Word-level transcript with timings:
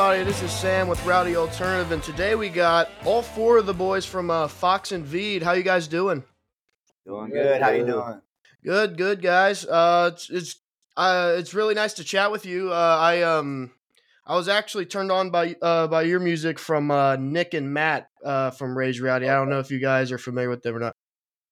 What's 0.00 0.08
up, 0.08 0.12
everybody? 0.14 0.32
This 0.32 0.50
is 0.50 0.58
Sam 0.58 0.88
with 0.88 1.04
Rowdy 1.04 1.36
Alternative, 1.36 1.92
and 1.92 2.02
today 2.02 2.34
we 2.34 2.48
got 2.48 2.88
all 3.04 3.20
four 3.20 3.58
of 3.58 3.66
the 3.66 3.74
boys 3.74 4.06
from 4.06 4.30
uh, 4.30 4.48
Fox 4.48 4.92
N' 4.92 5.04
Vead. 5.04 5.42
How 5.42 5.52
you 5.52 5.62
guys 5.62 5.88
doing? 5.88 6.24
Doing 7.04 7.28
good. 7.28 7.60
How 7.60 7.68
you 7.68 7.84
doing? 7.84 8.22
Good, 8.64 8.96
good, 8.96 9.20
guys. 9.20 9.66
Uh, 9.66 10.12
it's 10.14 10.30
it's, 10.30 10.56
uh, 10.96 11.34
it's 11.36 11.52
really 11.52 11.74
nice 11.74 11.92
to 11.94 12.04
chat 12.04 12.32
with 12.32 12.46
you. 12.46 12.72
Uh, 12.72 12.96
I 12.98 13.20
um, 13.20 13.72
I 14.24 14.36
was 14.36 14.48
actually 14.48 14.86
turned 14.86 15.12
on 15.12 15.28
by 15.28 15.54
uh 15.60 15.86
by 15.86 16.00
your 16.04 16.18
music 16.18 16.58
from 16.58 16.90
uh 16.90 17.16
Nick 17.16 17.52
and 17.52 17.74
Matt 17.74 18.08
uh 18.24 18.52
from 18.52 18.78
Raise 18.78 19.02
Rowdy. 19.02 19.28
I 19.28 19.34
don't 19.34 19.50
know 19.50 19.58
if 19.58 19.70
you 19.70 19.80
guys 19.80 20.12
are 20.12 20.18
familiar 20.18 20.48
with 20.48 20.62
them 20.62 20.76
or 20.76 20.80
not. 20.80 20.96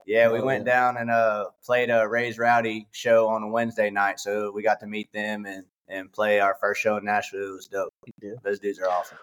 Yeah, 0.06 0.32
we 0.32 0.40
went 0.40 0.64
down 0.64 0.96
and 0.96 1.10
uh 1.10 1.44
played 1.66 1.90
a 1.90 2.08
Raise 2.08 2.38
Rowdy 2.38 2.88
show 2.92 3.28
on 3.28 3.42
a 3.42 3.48
Wednesday 3.48 3.90
night, 3.90 4.18
so 4.18 4.52
we 4.52 4.62
got 4.62 4.80
to 4.80 4.86
meet 4.86 5.12
them 5.12 5.44
and 5.44 5.66
and 5.88 6.12
play 6.12 6.40
our 6.40 6.56
first 6.60 6.80
show 6.80 6.96
in 6.96 7.04
Nashville. 7.04 7.48
It 7.48 7.52
was 7.52 7.66
dope. 7.66 7.94
Those 8.42 8.58
dudes 8.58 8.78
are 8.78 8.88
awesome. 8.88 9.18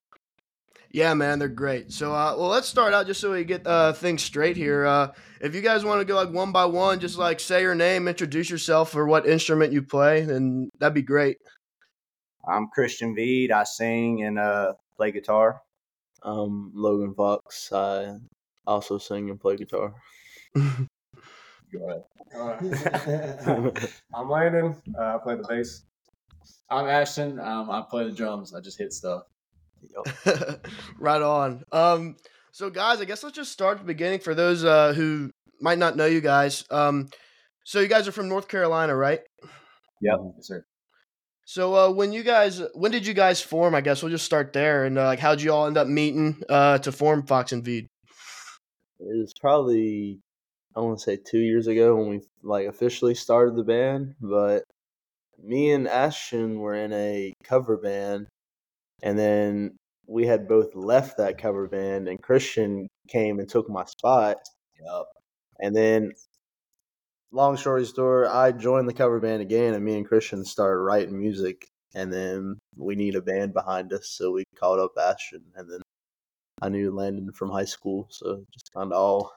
Yeah, 0.92 1.14
man, 1.14 1.40
they're 1.40 1.50
great. 1.50 1.92
So, 1.92 2.14
uh, 2.14 2.36
well, 2.38 2.48
let's 2.48 2.70
start 2.70 2.94
out 2.94 3.06
just 3.06 3.20
so 3.20 3.34
we 3.34 3.44
get 3.44 3.68
uh, 3.68 3.92
things 3.92 4.24
straight 4.24 4.56
here. 4.56 4.86
Uh, 4.86 5.12
if 5.42 5.54
you 5.54 5.62
guys 5.62 5.84
want 5.84 6.00
to 6.00 6.06
go 6.06 6.16
like 6.16 6.32
one 6.32 6.54
by 6.54 6.66
one, 6.66 7.00
just 7.02 7.18
like 7.18 7.40
say 7.42 7.62
your 7.62 7.76
name, 7.76 8.08
introduce 8.08 8.50
yourself, 8.50 8.96
or 8.96 9.06
what 9.06 9.28
instrument 9.28 9.74
you 9.74 9.82
play, 9.82 10.22
then 10.22 10.70
that'd 10.80 10.94
be 10.94 11.02
great. 11.02 11.38
I'm 12.48 12.68
Christian 12.68 13.14
Vead. 13.14 13.52
I 13.52 13.64
sing 13.64 14.24
and 14.24 14.40
uh 14.40 14.74
play 14.96 15.12
guitar. 15.12 15.62
I'm 16.24 16.72
Logan 16.74 17.14
Fox. 17.14 17.74
I 17.74 18.18
also 18.66 18.98
sing 18.98 19.30
and 19.30 19.40
play 19.40 19.58
guitar. 19.58 19.94
Go 20.56 20.88
ahead. 21.74 22.04
All 22.36 22.48
right. 22.48 23.94
I'm 24.16 24.30
Landon. 24.30 24.76
Uh, 24.98 25.16
I 25.16 25.18
play 25.22 25.36
the 25.36 25.46
bass. 25.48 25.84
I'm 26.70 26.88
Ashton. 26.88 27.40
Um, 27.40 27.70
I 27.70 27.84
play 27.90 28.06
the 28.06 28.12
drums. 28.12 28.54
I 28.54 28.62
just 28.62 28.78
hit 28.78 28.94
stuff. 28.94 29.24
right 31.00 31.22
on. 31.22 31.64
Um, 31.72 32.16
so 32.52 32.70
guys, 32.70 33.02
I 33.02 33.06
guess 33.06 33.24
let's 33.24 33.36
just 33.36 33.52
start 33.52 33.78
at 33.78 33.82
the 33.82 33.88
beginning 33.88 34.20
for 34.20 34.34
those 34.34 34.64
uh, 34.64 34.94
who 34.94 35.32
might 35.62 35.78
not 35.78 35.96
know 35.96 36.06
you 36.06 36.22
guys. 36.22 36.66
Um, 36.70 37.10
so 37.64 37.80
you 37.80 37.88
guys 37.88 38.08
are 38.08 38.12
from 38.12 38.30
North 38.30 38.48
Carolina, 38.48 38.96
right? 38.96 39.22
Yeah, 40.02 40.16
Yes, 40.36 40.48
sir. 40.48 40.66
So 41.46 41.76
uh, 41.76 41.92
when 41.92 42.12
you 42.12 42.24
guys, 42.24 42.62
when 42.74 42.92
did 42.92 43.06
you 43.06 43.14
guys 43.14 43.42
form? 43.42 43.76
I 43.76 43.82
guess 43.82 44.02
we'll 44.02 44.12
just 44.12 44.26
start 44.26 44.52
there. 44.54 44.86
And 44.86 44.98
uh, 44.98 45.06
like, 45.06 45.20
how'd 45.20 45.42
you 45.42 45.54
all 45.54 45.68
end 45.68 45.78
up 45.78 45.88
meeting 45.88 46.42
uh, 46.50 46.80
to 46.80 46.92
form 46.92 47.26
Fox 47.28 47.54
N' 47.54 47.62
Vead? 47.62 47.88
It 49.00 49.20
was 49.20 49.34
probably 49.40 50.20
I 50.76 50.82
want 50.82 50.98
to 51.00 51.04
say 51.04 51.18
two 51.18 51.40
years 51.40 51.68
ago 51.68 51.96
when 51.96 52.10
we 52.10 52.22
like 52.44 52.68
officially 52.68 53.16
started 53.16 53.56
the 53.56 53.64
band, 53.64 54.16
but 54.20 54.64
me 55.44 55.72
and 55.72 55.88
Ashton 55.88 56.60
were 56.60 56.76
in 56.76 56.94
a 56.94 57.34
cover 57.44 57.78
band, 57.78 58.28
and 59.04 59.18
then 59.18 59.78
we 60.08 60.26
had 60.26 60.48
both 60.48 60.76
left 60.76 61.18
that 61.18 61.38
cover 61.38 61.68
band, 61.68 62.08
and 62.08 62.22
Christian 62.22 62.88
came 63.10 63.40
and 63.40 63.50
took 63.50 63.70
my 63.70 63.86
spot. 63.86 64.38
Yep. 64.80 65.06
And 65.60 65.76
then, 65.76 66.12
long 67.32 67.58
story 67.58 67.86
short, 67.86 68.28
I 68.28 68.52
joined 68.52 68.88
the 68.88 68.94
cover 68.94 69.20
band 69.20 69.42
again, 69.42 69.74
and 69.74 69.84
me 69.84 69.98
and 69.98 70.08
Christian 70.08 70.44
started 70.46 70.80
writing 70.80 71.20
music. 71.20 71.68
And 71.96 72.12
then 72.12 72.58
we 72.76 72.96
need 72.96 73.16
a 73.16 73.22
band 73.22 73.54
behind 73.54 73.94
us, 73.94 74.10
so 74.10 74.32
we 74.32 74.44
called 74.60 74.80
up 74.80 74.92
Ashton, 75.00 75.44
and 75.56 75.72
then 75.72 75.82
I 76.62 76.70
knew 76.70 76.92
Landon 76.92 77.32
from 77.32 77.50
high 77.50 77.66
school, 77.66 78.08
so 78.10 78.44
just 78.54 78.74
kind 78.74 78.92
of 78.92 78.98
all 78.98 79.32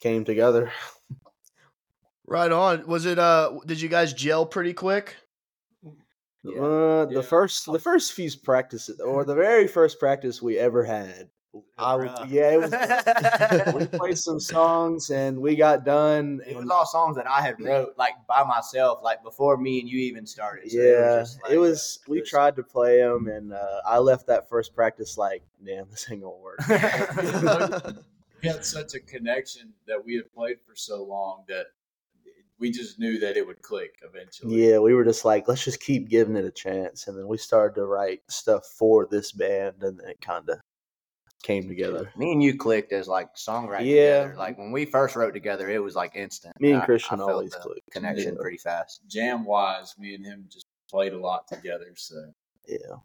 came 0.00 0.24
together. 0.24 0.72
Right 2.28 2.52
on. 2.52 2.86
Was 2.86 3.06
it? 3.06 3.18
Uh, 3.18 3.58
did 3.64 3.80
you 3.80 3.88
guys 3.88 4.12
gel 4.12 4.44
pretty 4.44 4.74
quick? 4.74 5.16
Uh, 6.56 7.04
the 7.06 7.14
Yeah. 7.16 7.20
first, 7.22 7.66
the 7.66 7.78
first 7.78 8.12
few 8.12 8.30
practices, 8.42 9.00
or 9.00 9.24
the 9.24 9.34
very 9.34 9.66
first 9.66 9.98
practice 9.98 10.40
we 10.42 10.58
ever 10.58 10.84
had, 10.84 11.30
I 11.78 11.96
rough. 11.96 12.28
yeah, 12.28 12.50
it 12.52 12.60
was. 12.60 12.72
we 13.74 13.86
played 13.98 14.18
some 14.28 14.38
songs 14.38 15.10
and 15.10 15.40
we 15.40 15.56
got 15.56 15.84
done. 15.84 16.40
It 16.46 16.56
was 16.56 16.68
all 16.70 16.86
songs 16.86 17.16
that 17.16 17.26
I 17.26 17.40
had 17.40 17.60
wrote 17.60 17.94
like 17.96 18.14
by 18.28 18.44
myself, 18.44 19.00
like 19.02 19.22
before 19.22 19.56
me 19.56 19.80
and 19.80 19.88
you 19.88 19.98
even 20.00 20.26
started. 20.26 20.70
So 20.70 20.78
yeah, 20.78 21.20
just, 21.20 21.38
it 21.50 21.50
like, 21.50 21.58
was. 21.58 21.98
uh, 22.02 22.10
We 22.12 22.18
it 22.20 22.26
tried 22.26 22.56
to 22.56 22.62
play 22.62 22.98
them, 22.98 23.28
and 23.28 23.52
uh, 23.52 23.80
I 23.86 23.98
left 23.98 24.26
that 24.26 24.48
first 24.48 24.74
practice 24.74 25.16
like, 25.18 25.42
damn, 25.64 25.88
this 25.90 26.06
ain't 26.10 26.22
gonna 26.22 26.36
work. 26.36 26.60
We 28.40 28.48
had 28.48 28.64
such 28.64 28.94
a 28.94 29.00
connection 29.00 29.72
that 29.88 30.04
we 30.04 30.14
had 30.14 30.32
played 30.32 30.58
for 30.64 30.76
so 30.76 31.02
long 31.02 31.42
that 31.48 31.66
we 32.60 32.70
just 32.70 32.98
knew 32.98 33.18
that 33.20 33.36
it 33.36 33.46
would 33.46 33.62
click 33.62 33.94
eventually. 34.02 34.66
yeah, 34.68 34.78
we 34.78 34.94
were 34.94 35.04
just 35.04 35.24
like, 35.24 35.46
let's 35.48 35.64
just 35.64 35.80
keep 35.80 36.08
giving 36.08 36.36
it 36.36 36.44
a 36.44 36.50
chance, 36.50 37.06
and 37.08 37.16
then 37.18 37.28
we 37.28 37.38
started 37.38 37.74
to 37.76 37.86
write 37.86 38.20
stuff 38.28 38.64
for 38.66 39.06
this 39.10 39.32
band, 39.32 39.76
and 39.82 40.00
it 40.00 40.20
kind 40.20 40.48
of 40.48 40.58
came 41.44 41.68
together. 41.68 42.10
Me 42.16 42.32
and 42.32 42.42
you 42.42 42.56
clicked 42.56 42.92
as 42.92 43.06
like 43.06 43.28
songwriters. 43.36 43.84
Yeah. 43.86 44.22
together. 44.24 44.34
Like 44.38 44.58
when 44.58 44.72
we 44.72 44.84
first 44.86 45.14
wrote 45.14 45.32
together, 45.34 45.70
it 45.70 45.78
was 45.82 45.94
like 45.94 46.16
instant. 46.16 46.60
Me 46.60 46.70
and 46.72 46.80
I- 46.80 46.82
I 46.82 46.86
Christian 46.86 47.18
felt 47.18 47.30
always 47.30 47.52
the 47.52 47.58
clicked. 47.58 47.90
Connection 47.92 48.34
Yeah. 48.34 48.40
pretty 48.40 48.58
fast. 48.58 49.02
Jam 49.06 49.44
wise, 49.44 49.94
me 49.98 50.14
and 50.14 50.24
him 50.24 50.46
just 50.52 50.66
played 50.90 51.12
a 51.12 51.18
lot 51.18 51.46
together. 51.46 51.92
So 51.96 52.16
Yeah. 52.66 52.96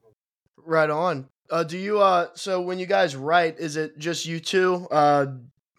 Right 0.57 0.89
on. 0.89 1.29
Uh, 1.49 1.63
do 1.63 1.77
you? 1.77 1.99
Uh, 1.99 2.29
so 2.33 2.59
when 2.61 2.79
you 2.79 2.85
guys 2.87 3.15
write, 3.15 3.59
is 3.59 3.75
it 3.75 3.97
just 3.99 4.25
you 4.25 4.39
two, 4.39 4.87
uh, 4.89 5.27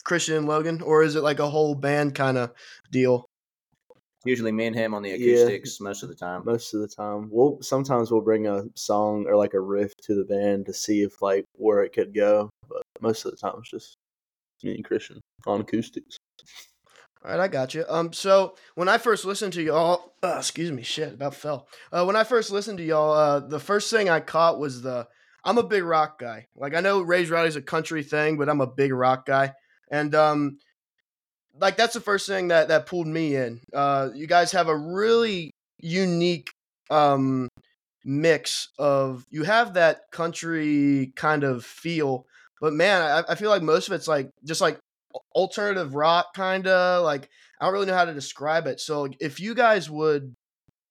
Christian 0.05 0.37
and 0.37 0.47
Logan, 0.47 0.81
or 0.83 1.03
is 1.03 1.17
it 1.17 1.23
like 1.23 1.39
a 1.41 1.49
whole 1.51 1.75
band 1.75 2.15
kind 2.15 2.37
of 2.39 2.53
deal? 2.93 3.27
Usually 4.25 4.53
me 4.53 4.67
and 4.67 4.75
him 4.77 4.95
on 4.95 5.03
the 5.03 5.11
Yeah. 5.11 5.35
acoustics 5.35 5.81
most 5.81 6.03
of 6.03 6.09
the 6.09 6.15
time. 6.15 6.43
most 6.45 6.73
of 6.75 6.81
the 6.81 6.89
time 6.89 7.29
we'll 7.31 7.59
sometimes 7.61 8.11
we'll 8.11 8.21
bring 8.21 8.47
a 8.47 8.65
song 8.75 9.27
or 9.27 9.37
like 9.37 9.55
a 9.55 9.61
riff 9.61 9.93
to 10.03 10.15
the 10.15 10.25
band 10.25 10.67
to 10.67 10.73
see 10.73 11.03
if 11.03 11.21
like 11.21 11.45
where 11.57 11.83
it 11.83 11.93
could 11.93 12.15
go 12.15 12.49
but 12.69 12.83
most 13.01 13.25
of 13.25 13.31
the 13.31 13.37
time 13.37 13.55
it's 13.59 13.71
just 13.71 13.97
me 14.63 14.75
and 14.75 14.85
christian 14.85 15.21
on 15.47 15.61
acoustics 15.61 16.17
All 17.25 17.31
right, 17.31 17.41
I 17.41 17.49
got 17.49 17.75
you. 17.75 17.85
Um, 17.89 18.13
so 18.13 18.55
when 18.75 18.89
I 18.89 18.99
first 18.99 19.25
listened 19.25 19.55
to 19.55 19.63
y'all, 19.63 20.13
uh, 20.23 20.37
excuse 20.39 20.71
me, 20.71 20.83
shit, 20.83 21.15
about 21.15 21.35
fell. 21.35 21.69
Uh, 21.91 22.05
when 22.05 22.17
I 22.17 22.25
first 22.25 22.51
listened 22.51 22.77
to 22.79 22.85
y'all, 22.85 23.13
uh, 23.15 23.41
the 23.41 23.59
first 23.61 23.91
thing 23.91 24.11
I 24.11 24.21
caught 24.21 24.59
was 24.59 24.83
the. 24.83 25.09
I'm 25.43 25.57
a 25.59 25.63
big 25.63 25.85
rock 25.85 26.19
guy. 26.19 26.49
Like 26.55 26.75
I 26.75 26.81
know 26.81 27.01
Raise 27.01 27.31
Rowdy's 27.31 27.57
a 27.57 27.63
country 27.63 28.03
thing, 28.03 28.37
but 28.37 28.49
I'm 28.51 28.61
a 28.61 28.67
big 28.67 28.93
rock 28.93 29.25
guy, 29.27 29.55
and 29.91 30.15
um, 30.15 30.59
like 31.61 31.77
that's 31.77 31.95
the 31.95 32.01
first 32.01 32.27
thing 32.27 32.49
that 32.49 32.69
that 32.69 32.87
pulled 32.87 33.07
me 33.07 33.37
in. 33.37 33.61
Uh, 33.73 34.11
you 34.15 34.27
guys 34.27 34.53
have 34.53 34.69
a 34.69 34.77
really 34.77 35.51
unique 35.81 36.51
um 36.91 37.49
mix 38.05 38.69
of 38.79 39.25
you 39.31 39.45
have 39.45 39.75
that 39.75 40.03
country 40.13 41.13
kind 41.17 41.45
of 41.45 41.65
feel, 41.65 42.27
but 42.61 42.73
man, 42.73 43.03
I, 43.03 43.33
I 43.33 43.35
feel 43.35 43.51
like 43.51 43.63
most 43.63 43.89
of 43.89 43.95
it's 43.95 44.09
like 44.09 44.31
just 44.45 44.61
like 44.61 44.79
alternative 45.35 45.95
rock 45.95 46.35
kind 46.35 46.67
of 46.67 47.05
like 47.05 47.29
i 47.61 47.65
don't 47.65 47.73
really 47.73 47.87
know 47.87 47.95
how 47.95 48.05
to 48.05 48.15
describe 48.15 48.67
it. 48.67 48.81
So 48.81 49.09
if 49.21 49.39
you 49.39 49.55
guys 49.55 49.89
would 49.89 50.35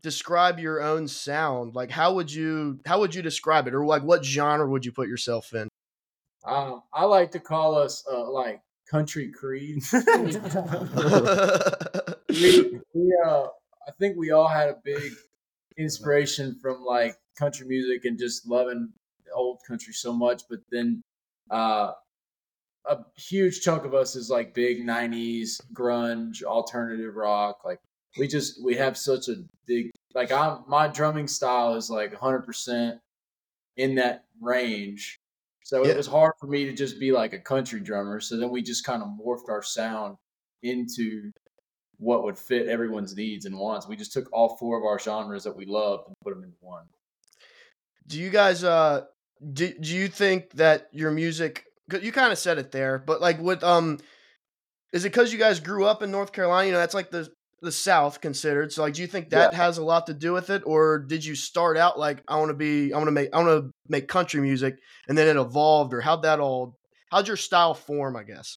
describe 0.01 0.59
your 0.59 0.81
own 0.81 1.07
sound 1.07 1.75
like 1.75 1.89
how 1.89 2.13
would 2.13 2.31
you 2.31 2.79
how 2.85 2.99
would 2.99 3.15
you 3.15 3.21
describe 3.21 3.67
it? 3.67 3.73
Or 3.73 3.85
like 3.85 4.03
what 4.03 4.23
genre 4.25 4.67
would 4.67 4.85
you 4.85 4.91
put 4.91 5.07
yourself 5.07 5.53
in? 5.53 5.67
Um, 6.45 6.83
I 6.91 7.05
like 7.05 7.31
to 7.31 7.39
call 7.39 7.75
us 7.75 8.03
uh, 8.11 8.29
like 8.29 8.61
country 8.93 9.31
creed. 9.31 9.83
we, 12.29 12.79
we 12.93 13.17
uh, 13.25 13.47
I 13.87 13.91
think 13.99 14.15
we 14.17 14.29
all 14.29 14.47
had 14.47 14.69
a 14.69 14.77
big 14.83 15.11
inspiration 15.77 16.55
from 16.61 16.85
like 16.85 17.15
country 17.37 17.65
music 17.67 18.05
and 18.05 18.19
just 18.19 18.47
loving 18.47 18.93
the 19.25 19.31
old 19.33 19.61
country 19.67 19.93
so 19.93 20.13
much. 20.13 20.43
But 20.47 20.59
then 20.71 21.01
uh, 21.49 21.93
a 22.85 22.97
huge 23.17 23.61
chunk 23.61 23.83
of 23.83 23.95
us 23.95 24.15
is 24.15 24.29
like 24.29 24.53
big 24.53 24.85
'90s 24.85 25.59
grunge, 25.73 26.43
alternative 26.43 27.15
rock. 27.15 27.61
Like 27.65 27.79
we 28.19 28.27
just 28.27 28.63
we 28.63 28.75
have 28.75 28.95
such 28.95 29.27
a 29.27 29.37
big 29.65 29.89
like 30.13 30.31
I'm, 30.31 30.59
my 30.67 30.87
drumming 30.87 31.27
style 31.27 31.73
is 31.73 31.89
like 31.89 32.11
100 32.11 32.45
percent 32.45 32.99
in 33.75 33.95
that 33.95 34.25
range. 34.39 35.17
So 35.63 35.83
Yeah. 35.83 35.91
it 35.91 35.97
was 35.97 36.07
hard 36.07 36.33
for 36.39 36.47
me 36.47 36.65
to 36.65 36.73
just 36.73 36.99
be 36.99 37.11
like 37.11 37.33
a 37.33 37.39
country 37.39 37.79
drummer. 37.79 38.19
So 38.19 38.37
then 38.37 38.49
we 38.51 38.61
just 38.61 38.83
kind 38.85 39.01
of 39.01 39.09
morphed 39.09 39.49
our 39.49 39.63
sound 39.63 40.17
into 40.61 41.31
what 41.97 42.23
would 42.23 42.37
fit 42.37 42.67
everyone's 42.67 43.15
needs 43.15 43.45
and 43.45 43.57
wants. 43.57 43.87
We 43.87 43.95
just 43.95 44.11
took 44.13 44.27
all 44.33 44.57
four 44.57 44.77
of 44.77 44.83
our 44.83 44.99
genres 44.99 45.43
that 45.45 45.55
we 45.55 45.65
loved 45.65 46.07
and 46.07 46.15
put 46.23 46.33
them 46.33 46.43
into 46.43 46.57
one. 46.61 46.85
do 48.07 48.19
you 48.19 48.29
guys 48.29 48.63
uh 48.63 49.05
do, 49.53 49.73
do 49.79 49.95
you 49.95 50.07
think 50.07 50.51
that 50.53 50.87
your 50.91 51.11
music 51.11 51.65
'cause 51.89 52.01
you 52.03 52.11
kind 52.11 52.31
of 52.31 52.37
said 52.37 52.57
it 52.57 52.71
there 52.71 52.97
but 52.99 53.21
like 53.21 53.39
with 53.39 53.63
um 53.63 53.97
is 54.93 55.05
it 55.05 55.09
because 55.09 55.31
you 55.33 55.39
guys 55.39 55.59
grew 55.59 55.85
up 55.85 56.01
in 56.01 56.11
north 56.11 56.31
carolina 56.33 56.67
you 56.67 56.73
know 56.73 56.79
that's 56.79 56.93
like 56.93 57.11
the 57.11 57.31
the 57.63 57.71
south 57.71 58.21
considered. 58.21 58.71
So 58.71 58.83
like 58.83 58.93
do 58.93 59.01
you 59.01 59.07
think 59.07 59.29
that 59.31 59.53
has 59.55 59.77
a 59.79 59.83
lot 59.83 60.05
to 60.07 60.13
do 60.13 60.33
with 60.33 60.49
it? 60.51 60.61
Or 60.65 60.99
did 60.99 61.25
you 61.25 61.33
start 61.35 61.77
out 61.77 61.97
like 61.97 62.21
i 62.27 62.35
want 62.37 62.49
to 62.49 62.53
be 62.53 62.93
i 62.93 62.97
want 62.97 63.07
to 63.07 63.11
make 63.11 63.29
i 63.33 63.37
want 63.41 63.49
to 63.65 63.71
make 63.89 64.07
country 64.07 64.41
music 64.41 64.75
and 65.07 65.17
then 65.17 65.27
it 65.27 65.39
evolved 65.39 65.93
or 65.93 66.01
how'd 66.01 66.23
that 66.23 66.39
all 66.39 66.75
how'd 67.11 67.27
your 67.27 67.37
style 67.37 67.73
form 67.73 68.15
i 68.15 68.23
guess? 68.23 68.55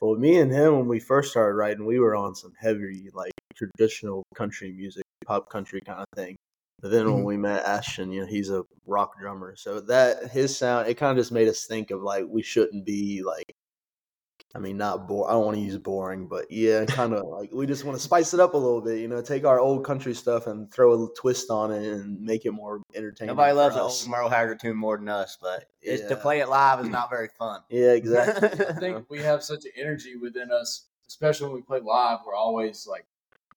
Well 0.00 0.16
me 0.16 0.38
and 0.38 0.50
him 0.52 0.78
when 0.78 0.88
we 0.88 0.98
first 1.00 1.30
started 1.30 1.54
writing 1.54 1.86
we 1.86 1.98
were 2.00 2.16
on 2.16 2.34
some 2.34 2.52
heavy 2.58 3.10
like 3.14 3.32
traditional 3.54 4.24
country 4.34 4.72
music 4.72 5.04
pop 5.26 5.48
country 5.50 5.80
kind 5.86 6.00
of 6.00 6.06
thing. 6.16 6.36
But 6.82 6.90
then 6.90 7.06
when 7.12 7.22
Mhm. 7.22 7.26
we 7.26 7.36
met 7.38 7.64
Ashton, 7.64 8.12
you 8.12 8.20
know, 8.20 8.26
he's 8.26 8.50
a 8.50 8.62
rock 8.86 9.18
drummer, 9.18 9.54
so 9.56 9.80
that 9.82 10.30
his 10.30 10.56
sound 10.58 10.88
it 10.88 10.94
kind 10.96 11.16
of 11.16 11.22
just 11.22 11.32
made 11.32 11.48
us 11.48 11.64
think 11.66 11.90
of 11.90 12.02
like 12.02 12.24
we 12.28 12.42
shouldn't 12.42 12.84
be 12.84 13.22
like. 13.22 13.44
I 14.56 14.60
mean, 14.60 14.76
not 14.76 15.08
bore. 15.08 15.28
I 15.28 15.32
don't 15.32 15.44
want 15.44 15.56
to 15.56 15.62
use 15.62 15.76
boring, 15.76 16.28
but 16.28 16.48
yeah, 16.48 16.84
kind 16.84 17.12
of 17.12 17.26
like 17.26 17.50
we 17.52 17.66
just 17.66 17.84
want 17.84 17.98
to 17.98 18.02
spice 18.02 18.34
it 18.34 18.40
up 18.40 18.54
a 18.54 18.56
little 18.56 18.80
bit. 18.80 19.00
You 19.00 19.08
know, 19.08 19.20
take 19.20 19.44
our 19.44 19.58
old 19.58 19.84
country 19.84 20.14
stuff 20.14 20.46
and 20.46 20.72
throw 20.72 20.92
a 21.04 21.08
twist 21.16 21.50
on 21.50 21.72
it 21.72 21.82
and 21.82 22.20
make 22.20 22.46
it 22.46 22.52
more 22.52 22.80
entertaining. 22.94 23.34
Nobody 23.34 23.50
for 23.50 23.56
loves 23.56 23.74
an 23.74 23.82
old 23.82 24.08
Merle 24.08 24.28
Haggard 24.28 24.60
tune 24.60 24.76
more 24.76 24.96
than 24.96 25.08
us, 25.08 25.36
but 25.42 25.64
it's, 25.82 26.06
to 26.08 26.14
play 26.14 26.38
it 26.38 26.48
live 26.48 26.78
is 26.80 26.88
not 26.88 27.10
very 27.10 27.28
fun. 27.36 27.62
Yeah, 27.68 27.92
exactly. 27.92 28.66
I 28.66 28.72
think 28.74 29.10
we 29.10 29.18
have 29.22 29.42
such 29.42 29.64
an 29.64 29.72
energy 29.76 30.14
within 30.14 30.52
us, 30.52 30.86
especially 31.08 31.48
when 31.48 31.56
we 31.56 31.62
play 31.62 31.80
live. 31.80 32.20
We're 32.24 32.36
always 32.36 32.86
like, 32.88 33.06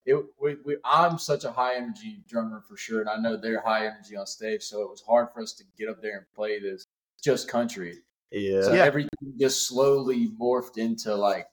it. 0.08 0.16
We, 0.42 0.56
we, 0.66 0.78
I'm 0.84 1.20
such 1.20 1.44
a 1.44 1.52
high 1.52 1.76
energy 1.76 2.24
drummer 2.28 2.64
for 2.68 2.76
sure, 2.76 3.02
and 3.02 3.10
I 3.10 3.18
know 3.18 3.38
they're 3.38 3.62
high 3.62 3.86
energy 3.86 4.18
on 4.18 4.26
stage. 4.26 4.64
So 4.64 4.82
it 4.82 4.90
was 4.90 5.04
hard 5.08 5.28
for 5.32 5.44
us 5.44 5.54
to 5.54 5.64
get 5.78 5.90
up 5.90 6.02
there 6.02 6.18
and 6.18 6.26
play 6.36 6.60
this 6.60 6.88
just 7.24 7.48
country. 7.48 8.00
Yeah. 8.32 8.62
So 8.62 8.74
Yeah. 8.74 8.84
everything 8.86 9.10
just 9.40 9.68
slowly 9.68 10.30
morphed 10.40 10.78
into 10.78 11.14
like 11.16 11.48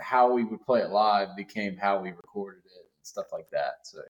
how 0.00 0.32
we 0.32 0.44
would 0.44 0.62
play 0.62 0.80
it 0.80 0.90
live 0.90 1.36
became 1.36 1.76
how 1.76 2.00
we 2.00 2.10
recorded 2.10 2.64
it 2.64 2.80
and 2.82 3.06
stuff 3.06 3.26
like 3.32 3.48
that. 3.52 3.74
So 3.84 4.00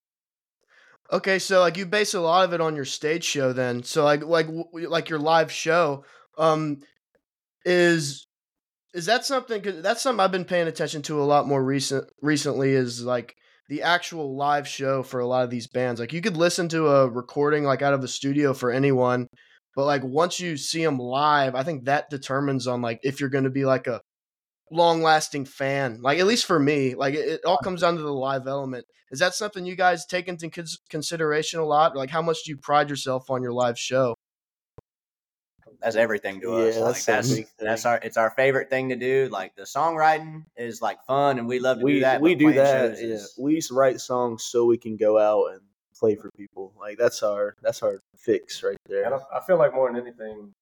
Okay, 1.11 1.39
so 1.39 1.61
like 1.61 1.77
you 1.79 1.87
base 1.87 2.13
a 2.15 2.21
lot 2.21 2.45
of 2.45 2.53
it 2.53 2.61
on 2.61 2.77
your 2.77 2.85
stage 2.85 3.25
show 3.25 3.53
then. 3.53 3.83
So 3.83 4.05
like 4.05 4.23
like 4.25 4.47
w- 4.47 4.89
like 4.89 5.09
your 5.09 5.19
live 5.19 5.51
show 5.51 6.05
um 6.37 6.81
is 7.65 8.27
is 8.95 9.07
that 9.07 9.25
something 9.25 9.63
cuz 9.63 9.83
that's 9.83 10.03
something 10.03 10.21
I've 10.21 10.33
been 10.33 10.45
paying 10.45 10.69
attention 10.69 11.03
to 11.03 11.21
a 11.23 11.25
lot 11.25 11.47
more 11.49 11.65
recent 11.65 12.11
recently 12.23 12.73
is 12.73 13.05
like 13.05 13.37
the 13.69 13.83
actual 13.83 14.37
live 14.37 14.69
show 14.69 15.03
for 15.03 15.21
a 15.21 15.27
lot 15.27 15.45
of 15.45 15.51
these 15.51 15.67
bands. 15.69 16.01
Like 16.01 16.13
you 16.13 16.21
could 16.23 16.37
listen 16.37 16.69
to 16.71 16.89
a 16.89 17.09
recording 17.09 17.65
like 17.65 17.83
out 17.83 17.95
of 17.95 18.03
the 18.03 18.09
studio 18.09 18.55
for 18.55 18.71
anyone, 18.71 19.29
but 19.79 19.85
like 19.85 20.03
once 20.03 20.41
you 20.41 20.57
see 20.57 20.83
them 20.85 20.99
live, 20.99 21.55
I 21.55 21.63
think 21.63 21.85
that 21.85 22.11
determines 22.11 22.67
on 22.67 22.83
like 22.83 22.99
if 23.05 23.21
you're 23.21 23.29
going 23.29 23.45
to 23.45 23.49
be 23.51 23.65
like 23.65 23.87
a 23.87 24.01
long 24.73 25.03
lasting 25.03 25.45
fan. 25.45 26.03
Like 26.03 26.19
at 26.19 26.27
least 26.27 26.47
for 26.47 26.59
me, 26.59 26.97
like 26.97 27.15
it, 27.15 27.29
it 27.29 27.41
all 27.45 27.59
comes 27.59 27.83
down 27.83 27.95
to 27.95 28.03
the 28.03 28.13
live 28.13 28.49
element. 28.49 28.87
Is 29.13 29.21
that 29.21 29.35
something 29.35 29.65
you 29.65 29.77
guys 29.77 30.05
take 30.05 30.27
into 30.27 30.51
cons- 30.51 30.81
consideration 30.91 31.61
a 31.61 31.65
lot? 31.65 31.95
Like 31.95 32.11
how 32.11 32.21
much 32.21 32.39
do 32.45 32.51
you 32.51 32.57
pride 32.57 32.91
yourself 32.91 33.31
on 33.31 33.41
your 33.41 33.53
live 33.53 33.79
show? 33.79 34.17
That's 35.81 35.95
everything 35.95 36.41
to 36.41 36.49
Yeah, 36.49 36.55
us. 36.57 36.81
Like 36.81 37.05
that's 37.05 37.37
that's 37.37 37.53
that's 37.61 37.87
our 37.87 38.01
it's 38.03 38.17
our 38.17 38.31
favorite 38.31 38.71
thing 38.71 38.89
to 38.89 38.97
do. 38.97 39.29
Like 39.31 39.55
the 39.55 39.63
songwriting 39.63 40.43
is 40.57 40.83
like 40.83 40.99
fun, 41.07 41.39
and 41.39 41.47
we 41.47 41.61
love 41.61 41.79
to 41.79 41.85
we 41.85 41.93
do 41.93 42.01
that. 42.01 42.21
we 42.21 42.35
but 42.35 42.39
do 42.41 42.45
playing 42.47 42.57
that. 42.57 42.99
Yeah. 42.99 43.15
is- 43.15 43.37
We 43.39 43.55
used 43.55 43.69
to 43.69 43.75
write 43.75 44.01
songs 44.01 44.43
so 44.45 44.65
we 44.65 44.77
can 44.77 44.97
go 44.97 45.21
out 45.21 45.53
and 45.53 45.61
play 45.99 46.15
for 46.15 46.31
people. 46.37 46.73
Like 46.79 46.99
that's 46.99 47.23
our 47.23 47.55
that's 47.63 47.83
our 47.83 48.01
fix 48.17 48.63
right 48.63 48.77
there. 48.89 49.05
And 49.05 49.15
I, 49.15 49.39
I 49.39 49.41
feel 49.41 49.59
like 49.59 49.75
more 49.75 49.93
than 49.93 50.01
anything, 50.01 50.53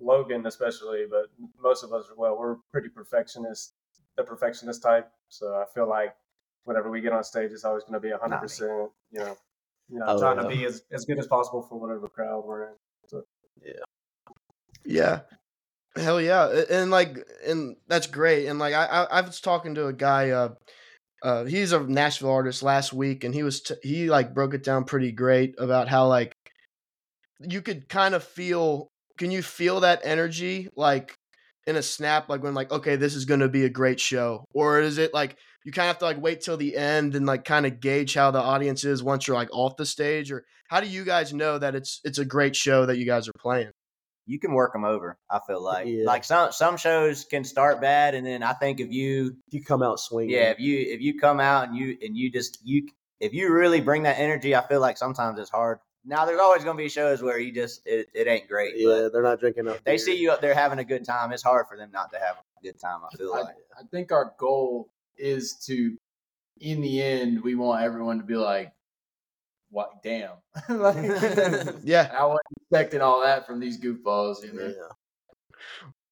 Logan 0.00 0.46
especially, 0.46 1.04
but 1.10 1.26
most 1.60 1.82
of 1.82 1.92
us 1.92 2.04
as 2.10 2.16
well, 2.16 2.38
we're 2.38 2.56
pretty 2.72 2.88
perfectionist, 2.88 3.72
the 4.16 4.24
perfectionist 4.24 4.82
type. 4.82 5.10
So 5.28 5.54
I 5.54 5.64
feel 5.74 5.88
like 5.88 6.14
whenever 6.64 6.90
we 6.90 7.00
get 7.00 7.12
on 7.12 7.24
stage, 7.24 7.50
it's 7.52 7.64
always 7.64 7.84
going 7.84 7.94
to 7.94 8.00
be 8.00 8.10
hundred 8.10 8.38
percent. 8.38 8.90
You 9.10 9.20
know, 9.20 9.36
you 9.88 9.98
know, 9.98 10.04
Oh, 10.08 10.18
trying 10.18 10.36
yeah. 10.36 10.42
to 10.42 10.48
be 10.48 10.64
as, 10.64 10.82
as 10.92 11.04
good 11.04 11.18
as 11.18 11.26
possible 11.26 11.62
for 11.62 11.78
whatever 11.80 12.08
crowd 12.08 12.44
we're 12.44 12.64
in. 12.68 12.74
Yeah. 13.62 13.72
Yeah. 14.84 15.20
Hell 15.96 16.20
yeah. 16.20 16.64
And 16.70 16.90
like 16.90 17.16
and 17.46 17.76
that's 17.88 18.06
great. 18.06 18.46
And 18.46 18.58
like 18.58 18.74
I 18.74 18.84
I, 18.84 19.02
I 19.04 19.20
was 19.22 19.40
talking 19.40 19.74
to 19.76 19.86
a 19.86 19.92
guy 19.92 20.30
uh 20.30 20.50
uh 21.22 21.44
he's 21.44 21.72
a 21.72 21.80
Nashville 21.80 22.30
artist 22.30 22.62
last 22.62 22.92
week 22.92 23.24
and 23.24 23.34
he 23.34 23.42
was 23.42 23.60
t- 23.60 23.74
he 23.82 24.10
like 24.10 24.34
broke 24.34 24.54
it 24.54 24.64
down 24.64 24.84
pretty 24.84 25.12
great 25.12 25.54
about 25.58 25.88
how 25.88 26.06
like 26.06 26.34
you 27.40 27.62
could 27.62 27.88
kind 27.88 28.14
of 28.14 28.24
feel 28.24 28.88
can 29.18 29.30
you 29.30 29.42
feel 29.42 29.80
that 29.80 30.00
energy 30.04 30.68
like 30.76 31.16
in 31.66 31.76
a 31.76 31.82
snap 31.82 32.28
like 32.28 32.42
when 32.42 32.54
like 32.54 32.70
okay 32.70 32.96
this 32.96 33.14
is 33.14 33.24
going 33.24 33.40
to 33.40 33.48
be 33.48 33.64
a 33.64 33.70
great 33.70 34.00
show 34.00 34.44
or 34.54 34.80
is 34.80 34.98
it 34.98 35.12
like 35.12 35.36
you 35.64 35.72
kind 35.72 35.86
of 35.86 35.94
have 35.94 35.98
to 35.98 36.04
like 36.04 36.20
wait 36.20 36.40
till 36.40 36.56
the 36.56 36.76
end 36.76 37.14
and 37.16 37.26
like 37.26 37.44
kind 37.44 37.66
of 37.66 37.80
gauge 37.80 38.14
how 38.14 38.30
the 38.30 38.40
audience 38.40 38.84
is 38.84 39.02
once 39.02 39.26
you're 39.26 39.36
like 39.36 39.52
off 39.52 39.76
the 39.76 39.84
stage 39.86 40.30
or 40.30 40.44
how 40.68 40.80
do 40.80 40.86
you 40.86 41.04
guys 41.04 41.32
know 41.32 41.58
that 41.58 41.74
it's 41.74 42.00
it's 42.04 42.18
a 42.18 42.24
great 42.24 42.54
show 42.54 42.86
that 42.86 42.98
you 42.98 43.06
guys 43.06 43.28
are 43.28 43.32
playing 43.38 43.72
you 44.26 44.38
can 44.40 44.52
work 44.52 44.72
them 44.72 44.84
over. 44.84 45.16
I 45.30 45.38
feel 45.46 45.62
like 45.62 45.86
Yeah. 45.86 46.04
like 46.04 46.24
some 46.24 46.52
some 46.52 46.76
shows 46.76 47.24
can 47.24 47.44
start 47.44 47.80
bad, 47.80 48.14
and 48.14 48.26
then 48.26 48.42
I 48.42 48.52
think 48.54 48.80
if 48.80 48.90
you 48.90 49.36
If 49.48 49.54
you 49.54 49.64
come 49.64 49.82
out 49.82 50.00
swinging, 50.00 50.34
yeah 50.34 50.50
if 50.50 50.58
you 50.58 50.78
if 50.78 51.00
you 51.00 51.18
come 51.18 51.40
out 51.40 51.68
and 51.68 51.76
you 51.76 51.96
and 52.02 52.16
you 52.16 52.30
just 52.30 52.58
you 52.64 52.88
if 53.20 53.32
you 53.32 53.52
really 53.52 53.80
bring 53.80 54.02
that 54.02 54.18
energy, 54.18 54.54
I 54.54 54.66
feel 54.66 54.80
like 54.80 54.98
sometimes 54.98 55.38
it's 55.38 55.50
hard. 55.50 55.78
Now 56.04 56.24
there's 56.26 56.38
always 56.38 56.62
going 56.62 56.76
to 56.76 56.82
be 56.82 56.88
shows 56.88 57.22
where 57.22 57.38
you 57.38 57.50
just 57.52 57.80
it, 57.86 58.08
it 58.14 58.26
ain't 58.28 58.46
great. 58.48 58.74
yeah, 58.76 58.86
but 58.86 59.12
they're 59.12 59.22
not 59.22 59.40
drinking 59.40 59.68
up. 59.68 59.82
they 59.84 59.92
beer. 59.92 59.98
see 59.98 60.16
you 60.16 60.30
up 60.32 60.40
there 60.40 60.54
having 60.54 60.78
a 60.78 60.84
good 60.84 61.04
time. 61.04 61.32
It's 61.32 61.42
hard 61.42 61.66
for 61.68 61.76
them 61.76 61.90
not 61.92 62.12
to 62.12 62.18
have 62.18 62.36
a 62.36 62.62
good 62.62 62.78
time. 62.80 63.00
I 63.10 63.16
feel 63.16 63.32
I, 63.32 63.40
like. 63.40 63.54
I 63.78 63.82
think 63.90 64.12
our 64.12 64.32
goal 64.38 64.88
is 65.16 65.54
to, 65.66 65.96
in 66.60 66.80
the 66.80 67.02
end, 67.02 67.42
we 67.42 67.54
want 67.54 67.82
everyone 67.82 68.18
to 68.18 68.24
be 68.24 68.36
like, 68.36 68.72
"What? 69.70 70.02
Damn!" 70.04 70.32
like, 70.68 70.96
yeah 71.82 72.12
I 72.16 72.24
wasn't 72.26 72.55
expecting 72.70 73.00
all 73.00 73.22
that 73.22 73.46
from 73.46 73.60
these 73.60 73.80
goofballs. 73.80 74.44
You 74.44 74.52
know? 74.52 74.66
Yeah. 74.66 75.56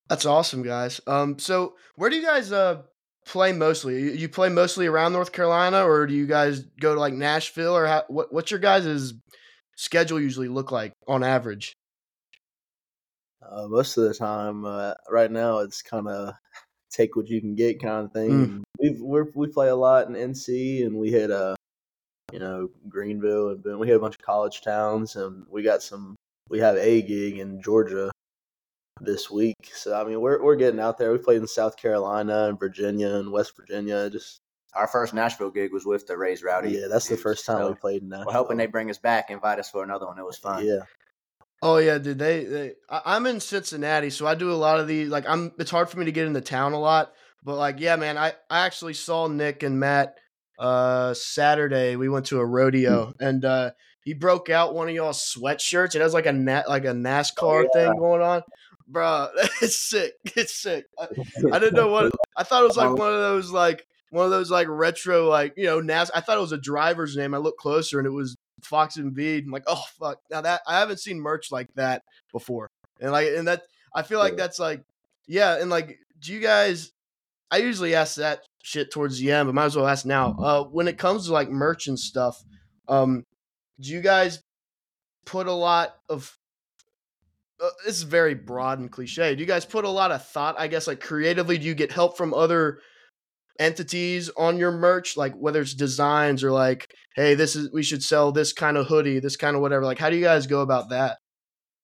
That's 0.09 0.27
awesome, 0.27 0.63
guys. 0.63 1.01
Um, 1.07 1.39
so 1.39 1.75
where 1.97 2.11
do 2.11 2.17
you 2.17 2.25
guys 2.25 2.53
uh 2.53 2.83
play 3.27 3.53
mostly? 3.53 4.01
You, 4.01 4.11
you 4.11 4.29
play 4.29 4.49
mostly 4.49 4.87
around 4.87 5.13
North 5.13 5.33
Carolina, 5.33 5.85
or 5.87 6.07
do 6.07 6.15
you 6.15 6.27
guys 6.27 6.61
go 6.81 6.95
to 6.95 7.01
like 7.01 7.15
Nashville, 7.15 7.77
or 7.77 7.87
how, 7.87 8.05
what? 8.09 8.33
What's 8.33 8.51
your 8.51 8.61
guys' 8.61 9.15
schedule 9.77 10.21
usually 10.21 10.49
look 10.49 10.71
like 10.73 10.93
on 11.09 11.23
average? 11.23 11.75
Uh, 13.43 13.67
most 13.69 13.97
of 13.97 14.05
the 14.05 14.15
time, 14.15 14.65
uh, 14.65 14.95
right 15.11 15.31
now, 15.31 15.59
it's 15.59 15.83
kind 15.83 16.09
of 16.09 16.35
take 16.91 17.17
what 17.17 17.29
you 17.29 17.41
can 17.41 17.55
get 17.55 17.83
kind 17.83 18.07
of 18.07 18.13
thing. 18.13 18.65
Mm. 18.81 18.97
We're, 19.01 19.27
we 19.35 19.49
play 19.49 19.69
a 19.69 19.77
lot 19.77 20.09
in 20.09 20.15
NC, 20.15 20.87
and 20.87 20.97
we 20.97 21.11
hit 21.11 21.31
uh, 21.31 21.55
you 22.33 22.39
know 22.39 22.69
Greenville, 22.89 23.51
and 23.51 23.65
then 23.65 23.79
we 23.79 23.87
hit 23.87 23.97
a 23.97 24.01
bunch 24.01 24.17
of 24.17 24.23
college 24.23 24.63
towns, 24.63 25.17
and 25.17 25.45
we 25.51 25.63
got 25.63 25.83
some. 25.83 26.17
We 26.51 26.59
have 26.61 26.77
a 26.77 27.03
gig 27.03 27.39
in 27.39 27.61
Georgia 27.63 28.11
this 29.01 29.31
week, 29.31 29.71
so 29.73 29.95
I 29.95 30.05
mean 30.05 30.21
we're 30.21 30.43
we're 30.43 30.57
getting 30.57 30.81
out 30.81 30.99
there. 30.99 31.13
We 31.13 31.19
played 31.19 31.41
in 31.41 31.47
South 31.47 31.77
Carolina 31.77 32.49
and 32.49 32.59
Virginia 32.59 33.15
and 33.17 33.33
West 33.33 33.57
Virginia. 33.57 34.11
Just 34.11 34.41
Our 34.75 34.87
first 34.87 35.15
Nashville 35.15 35.51
gig 35.51 35.73
was 35.73 35.85
with 35.85 36.07
the 36.07 36.17
Raise 36.17 36.43
Rowdy. 36.43 36.71
yeah, 36.71 36.87
that's 36.89 37.09
the 37.09 37.17
first 37.17 37.47
time 37.47 37.59
so 37.59 37.69
we 37.71 37.75
played 37.75 38.03
in 38.03 38.09
Nashville. 38.09 38.27
We're 38.27 38.33
hoping 38.33 38.57
they 38.57 38.67
bring 38.67 38.91
us 38.91 38.99
back, 38.99 39.31
invite 39.31 39.59
us 39.59 39.71
for 39.71 39.83
another 39.83 40.07
one. 40.07 40.19
It 40.19 40.25
was 40.25 40.39
fun. 40.39 40.65
Yeah, 40.65 40.81
Oh 41.63 41.79
yeah, 41.79 41.97
dude. 41.97 42.19
They, 42.19 42.45
they 42.45 42.73
I, 42.91 43.01
I'm 43.07 43.27
in 43.27 43.41
Cincinnati, 43.41 44.11
so 44.11 44.27
I 44.27 44.35
do 44.35 44.53
a 44.53 44.55
lot 44.55 44.81
of 44.81 44.87
these. 44.87 45.09
Like 45.09 45.27
I'm, 45.27 45.51
it's 45.59 45.71
hard 45.71 45.89
for 45.89 45.99
me 45.99 46.05
to 46.05 46.13
get 46.13 46.27
into 46.27 46.43
town 46.43 46.75
a 46.75 46.79
lot, 46.79 47.15
but 47.43 47.57
like 47.57 47.81
yeah, 47.81 47.97
man. 47.97 48.19
I 48.19 48.35
I 48.51 48.67
actually 48.67 48.93
saw 48.93 49.29
Nick 49.29 49.63
and 49.63 49.81
Matt 49.81 50.19
uh 50.59 51.15
Saturday. 51.15 51.97
We 51.97 52.11
went 52.11 52.27
to 52.27 52.39
a 52.39 52.45
rodeo, 52.45 53.15
and 53.19 53.47
uh 53.47 53.71
he 54.05 54.13
broke 54.13 54.51
out 54.51 54.75
one 54.75 54.89
of 54.89 54.95
y'all 54.95 55.13
sweatshirts. 55.13 55.95
It 55.95 56.03
has 56.03 56.15
like 56.15 56.27
a 56.27 56.33
nat 56.33 56.69
like 56.69 56.85
a 56.85 56.89
NASCAR 56.89 57.67
thing 57.73 57.97
going 57.97 58.23
on. 58.23 58.43
Bro, 58.87 59.29
it's 59.63 59.79
sick. 59.79 60.13
It's 60.37 60.55
sick. 60.55 60.87
I, 60.99 61.09
I 61.53 61.59
didn't 61.59 61.75
know 61.75 61.89
what 61.89 62.13
I 62.37 62.43
thought 62.43 62.63
it 62.63 62.69
was 62.69 62.77
like 62.77 62.91
one 62.91 63.13
of 63.13 63.21
those 63.21 63.51
like 63.51 63.87
one 64.11 64.27
of 64.27 64.31
those 64.31 64.51
like 64.51 64.69
retro 64.69 65.29
like 65.29 65.55
you 65.57 65.65
know 65.65 65.81
NAS. 65.81 66.11
I 66.15 66.21
thought 66.21 66.37
it 66.37 66.43
was 66.43 66.53
a 66.53 66.59
driver's 66.59 67.17
name. 67.17 67.35
I 67.35 67.39
looked 67.39 67.59
closer 67.59 67.99
and 67.99 68.07
it 68.07 68.11
was 68.11 68.37
Fox 68.63 68.99
N' 68.99 69.15
Vead. 69.15 69.45
I'm 69.47 69.51
like, 69.51 69.65
oh 69.67 69.83
fuck. 69.99 70.21
Now 70.31 70.43
that 70.43 70.61
I 70.67 70.79
haven't 70.79 71.01
seen 71.01 71.19
merch 71.19 71.51
like 71.51 71.73
that 71.75 72.03
before, 72.31 72.71
and 73.01 73.11
like 73.11 73.29
and 73.35 73.49
that 73.49 73.63
I 73.95 74.03
feel 74.03 74.19
like 74.19 74.37
that's 74.37 74.59
like 74.59 74.85
yeah, 75.27 75.61
and 75.61 75.71
like 75.71 75.99
do 76.21 76.33
you 76.33 76.41
guys? 76.41 76.93
I 77.51 77.59
usually 77.59 77.95
ask 77.95 78.17
that 78.17 78.41
shit 78.63 78.91
towards 78.91 79.19
the 79.19 79.31
end, 79.31 79.47
but 79.47 79.55
might 79.55 79.67
as 79.67 79.77
well 79.77 79.87
ask 79.87 80.05
now. 80.05 80.35
Uh, 80.39 80.65
when 80.65 80.89
it 80.89 80.99
comes 80.99 81.27
to 81.27 81.33
like 81.33 81.51
merch 81.51 81.87
and 81.87 81.99
stuff, 81.99 82.43
um, 82.89 83.25
do 83.81 83.91
you 83.91 84.01
guys 84.01 84.43
put 85.25 85.47
a 85.47 85.53
lot 85.53 85.95
of 86.09 86.37
uh, 87.63 87.69
this 87.87 87.97
is 87.97 88.03
very 88.03 88.35
broad 88.35 88.81
and 88.81 88.91
cliche. 88.91 89.35
Do 89.35 89.41
you 89.41 89.47
guys 89.47 89.65
put 89.65 89.85
a 89.85 89.89
lot 89.89 90.11
of 90.11 90.27
thought, 90.27 90.57
I 90.59 90.67
guess, 90.67 90.87
like 90.87 91.01
creatively? 91.01 91.57
Do 91.57 91.67
you 91.67 91.75
get 91.75 91.93
help 91.93 92.17
from 92.17 92.35
other 92.35 92.81
entities 93.59 94.31
on 94.37 94.59
your 94.59 94.73
merch, 94.73 95.17
like 95.17 95.35
whether 95.35 95.61
it's 95.61 95.75
designs 95.75 96.43
or 96.43 96.51
like, 96.51 96.93
hey, 97.15 97.35
this 97.35 97.55
is 97.57 97.71
we 97.73 97.83
should 97.83 98.03
sell 98.03 98.33
this 98.33 98.53
kind 98.53 98.77
of 98.77 98.87
hoodie, 98.87 99.21
this 99.21 99.37
kind 99.37 99.57
of 99.57 99.63
whatever. 99.63 99.85
Like, 99.85 99.99
how 99.99 100.11
do 100.11 100.17
you 100.17 100.25
guys 100.25 100.47
go 100.47 100.61
about 100.61 100.91
that? 100.91 101.19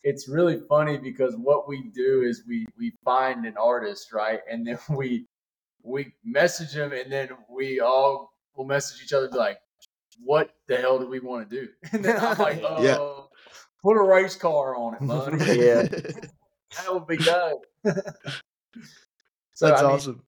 It's 0.02 0.28
really 0.28 0.60
funny 0.68 0.98
because 0.98 1.34
what 1.36 1.68
we 1.68 1.90
do 1.94 2.22
is 2.22 2.42
we 2.48 2.66
we 2.78 2.92
find 3.04 3.44
an 3.44 3.54
artist, 3.60 4.12
right, 4.12 4.40
and 4.50 4.66
then 4.66 4.78
we 4.96 5.26
we 5.82 6.12
message 6.24 6.72
them, 6.72 6.92
and 6.92 7.10
then 7.10 7.30
we 7.48 7.80
all 7.80 8.32
will 8.56 8.66
message 8.66 9.02
each 9.02 9.12
other, 9.12 9.28
like, 9.28 9.58
"What 10.24 10.54
the 10.68 10.76
hell 10.76 10.98
do 10.98 11.06
we 11.06 11.20
want 11.20 11.48
to 11.50 11.60
do?" 11.62 11.68
And 11.92 12.04
then 12.04 12.18
I'm 12.18 12.38
like, 12.38 12.62
"Oh, 12.64 12.82
Yeah. 12.82 12.98
put 13.82 13.96
a 14.00 14.02
race 14.02 14.36
car 14.36 14.76
on 14.76 14.94
it, 14.94 15.06
bud. 15.06 15.40
Yeah. 15.46 15.82
that 15.82 16.88
would 16.88 17.06
be 17.06 17.16
done." 17.16 17.56
so 19.54 19.66
That's 19.68 19.80
I 19.80 19.84
mean, 19.84 19.92
awesome. 19.92 20.22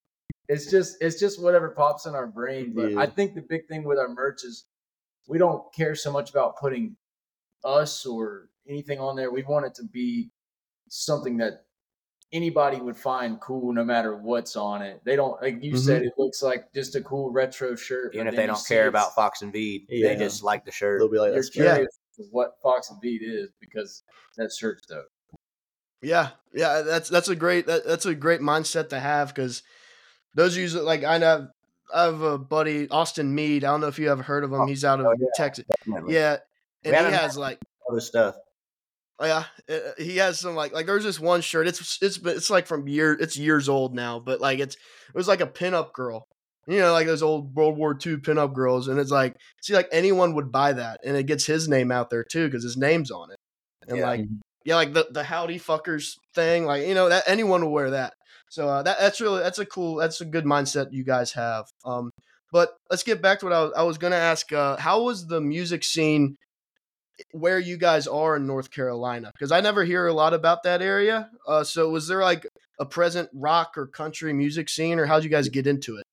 it's 0.49 0.71
just 0.71 0.97
it's 1.01 1.19
just 1.21 1.43
whatever 1.43 1.71
pops 1.71 2.07
in 2.07 2.15
our 2.15 2.27
brain. 2.27 2.73
But 2.75 2.93
Yeah. 2.93 3.01
I 3.01 3.07
think 3.07 3.35
the 3.35 3.43
big 3.43 3.67
thing 3.69 3.85
with 3.85 3.99
our 3.99 4.09
merch 4.09 4.45
is 4.45 4.65
we 5.29 5.39
don't 5.39 5.73
care 5.75 5.95
so 5.95 6.11
much 6.13 6.31
about 6.31 6.59
putting 6.59 6.97
us 7.65 8.05
or 8.07 8.49
anything 8.69 8.99
on 8.99 9.17
there. 9.17 9.31
We 9.31 9.43
want 9.45 9.67
it 9.67 9.75
to 9.77 9.85
be 9.85 10.31
something 10.89 11.37
that 11.39 11.65
anybody 12.33 12.81
would 12.81 12.97
find 12.97 13.41
cool 13.41 13.73
no 13.73 13.85
matter 13.85 14.17
what's 14.17 14.57
on 14.57 14.83
it. 14.83 15.01
They 15.05 15.17
don't 15.17 15.41
like 15.43 15.63
you 15.63 15.75
Mhm. 15.75 15.79
said 15.79 16.03
it 16.03 16.15
looks 16.17 16.43
like 16.43 16.73
just 16.73 16.95
a 16.97 17.03
cool 17.03 17.31
retro 17.31 17.77
shirt. 17.77 18.15
Even 18.15 18.27
if 18.27 18.37
they 18.37 18.47
don't 18.47 18.67
care 18.67 18.89
about 18.89 19.15
Fox 19.15 19.43
N' 19.43 19.53
Vead, 19.53 19.87
Yeah. 19.89 20.09
they 20.09 20.17
just 20.17 20.43
like 20.43 20.65
the 20.65 20.73
shirt. 20.73 21.01
They'll 21.01 21.11
be 21.11 21.19
like, 21.19 21.33
You're 21.33 21.43
that's 21.43 21.57
Yeah. 21.57 21.75
curious 21.75 21.99
what 22.31 22.57
Fox 22.63 22.91
N' 22.91 22.99
Vead 23.03 23.23
is 23.23 23.51
because 23.61 24.03
that 24.37 24.53
shirt's 24.53 24.87
dope. 24.87 25.09
Yeah, 26.01 26.31
yeah, 26.53 26.83
that's 26.83 27.09
that's 27.09 27.29
a 27.29 27.37
great 27.37 27.67
that, 27.67 27.85
that's 27.87 28.07
a 28.07 28.15
great 28.15 28.41
mindset 28.41 28.89
to 28.89 28.99
have 28.99 29.29
because 29.29 29.63
those 30.35 30.57
use 30.57 30.75
like 30.75 31.05
I 31.05 31.19
know 31.19 31.49
I 31.95 32.05
have 32.05 32.23
a 32.23 32.39
buddy 32.39 32.89
Austin 32.89 33.35
Meade. 33.35 33.63
I 33.65 33.69
don't 33.71 33.83
know 33.83 33.89
if 33.89 33.99
you 33.99 34.11
ever 34.11 34.23
heard 34.23 34.43
of 34.43 34.53
him. 34.53 34.67
He's 34.67 34.85
out 34.85 34.99
of 35.01 35.07
oh, 35.07 35.15
yeah. 35.19 35.27
Texas. 35.37 35.65
Definitely. 35.69 36.15
Yeah, 36.15 36.39
and 36.85 36.97
he 37.07 37.13
has 37.13 37.37
like 37.37 37.61
Other 37.89 38.01
stuff. 38.01 38.37
Oh, 39.23 39.27
yeah, 39.27 39.45
uh, 39.75 39.93
he 39.99 40.17
has 40.19 40.41
some 40.41 40.55
like 40.55 40.73
like 40.73 40.87
there's 40.87 41.05
this 41.05 41.21
one 41.21 41.41
shirt. 41.41 41.67
It's 41.69 41.99
it's 42.03 42.19
it's 42.19 42.51
like 42.51 42.67
from 42.67 42.89
year 42.89 43.13
it's 43.15 43.37
years 43.37 43.69
old 43.69 43.95
now, 43.95 44.19
but 44.21 44.41
like 44.41 44.59
it's 44.59 44.75
it 44.75 45.15
was 45.15 45.29
like 45.29 45.41
a 45.41 45.47
pinup 45.47 45.93
girl. 45.93 46.27
You 46.67 46.79
know, 46.79 46.93
like 46.93 47.07
those 47.07 47.23
old 47.23 47.55
World 47.57 47.77
War 47.77 47.93
II 47.93 48.19
pinup 48.19 48.55
girls, 48.55 48.87
and 48.89 49.01
it's 49.01 49.11
like, 49.11 49.35
see, 49.63 49.75
like 49.75 49.89
anyone 49.93 50.35
would 50.35 50.53
buy 50.53 50.73
that, 50.75 51.01
and 51.05 51.17
it 51.17 51.25
gets 51.27 51.45
his 51.47 51.69
name 51.69 51.91
out 51.91 52.11
there 52.11 52.25
too 52.25 52.47
because 52.47 52.63
his 52.63 52.77
name's 52.77 53.11
on 53.11 53.31
it, 53.33 53.39
and 53.89 53.99
Yeah. 53.99 54.07
like 54.07 54.21
yeah, 54.65 54.77
like 54.77 54.93
the 54.93 55.09
the 55.11 55.25
howdy 55.25 55.59
fuckers 55.59 56.15
thing, 56.35 56.65
like 56.67 56.87
you 56.87 56.95
know 56.95 57.09
that 57.09 57.25
anyone 57.27 57.63
will 57.63 57.73
wear 57.73 57.91
that. 57.91 58.15
So 58.51 58.69
uh, 58.69 58.83
that 58.83 58.99
that's 59.01 59.21
really 59.21 59.41
that's 59.41 59.59
a 59.59 59.67
cool 59.67 59.97
that's 59.97 60.21
a 60.21 60.25
good 60.27 60.45
mindset 60.45 60.89
you 60.93 61.05
guys 61.05 61.33
have. 61.33 61.65
Um, 61.85 62.11
but 62.53 62.71
let's 62.91 63.03
get 63.03 63.23
back 63.23 63.41
to 63.41 63.47
what 63.47 63.55
I 63.55 63.63
was 63.63 63.73
I 63.77 63.83
was 63.83 63.99
gonna 63.99 64.17
ask. 64.17 64.53
Uh, 64.53 64.77
how 64.77 65.03
was 65.03 65.27
the 65.27 65.41
music 65.41 65.83
scene 65.85 66.37
where 67.33 67.59
you 67.59 67.77
guys 67.77 68.07
are 68.07 68.37
in 68.37 68.47
North 68.47 68.71
Carolina? 68.71 69.31
Because 69.33 69.53
I 69.53 69.61
never 69.61 69.85
hear 69.85 70.07
a 70.07 70.13
lot 70.13 70.35
about 70.35 70.63
that 70.65 70.83
area. 70.83 71.31
Uh, 71.47 71.65
so 71.65 71.89
was 71.91 72.09
there 72.09 72.23
like 72.23 72.47
a 72.79 72.87
present 72.87 73.29
rock 73.33 73.77
or 73.77 73.87
country 73.87 74.33
music 74.33 74.69
scene, 74.69 74.99
or 74.99 75.07
how'd 75.07 75.25
you 75.25 75.31
guys 75.31 75.49
get 75.49 75.67
into 75.67 75.97
it? 75.97 76.05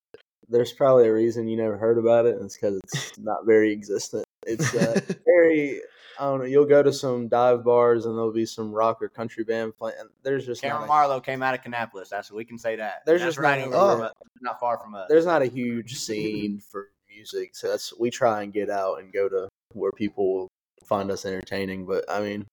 There's 0.48 0.74
probably 0.74 1.08
a 1.08 1.14
reason 1.14 1.48
you 1.48 1.58
never 1.58 1.78
heard 1.78 1.98
about 1.98 2.26
it, 2.26 2.36
and 2.36 2.46
it's 2.46 2.56
because 2.56 2.80
it's 2.84 3.18
not 3.20 3.46
very 3.46 3.72
existent. 3.72 4.26
It's 4.46 4.74
uh, 4.74 5.00
very. 5.26 5.82
I 6.20 6.24
don't 6.24 6.40
know. 6.40 6.46
You'll 6.46 6.66
go 6.66 6.84
to 6.84 6.92
some 6.92 7.30
dive 7.30 7.64
bars 7.64 8.06
and 8.06 8.14
there'll 8.14 8.34
be 8.34 8.46
some 8.46 8.74
rock 8.74 9.02
or 9.02 9.08
country 9.08 9.46
band 9.46 9.78
playing. 9.78 9.96
There's 10.22 10.46
just 10.46 10.62
Cameron 10.62 10.82
not 10.82 10.88
Marlowe 10.90 11.22
came 11.22 11.42
out 11.42 11.56
of 11.56 11.62
Kannapolis. 11.62 12.10
That's 12.10 12.30
what 12.30 12.36
we 12.36 12.44
can 12.44 12.58
say 12.58 12.76
that. 12.76 13.06
There's 13.06 13.22
That's 13.22 13.36
just 13.36 13.38
right 13.38 13.70
not- 13.70 13.74
over 13.74 14.06
oh. 14.06 14.28
not 14.42 14.60
far 14.60 14.78
from 14.80 14.96
us. 14.96 15.06
there's 15.08 15.26
not 15.26 15.42
a 15.42 15.46
huge 15.46 15.96
scene 15.96 16.60
for 16.60 16.90
music, 17.10 17.56
so 17.56 17.70
that's 17.70 17.98
we 17.98 18.10
try 18.10 18.44
and 18.44 18.52
get 18.52 18.70
out 18.70 19.00
and 19.00 19.14
go 19.14 19.30
to 19.30 19.48
where 19.72 19.94
people 19.94 20.34
will 20.34 20.48
find 20.90 21.10
us 21.12 21.26
entertaining. 21.26 21.86
But 21.86 22.04
I 22.10 22.20
mean, 22.20 22.46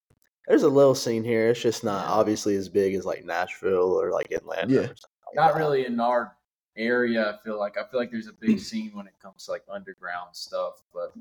there's 0.46 0.62
a 0.62 0.68
little 0.68 0.94
scene 0.94 1.24
here. 1.24 1.48
It's 1.48 1.60
just 1.60 1.82
not 1.82 2.06
obviously 2.06 2.54
as 2.54 2.68
big 2.68 2.94
as 2.94 3.04
like 3.04 3.24
Nashville 3.24 4.00
or 4.00 4.12
like 4.12 4.30
Atlanta. 4.30 4.72
Yeah. 4.72 4.78
or 4.80 4.82
like 4.88 5.34
Not 5.34 5.54
that. 5.54 5.58
really 5.58 5.86
in 5.86 5.98
our 5.98 6.36
area. 6.76 7.30
I 7.32 7.42
feel 7.44 7.58
like 7.58 7.76
I 7.76 7.82
feel 7.90 7.98
like 7.98 8.10
there's 8.12 8.28
a 8.28 8.32
big 8.38 8.60
scene 8.60 8.92
when 8.94 9.06
it 9.06 9.14
comes 9.20 9.46
to 9.46 9.50
like 9.52 9.64
underground 9.72 10.36
stuff, 10.36 10.74
but 10.94 11.12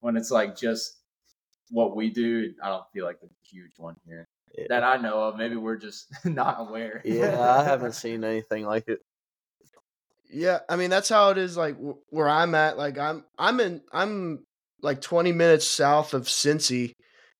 when 0.00 0.16
it's 0.16 0.30
like 0.30 0.56
just 0.56 0.94
what 1.70 1.94
we 1.96 2.08
do, 2.08 2.54
I 2.62 2.68
don't 2.68 2.84
feel 2.94 3.04
like 3.04 3.20
there's 3.20 3.32
a 3.32 3.46
huge 3.54 3.72
one 3.76 3.96
here 4.06 4.26
Yeah. 4.56 4.66
that 4.70 4.84
I 4.84 4.96
know 4.96 5.20
of. 5.24 5.36
Maybe 5.36 5.56
we're 5.56 5.76
just 5.76 6.06
not 6.24 6.56
aware. 6.60 7.02
Yeah, 7.04 7.38
I 7.58 7.64
haven't 7.72 7.92
seen 7.92 8.22
anything 8.24 8.64
like 8.64 8.88
it. 8.88 9.00
Yeah, 10.30 10.60
I 10.68 10.76
mean 10.76 10.90
that's 10.90 11.08
how 11.08 11.30
it 11.30 11.38
is. 11.38 11.56
Like 11.56 11.76
where 12.10 12.28
I'm 12.28 12.54
at, 12.54 12.76
like 12.78 12.98
I'm 12.98 13.24
I'm 13.38 13.60
in 13.60 13.80
I'm 13.92 14.44
like 14.82 15.00
20 15.00 15.32
minutes 15.32 15.66
south 15.66 16.14
of 16.14 16.24
Cincy, 16.24 16.92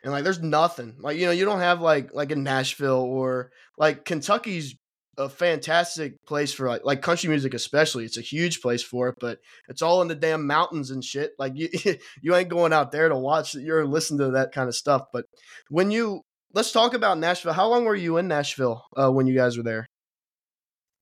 and 0.02 0.12
like 0.12 0.24
there's 0.24 0.40
nothing. 0.40 0.96
Like 1.00 1.16
you 1.18 1.26
know 1.26 1.32
you 1.32 1.44
don't 1.44 1.60
have 1.60 1.80
like 1.80 2.12
like 2.14 2.30
in 2.30 2.42
Nashville 2.42 3.00
or 3.00 3.50
like 3.76 4.04
Kentucky's 4.04 4.74
a 5.16 5.28
fantastic 5.28 6.14
place 6.26 6.52
for 6.52 6.68
like 6.68 6.82
like 6.84 7.02
country 7.02 7.28
music 7.28 7.54
especially. 7.54 8.04
It's 8.04 8.18
a 8.18 8.22
huge 8.22 8.60
place 8.60 8.82
for 8.82 9.08
it, 9.08 9.16
but 9.20 9.38
it's 9.68 9.82
all 9.82 10.00
in 10.02 10.08
the 10.08 10.14
damn 10.14 10.46
mountains 10.46 10.90
and 10.90 11.02
shit. 11.04 11.32
Like 11.38 11.52
you 11.56 11.68
you 12.22 12.34
ain't 12.34 12.48
going 12.48 12.72
out 12.72 12.92
there 12.92 13.08
to 13.08 13.16
watch. 13.16 13.54
You're 13.54 13.86
listening 13.86 14.20
to 14.20 14.30
that 14.32 14.52
kind 14.52 14.68
of 14.68 14.76
stuff. 14.76 15.06
But 15.12 15.24
when 15.70 15.90
you 15.90 16.22
let's 16.54 16.72
talk 16.72 16.94
about 16.94 17.18
Nashville. 17.18 17.52
How 17.52 17.68
long 17.68 17.84
were 17.84 17.94
you 17.94 18.16
in 18.16 18.28
Nashville 18.28 18.84
uh, 18.96 19.10
when 19.10 19.26
you 19.26 19.34
guys 19.34 19.56
were 19.56 19.62
there? 19.62 19.86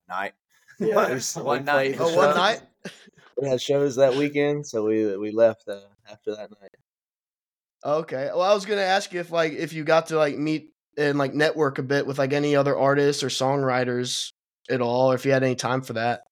night. 0.09 0.33
Yeah, 0.79 1.19
one 1.37 1.65
night. 1.65 1.97
played 1.97 2.01
Oh, 2.01 2.11
the 2.11 2.17
one 2.17 2.27
shows. 2.29 2.37
night. 2.37 2.61
We 3.41 3.49
had 3.49 3.63
shows 3.63 3.97
that 3.97 4.15
weekend, 4.15 4.67
so 4.67 4.85
we 4.85 5.17
we 5.17 5.31
left 5.31 5.67
uh, 5.69 5.81
after 6.11 6.35
that 6.35 6.51
night. 6.51 6.71
Okay. 7.85 8.31
Well, 8.33 8.43
I 8.43 8.55
was 8.55 8.67
gonna 8.67 8.83
ask 8.83 9.13
you 9.13 9.21
if 9.21 9.31
like 9.31 9.53
if 9.53 9.73
you 9.73 9.85
got 9.85 10.09
to 10.09 10.17
like 10.17 10.37
meet 10.37 10.71
and 10.97 11.19
like 11.19 11.35
network 11.35 11.79
a 11.79 11.83
bit 11.83 12.07
with 12.07 12.19
like 12.19 12.33
any 12.33 12.57
other 12.57 12.77
artists 12.77 13.23
or 13.23 13.29
songwriters 13.29 14.33
at 14.71 14.81
all, 14.81 15.13
or 15.13 15.15
if 15.15 15.25
you 15.25 15.33
had 15.33 15.43
any 15.43 15.55
time 15.55 15.83
for 15.83 15.93
that. 15.95 16.23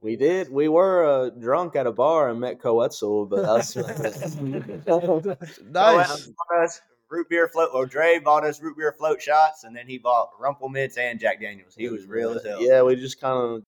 We 0.00 0.16
did. 0.16 0.50
We 0.50 0.68
were 0.68 1.04
uh, 1.04 1.30
drunk 1.30 1.76
at 1.76 1.86
a 1.86 1.92
bar 1.92 2.28
and 2.28 2.40
met 2.40 2.60
Koe 2.60 2.74
Wetzel, 2.74 3.26
but 3.26 3.42
that's 3.42 3.76
Nice. 5.62 6.24
So, 6.24 6.32
root 7.08 7.28
beer 7.28 7.46
float. 7.46 7.70
Well, 7.72 7.86
Dre 7.86 8.18
bought 8.18 8.44
us 8.44 8.60
root 8.60 8.76
beer 8.76 8.92
float 8.98 9.22
shots, 9.22 9.62
and 9.62 9.76
then 9.76 9.86
he 9.86 9.98
bought 9.98 10.30
Rumple 10.40 10.68
Minze 10.68 10.96
and 10.96 11.20
Jack 11.20 11.40
Daniels. 11.40 11.74
He 11.76 11.88
was 11.88 12.06
real 12.06 12.32
as 12.32 12.44
hell. 12.44 12.60
Yeah, 12.60 12.82
we 12.82 12.96
just 12.96 13.20
kind 13.20 13.38
of 13.38 13.62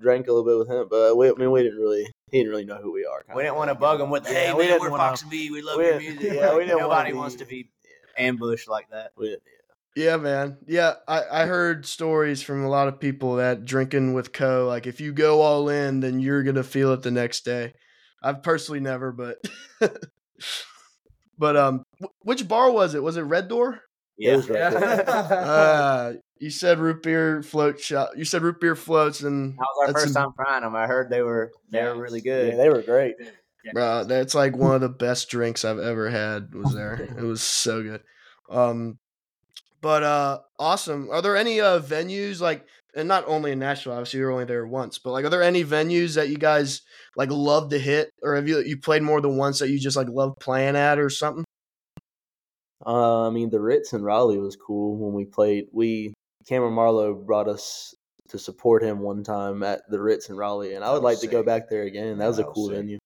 drank 0.00 0.28
a 0.28 0.32
little 0.32 0.46
bit 0.48 0.58
with 0.58 0.68
him, 0.68 0.86
but 0.88 1.16
we, 1.16 1.28
I 1.28 1.32
mean, 1.32 1.50
we 1.50 1.64
didn't 1.64 1.78
really. 1.78 2.06
He 2.30 2.38
didn't 2.38 2.50
really 2.50 2.64
know 2.64 2.76
who 2.76 2.92
we 2.92 3.04
are. 3.04 3.24
We 3.34 3.42
didn't 3.42 3.56
want 3.56 3.70
to 3.70 3.74
bug 3.74 4.00
him 4.00 4.10
with, 4.10 4.24
Yeah, 4.24 4.32
"Hey, 4.32 4.52
we 4.52 4.58
man, 4.60 4.68
didn't 4.68 4.80
we're 4.82 4.90
wanna- 4.90 5.02
Fox 5.02 5.22
and 5.22 5.30
B. 5.30 5.50
We 5.50 5.62
love 5.62 5.78
we 5.78 5.86
your 5.86 5.98
music." 5.98 6.32
yeah, 6.32 6.54
we 6.54 6.64
didn't 6.64 6.78
Nobody 6.78 7.10
be- 7.12 7.16
wants 7.18 7.34
to 7.36 7.44
be 7.44 7.70
ambushed 8.16 8.68
like 8.68 8.88
that. 8.90 9.12
We, 9.16 9.36
Yeah, 9.96 10.16
man. 10.18 10.58
Yeah, 10.66 10.94
I 11.08 11.42
I 11.42 11.46
heard 11.46 11.84
stories 11.86 12.42
from 12.42 12.64
a 12.64 12.68
lot 12.68 12.86
of 12.88 13.00
people 13.00 13.36
that 13.36 13.64
drinking 13.64 14.14
with 14.14 14.32
Koe. 14.32 14.66
Like 14.68 14.86
if 14.86 15.00
you 15.00 15.12
go 15.12 15.40
all 15.40 15.68
in, 15.68 16.00
then 16.00 16.20
you're 16.20 16.42
gonna 16.44 16.62
feel 16.62 16.92
it 16.92 17.02
the 17.02 17.10
next 17.10 17.44
day. 17.44 17.72
I've 18.22 18.42
personally 18.42 18.80
never, 18.80 19.10
but 19.12 19.38
but 21.38 21.56
um, 21.56 21.84
wh- 22.00 22.26
which 22.26 22.46
bar 22.46 22.70
was 22.70 22.94
it? 22.94 23.02
Was 23.02 23.16
it 23.16 23.22
Red 23.22 23.48
Door? 23.48 23.80
It 24.18 24.36
was 24.36 24.48
right 24.50 24.70
there. 24.70 25.10
Uh, 25.10 26.12
you 26.40 26.50
said 26.50 26.78
root 26.78 27.02
beer 27.02 27.42
float 27.42 27.78
shot. 27.80 28.16
You 28.16 28.24
said 28.24 28.42
root 28.42 28.60
beer 28.60 28.74
floats, 28.74 29.20
and 29.22 29.52
That 29.52 29.58
was 29.60 29.78
our 29.80 29.86
that's 29.92 30.02
first 30.04 30.14
some- 30.14 30.32
time 30.34 30.44
trying 30.44 30.62
them. 30.62 30.74
I 30.74 30.86
heard 30.86 31.10
they 31.10 31.22
were 31.22 31.52
they 31.70 31.82
were 31.84 31.94
really 31.96 32.20
good. 32.20 32.48
yeah, 32.52 32.56
they 32.56 32.68
were 32.68 32.82
great. 32.82 33.16
Bro, 33.74 34.04
that's 34.04 34.34
like 34.34 34.56
one 34.56 34.74
of 34.74 34.80
the 34.80 34.88
best 34.88 35.28
drinks 35.28 35.64
I've 35.66 35.78
ever 35.78 36.08
had 36.10 36.54
was 36.54 36.74
there. 36.74 36.94
It 37.18 37.22
was 37.22 37.42
so 37.42 37.82
good. 37.82 38.02
Um 38.50 38.98
but 39.82 40.02
uh 40.02 40.38
awesome. 40.58 41.10
Are 41.10 41.20
there 41.22 41.36
any 41.36 41.60
uh 41.60 41.78
venues 41.80 42.40
like 42.40 42.64
and 42.96 43.06
not 43.06 43.24
only 43.28 43.52
in 43.52 43.58
Nashville, 43.58 43.92
obviously 43.92 44.18
you 44.18 44.24
were 44.24 44.32
only 44.32 44.46
there 44.46 44.66
once, 44.66 44.98
but 44.98 45.10
like 45.12 45.24
are 45.26 45.28
there 45.30 45.42
any 45.42 45.62
venues 45.62 46.14
that 46.16 46.30
you 46.30 46.38
guys 46.38 46.80
like 47.16 47.30
love 47.30 47.68
to 47.70 47.78
hit 47.78 48.10
or 48.22 48.34
have 48.34 48.48
you 48.48 48.60
you 48.60 48.78
played 48.78 49.02
more 49.02 49.20
than 49.20 49.36
once 49.36 49.58
that 49.58 49.68
you 49.68 49.78
just 49.78 49.96
like 49.96 50.08
love 50.08 50.36
playing 50.40 50.74
at 50.74 50.98
or 50.98 51.10
something? 51.10 51.44
Uh, 52.84 53.26
I 53.26 53.30
mean, 53.30 53.50
the 53.50 53.60
Ritz 53.60 53.92
in 53.92 54.02
Raleigh 54.02 54.38
was 54.38 54.56
cool 54.56 54.96
when 54.96 55.12
we 55.12 55.26
played. 55.26 55.66
We 55.72 56.14
Cameron 56.46 56.74
Marlowe 56.74 57.14
brought 57.14 57.48
us 57.48 57.94
to 58.28 58.38
support 58.38 58.82
him 58.82 59.00
one 59.00 59.22
time 59.24 59.62
at 59.62 59.82
the 59.90 60.00
Ritz 60.00 60.28
in 60.30 60.36
Raleigh, 60.36 60.74
and 60.74 60.84
I 60.84 60.88
would 60.92 61.02
was 61.02 61.14
like 61.14 61.20
to 61.20 61.26
go 61.26 61.42
back 61.42 61.68
there 61.68 61.82
again. 61.82 62.18
That 62.18 62.26
was 62.28 62.38
a 62.38 62.42
That 62.42 62.48
was 62.48 62.54
cool 62.54 62.68
sick. 62.68 62.76
venue. 62.76 62.98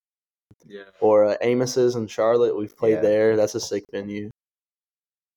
Yeah. 0.66 0.82
Or 1.00 1.24
uh, 1.26 1.36
Amos's 1.42 1.96
in 1.96 2.06
Charlotte, 2.06 2.56
we've 2.56 2.76
played 2.76 2.94
Yeah. 2.94 3.00
there. 3.00 3.36
That's 3.36 3.54
a 3.54 3.60
sick 3.60 3.84
venue. 3.92 4.30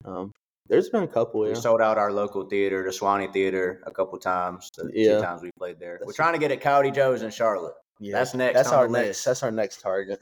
Um, 0.06 0.32
there's 0.68 0.90
been 0.90 1.04
a 1.04 1.08
couple. 1.08 1.42
We 1.42 1.56
sold 1.56 1.82
out 1.82 1.98
our 1.98 2.12
local 2.12 2.46
theater, 2.46 2.84
the 2.84 2.94
Swanee 2.94 3.28
Theater, 3.28 3.82
a 3.86 3.92
couple 3.92 4.18
times. 4.20 4.70
The 4.76 4.90
Yeah. 4.94 5.16
two 5.18 5.22
times 5.22 5.42
we 5.42 5.52
played 5.58 5.80
there. 5.80 6.00
We're 6.06 6.14
trying 6.14 6.34
to 6.34 6.40
get 6.40 6.52
at 6.52 6.62
Coyote 6.62 6.92
Joe's 6.92 7.24
in 7.24 7.32
Charlotte. 7.32 7.76
yeah. 8.00 8.14
That's 8.14 8.34
next 8.34 8.56
That's 8.56 8.72
our 8.72 8.88
next. 8.88 9.08
list. 9.08 9.26
That's 9.26 9.44
our 9.44 9.52
next 9.52 9.82
target. 9.82 10.22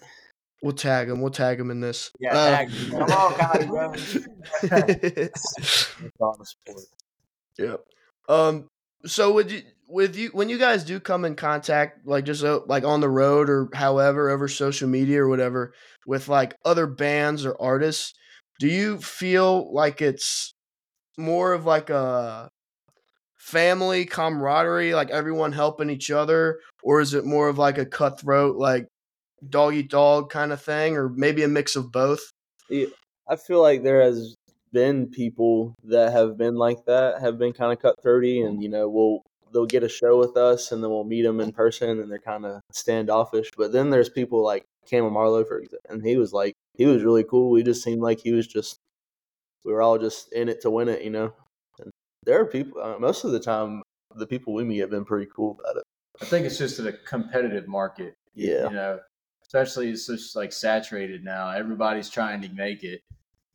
We'll 0.62 0.74
tag 0.74 1.10
him. 1.10 1.22
We'll 1.22 1.32
tag 1.32 1.60
him 1.60 1.70
in 1.72 1.80
this. 1.82 2.12
Yeah, 2.20 2.38
Uh, 2.38 2.50
tag- 2.50 2.70
come 2.92 3.12
on, 3.12 3.34
Coyote 3.34 3.68
Joe's. 3.68 4.28
Yep. 7.58 7.82
Um. 8.30 8.68
So 9.06 9.32
would 9.34 9.52
you 9.52 9.62
with 9.88 10.16
you 10.16 10.30
when 10.30 10.50
you 10.50 10.58
guys 10.58 10.84
do 10.84 11.00
come 11.00 11.26
in 11.26 11.36
contact 11.36 12.08
like 12.08 12.26
just 12.26 12.44
uh, 12.44 12.62
like 12.68 12.84
on 12.84 13.02
the 13.02 13.10
road 13.10 13.50
or 13.50 13.70
however 13.74 14.30
over 14.30 14.48
social 14.48 14.90
media 14.90 15.22
or 15.22 15.28
whatever 15.28 15.74
with 16.08 16.28
like 16.28 16.56
other 16.66 16.88
bands 16.88 17.46
or 17.46 17.56
artists, 17.60 18.14
do 18.60 18.68
you 18.68 18.98
feel 18.98 19.74
like 19.74 20.02
it's 20.02 20.54
more 21.18 21.54
of 21.54 21.66
like 21.66 21.90
a 21.90 22.50
family 23.38 24.06
camaraderie, 24.06 24.94
like 24.96 25.10
everyone 25.12 25.52
helping 25.52 25.90
each 25.90 26.10
other, 26.10 26.60
or 26.84 27.00
is 27.00 27.14
it 27.14 27.26
more 27.26 27.48
of 27.48 27.58
like 27.58 27.78
a 27.78 27.86
cutthroat, 27.86 28.56
like 28.58 28.88
dog 29.48 29.76
eat 29.76 29.90
dog 29.90 30.30
kind 30.30 30.52
of 30.52 30.62
thing, 30.62 30.98
or 30.98 31.10
maybe 31.10 31.44
a 31.44 31.48
mix 31.48 31.76
of 31.76 31.92
both? 31.92 32.22
Yeah, 32.70 32.88
I 33.30 33.36
feel 33.36 33.62
like 33.62 33.84
there 33.84 34.02
has 34.02 34.36
been 34.76 35.08
people 35.08 35.74
that 35.86 36.12
have 36.12 36.38
been 36.38 36.56
like 36.56 36.86
that, 36.86 37.22
have 37.22 37.40
been 37.40 37.54
kind 37.54 37.72
of 37.72 37.80
cutthroaty, 37.80 38.46
and 38.46 38.62
you 38.62 38.68
know, 38.68 38.90
we'll 38.90 39.24
they'll 39.54 39.66
get 39.66 39.84
a 39.84 39.90
show 39.90 40.20
with 40.20 40.36
us, 40.36 40.74
and 40.74 40.84
then 40.84 40.92
we'll 40.92 41.06
meet 41.06 41.22
them 41.22 41.40
in 41.40 41.54
person, 41.54 42.02
and 42.02 42.12
they're 42.12 42.20
kind 42.20 42.46
of 42.46 42.60
standoffish. 42.74 43.50
But 43.58 43.72
then 43.72 43.90
there's 43.90 44.10
people 44.10 44.44
like 44.44 44.66
Cameron 44.86 45.14
Marlowe, 45.14 45.46
for 45.46 45.60
example, 45.60 45.80
and 45.90 46.06
he 46.06 46.18
was 46.18 46.34
like 46.34 46.54
he 46.78 46.86
was 46.86 47.04
really 47.04 47.24
cool. 47.24 47.50
We 47.50 47.64
just 47.64 47.84
seemed 47.84 48.02
like 48.02 48.20
he 48.20 48.34
was 48.34 48.48
just 48.48 48.78
we 49.64 49.72
were 49.72 49.82
all 49.82 49.98
just 49.98 50.32
in 50.34 50.50
it 50.50 50.62
to 50.62 50.70
win 50.70 50.90
it, 50.90 51.04
you 51.04 51.10
know. 51.10 51.34
And 51.80 51.90
there 52.26 52.42
are 52.42 52.46
people 52.46 52.82
uh, 52.82 53.00
most 53.00 53.24
of 53.24 53.32
the 53.32 53.40
time 53.40 53.82
the 54.14 54.28
people 54.28 54.54
we 54.54 54.66
meet 54.66 54.80
have 54.80 54.92
been 54.92 55.06
pretty 55.06 55.32
cool 55.34 55.58
about 55.58 55.78
it. 55.78 55.84
I 56.22 56.26
think 56.26 56.46
it's 56.46 56.58
just 56.58 56.80
a 56.80 56.94
competitive 57.08 57.68
market. 57.68 58.14
Yeah. 58.34 58.68
You 58.68 58.76
know, 58.76 59.00
especially 59.46 59.90
it's 59.90 60.08
just 60.08 60.36
like 60.36 60.52
saturated 60.52 61.24
now. 61.24 61.50
Everybody's 61.52 62.10
trying 62.10 62.42
to 62.42 62.50
make 62.50 62.84
it. 62.84 63.00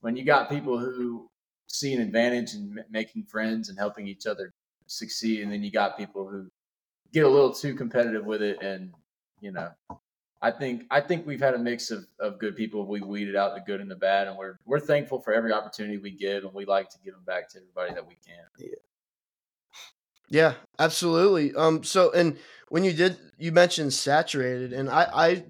When 0.01 0.17
you 0.17 0.25
got 0.25 0.49
people 0.49 0.79
who 0.79 1.29
see 1.67 1.95
an 1.95 2.01
advantage 2.01 2.55
in 2.55 2.79
m- 2.79 2.85
making 2.91 3.25
friends 3.25 3.69
and 3.69 3.79
helping 3.79 4.07
each 4.07 4.27
other 4.27 4.53
succeed, 4.87 5.43
and 5.43 5.53
then 5.53 5.63
you 5.63 5.71
got 5.71 5.99
people 5.99 6.29
who 6.29 6.51
get 7.13 7.25
a 7.25 7.29
little 7.29 7.53
too 7.53 7.75
competitive 7.75 8.25
with 8.25 8.43
it, 8.43 8.63
and 8.63 8.93
you 9.41 9.53
know, 9.53 9.71
I 10.43 10.51
think 10.51 10.85
I 10.91 11.01
think 11.01 11.27
we've 11.27 11.41
had 11.41 11.55
a 11.55 11.59
mix 11.59 11.91
of, 11.91 12.07
of 12.19 12.39
good 12.39 12.57
people. 12.57 12.87
We 12.87 13.01
weeded 13.01 13.37
out 13.37 13.55
the 13.55 13.61
good 13.61 13.81
and 13.81 13.91
the 13.91 13.97
bad, 13.97 14.29
and 14.29 14.37
we're 14.39 14.59
we're 14.65 14.81
thankful 14.81 15.21
for 15.21 15.33
every 15.33 15.53
opportunity 15.53 15.99
we 15.99 16.13
get, 16.13 16.45
and 16.45 16.55
we 16.55 16.65
like 16.65 16.89
to 16.91 16.99
give 17.05 17.15
them 17.15 17.25
back 17.25 17.49
to 17.51 17.59
everybody 17.59 17.95
that 17.95 18.07
we 18.07 18.17
can. 18.27 18.45
Yeah, 20.31 20.55
absolutely. 20.79 21.55
Um, 21.55 21.83
so 21.83 22.13
and 22.13 22.39
when 22.69 22.85
you 22.85 22.93
did, 22.93 23.19
you 23.37 23.53
mentioned 23.53 23.93
saturated, 23.93 24.73
and 24.73 24.89
I, 24.89 25.09
I, 25.13 25.45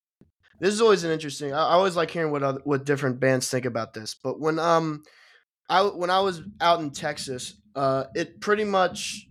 this 0.61 0.75
is 0.75 0.81
always 0.81 1.05
an 1.05 1.11
interesting. 1.11 1.52
I, 1.52 1.59
I 1.59 1.73
always 1.73 1.97
like 1.97 2.11
hearing 2.11 2.31
what 2.31 2.43
other, 2.43 2.61
what 2.64 2.85
different 2.85 3.19
bands 3.19 3.50
think 3.50 3.64
about 3.64 3.95
this. 3.95 4.14
But 4.14 4.38
when 4.38 4.59
um, 4.59 5.02
I 5.69 5.83
when 5.83 6.11
I 6.11 6.21
was 6.21 6.43
out 6.61 6.81
in 6.81 6.90
Texas, 6.90 7.55
uh, 7.75 8.05
it 8.14 8.40
pretty 8.40 8.64
much, 8.64 9.26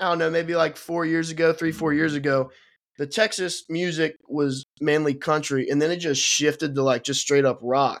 I 0.00 0.08
don't 0.08 0.18
know, 0.18 0.30
maybe 0.30 0.54
like 0.54 0.76
four 0.76 1.04
years 1.04 1.30
ago, 1.30 1.52
three 1.52 1.72
four 1.72 1.92
years 1.92 2.14
ago, 2.14 2.50
the 2.98 3.06
Texas 3.06 3.64
music 3.68 4.16
was 4.28 4.64
mainly 4.80 5.14
country, 5.14 5.68
and 5.68 5.82
then 5.82 5.90
it 5.90 5.96
just 5.96 6.22
shifted 6.22 6.74
to 6.74 6.82
like 6.82 7.04
just 7.04 7.20
straight 7.20 7.44
up 7.44 7.58
rock, 7.62 8.00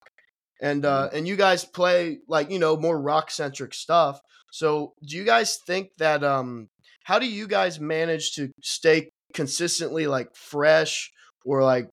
and 0.62 0.84
uh, 0.84 1.08
and 1.12 1.26
you 1.26 1.36
guys 1.36 1.64
play 1.64 2.18
like 2.28 2.50
you 2.50 2.58
know 2.58 2.76
more 2.76 3.00
rock 3.00 3.30
centric 3.30 3.74
stuff. 3.74 4.20
So 4.50 4.94
do 5.06 5.16
you 5.16 5.24
guys 5.24 5.58
think 5.66 5.90
that 5.98 6.24
um 6.24 6.68
how 7.04 7.18
do 7.18 7.26
you 7.26 7.46
guys 7.46 7.80
manage 7.80 8.32
to 8.32 8.50
stay 8.62 9.10
consistently 9.34 10.06
like 10.06 10.34
fresh 10.34 11.10
or 11.44 11.62
like 11.62 11.88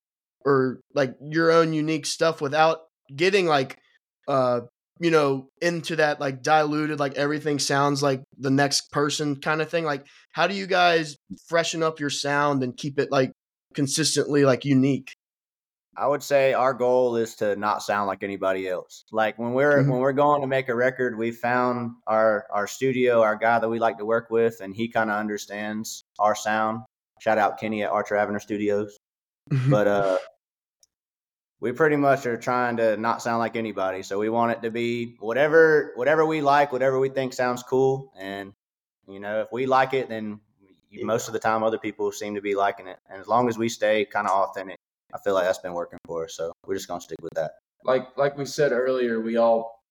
or 0.45 0.79
like 0.93 1.15
your 1.21 1.51
own 1.51 1.73
unique 1.73 2.05
stuff 2.05 2.41
without 2.41 2.79
getting 3.15 3.45
like 3.45 3.77
uh 4.27 4.61
you 4.99 5.11
know 5.11 5.47
into 5.61 5.95
that 5.97 6.19
like 6.21 6.41
diluted 6.41 6.99
like 6.99 7.15
everything 7.15 7.59
sounds 7.59 8.01
like 8.01 8.23
the 8.37 8.49
next 8.49 8.91
person 8.91 9.35
kind 9.35 9.61
of 9.61 9.69
thing 9.69 9.83
like 9.83 10.05
how 10.31 10.47
do 10.47 10.55
you 10.55 10.65
guys 10.67 11.17
freshen 11.47 11.83
up 11.83 11.99
your 11.99 12.09
sound 12.09 12.63
and 12.63 12.77
keep 12.77 12.97
it 12.99 13.11
like 13.11 13.31
consistently 13.73 14.45
like 14.45 14.63
unique 14.65 15.11
I 15.97 16.07
would 16.07 16.21
say 16.23 16.51
our 16.51 16.73
goal 16.73 17.15
is 17.15 17.35
to 17.35 17.55
not 17.55 17.81
sound 17.81 18.07
like 18.07 18.21
anybody 18.21 18.67
else. 18.67 19.05
Like 19.13 19.39
when 19.39 19.53
we're 19.53 19.81
Mhm. 19.81 19.91
when 19.91 19.99
we're 20.01 20.11
going 20.11 20.41
to 20.41 20.47
make 20.47 20.67
a 20.67 20.75
record, 20.75 21.17
we 21.17 21.31
found 21.31 21.91
our 22.05 22.45
our 22.51 22.67
studio, 22.67 23.21
our 23.21 23.37
guy 23.37 23.59
that 23.59 23.69
we 23.69 23.79
like 23.79 23.97
to 23.99 24.05
work 24.05 24.29
with, 24.29 24.59
and 24.59 24.75
he 24.75 24.89
kind 24.89 25.09
of 25.09 25.15
understands 25.15 26.03
our 26.19 26.35
sound. 26.35 26.81
Shout 27.21 27.37
out 27.37 27.57
Kenny 27.61 27.83
at 27.83 27.91
Archer 27.91 28.17
Avenue 28.17 28.39
Studios. 28.39 28.97
But 29.69 29.87
uh, 29.87 30.17
we 31.59 31.71
pretty 31.71 31.95
much 31.95 32.25
are 32.25 32.37
trying 32.37 32.77
to 32.77 32.97
not 32.97 33.21
sound 33.21 33.39
like 33.39 33.55
anybody. 33.55 34.03
So 34.03 34.19
we 34.19 34.29
want 34.29 34.51
it 34.51 34.61
to 34.63 34.71
be 34.71 35.15
whatever 35.19 35.91
whatever 35.95 36.25
we 36.25 36.41
like, 36.41 36.71
whatever 36.71 36.99
we 36.99 37.09
think 37.09 37.33
sounds 37.33 37.63
cool, 37.63 38.11
and 38.17 38.53
you 39.07 39.19
know 39.19 39.41
if 39.41 39.47
we 39.51 39.65
like 39.65 39.93
it, 39.93 40.09
then 40.09 40.39
Yeah. 40.91 41.05
most 41.05 41.27
of 41.27 41.33
the 41.33 41.39
time 41.39 41.63
other 41.63 41.77
people 41.79 42.11
seem 42.11 42.35
to 42.35 42.41
be 42.41 42.55
liking 42.55 42.87
it. 42.87 42.99
And 43.09 43.19
as 43.19 43.27
long 43.27 43.49
as 43.49 43.57
we 43.57 43.69
stay 43.69 44.05
kind 44.05 44.27
of 44.27 44.33
authentic, 44.33 44.77
I 45.13 45.17
feel 45.19 45.33
like 45.33 45.45
that's 45.45 45.59
been 45.59 45.73
working 45.73 45.99
for 46.05 46.25
us. 46.25 46.35
So 46.35 46.51
we're 46.65 46.75
just 46.75 46.87
gonna 46.87 47.01
stick 47.01 47.17
with 47.21 47.33
that. 47.35 47.51
like 47.83 48.17
like 48.17 48.37
we 48.37 48.45
said 48.45 48.71
earlier, 48.71 49.21
we 49.21 49.37
all 49.37 49.83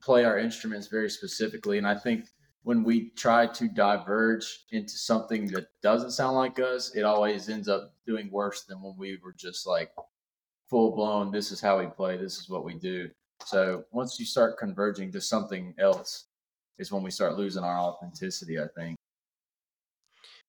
play 0.00 0.24
our 0.24 0.38
instruments 0.38 0.86
very 0.88 1.10
specifically, 1.10 1.78
and 1.78 1.86
I 1.86 1.94
think 1.94 2.26
when 2.62 2.82
we 2.84 3.10
try 3.10 3.46
to 3.46 3.68
diverge 3.68 4.66
into 4.72 4.92
something 4.92 5.46
that 5.48 5.66
doesn't 5.82 6.10
sound 6.10 6.36
like 6.36 6.58
us, 6.58 6.94
it 6.94 7.02
always 7.02 7.48
ends 7.48 7.68
up 7.68 7.94
doing 8.06 8.30
worse 8.30 8.64
than 8.64 8.80
when 8.82 8.94
we 8.96 9.18
were 9.24 9.32
just 9.32 9.66
like 9.66 9.90
full 10.68 10.94
blown. 10.94 11.30
This 11.30 11.50
is 11.52 11.60
how 11.60 11.78
we 11.78 11.86
play. 11.86 12.16
This 12.16 12.38
is 12.38 12.48
what 12.48 12.64
we 12.64 12.74
do. 12.74 13.08
So 13.44 13.84
once 13.92 14.18
you 14.18 14.26
start 14.26 14.58
converging 14.58 15.12
to 15.12 15.20
something 15.20 15.74
else, 15.78 16.26
is 16.78 16.92
when 16.92 17.02
we 17.02 17.10
start 17.10 17.36
losing 17.36 17.64
our 17.64 17.78
authenticity. 17.78 18.58
I 18.58 18.66
think. 18.76 18.96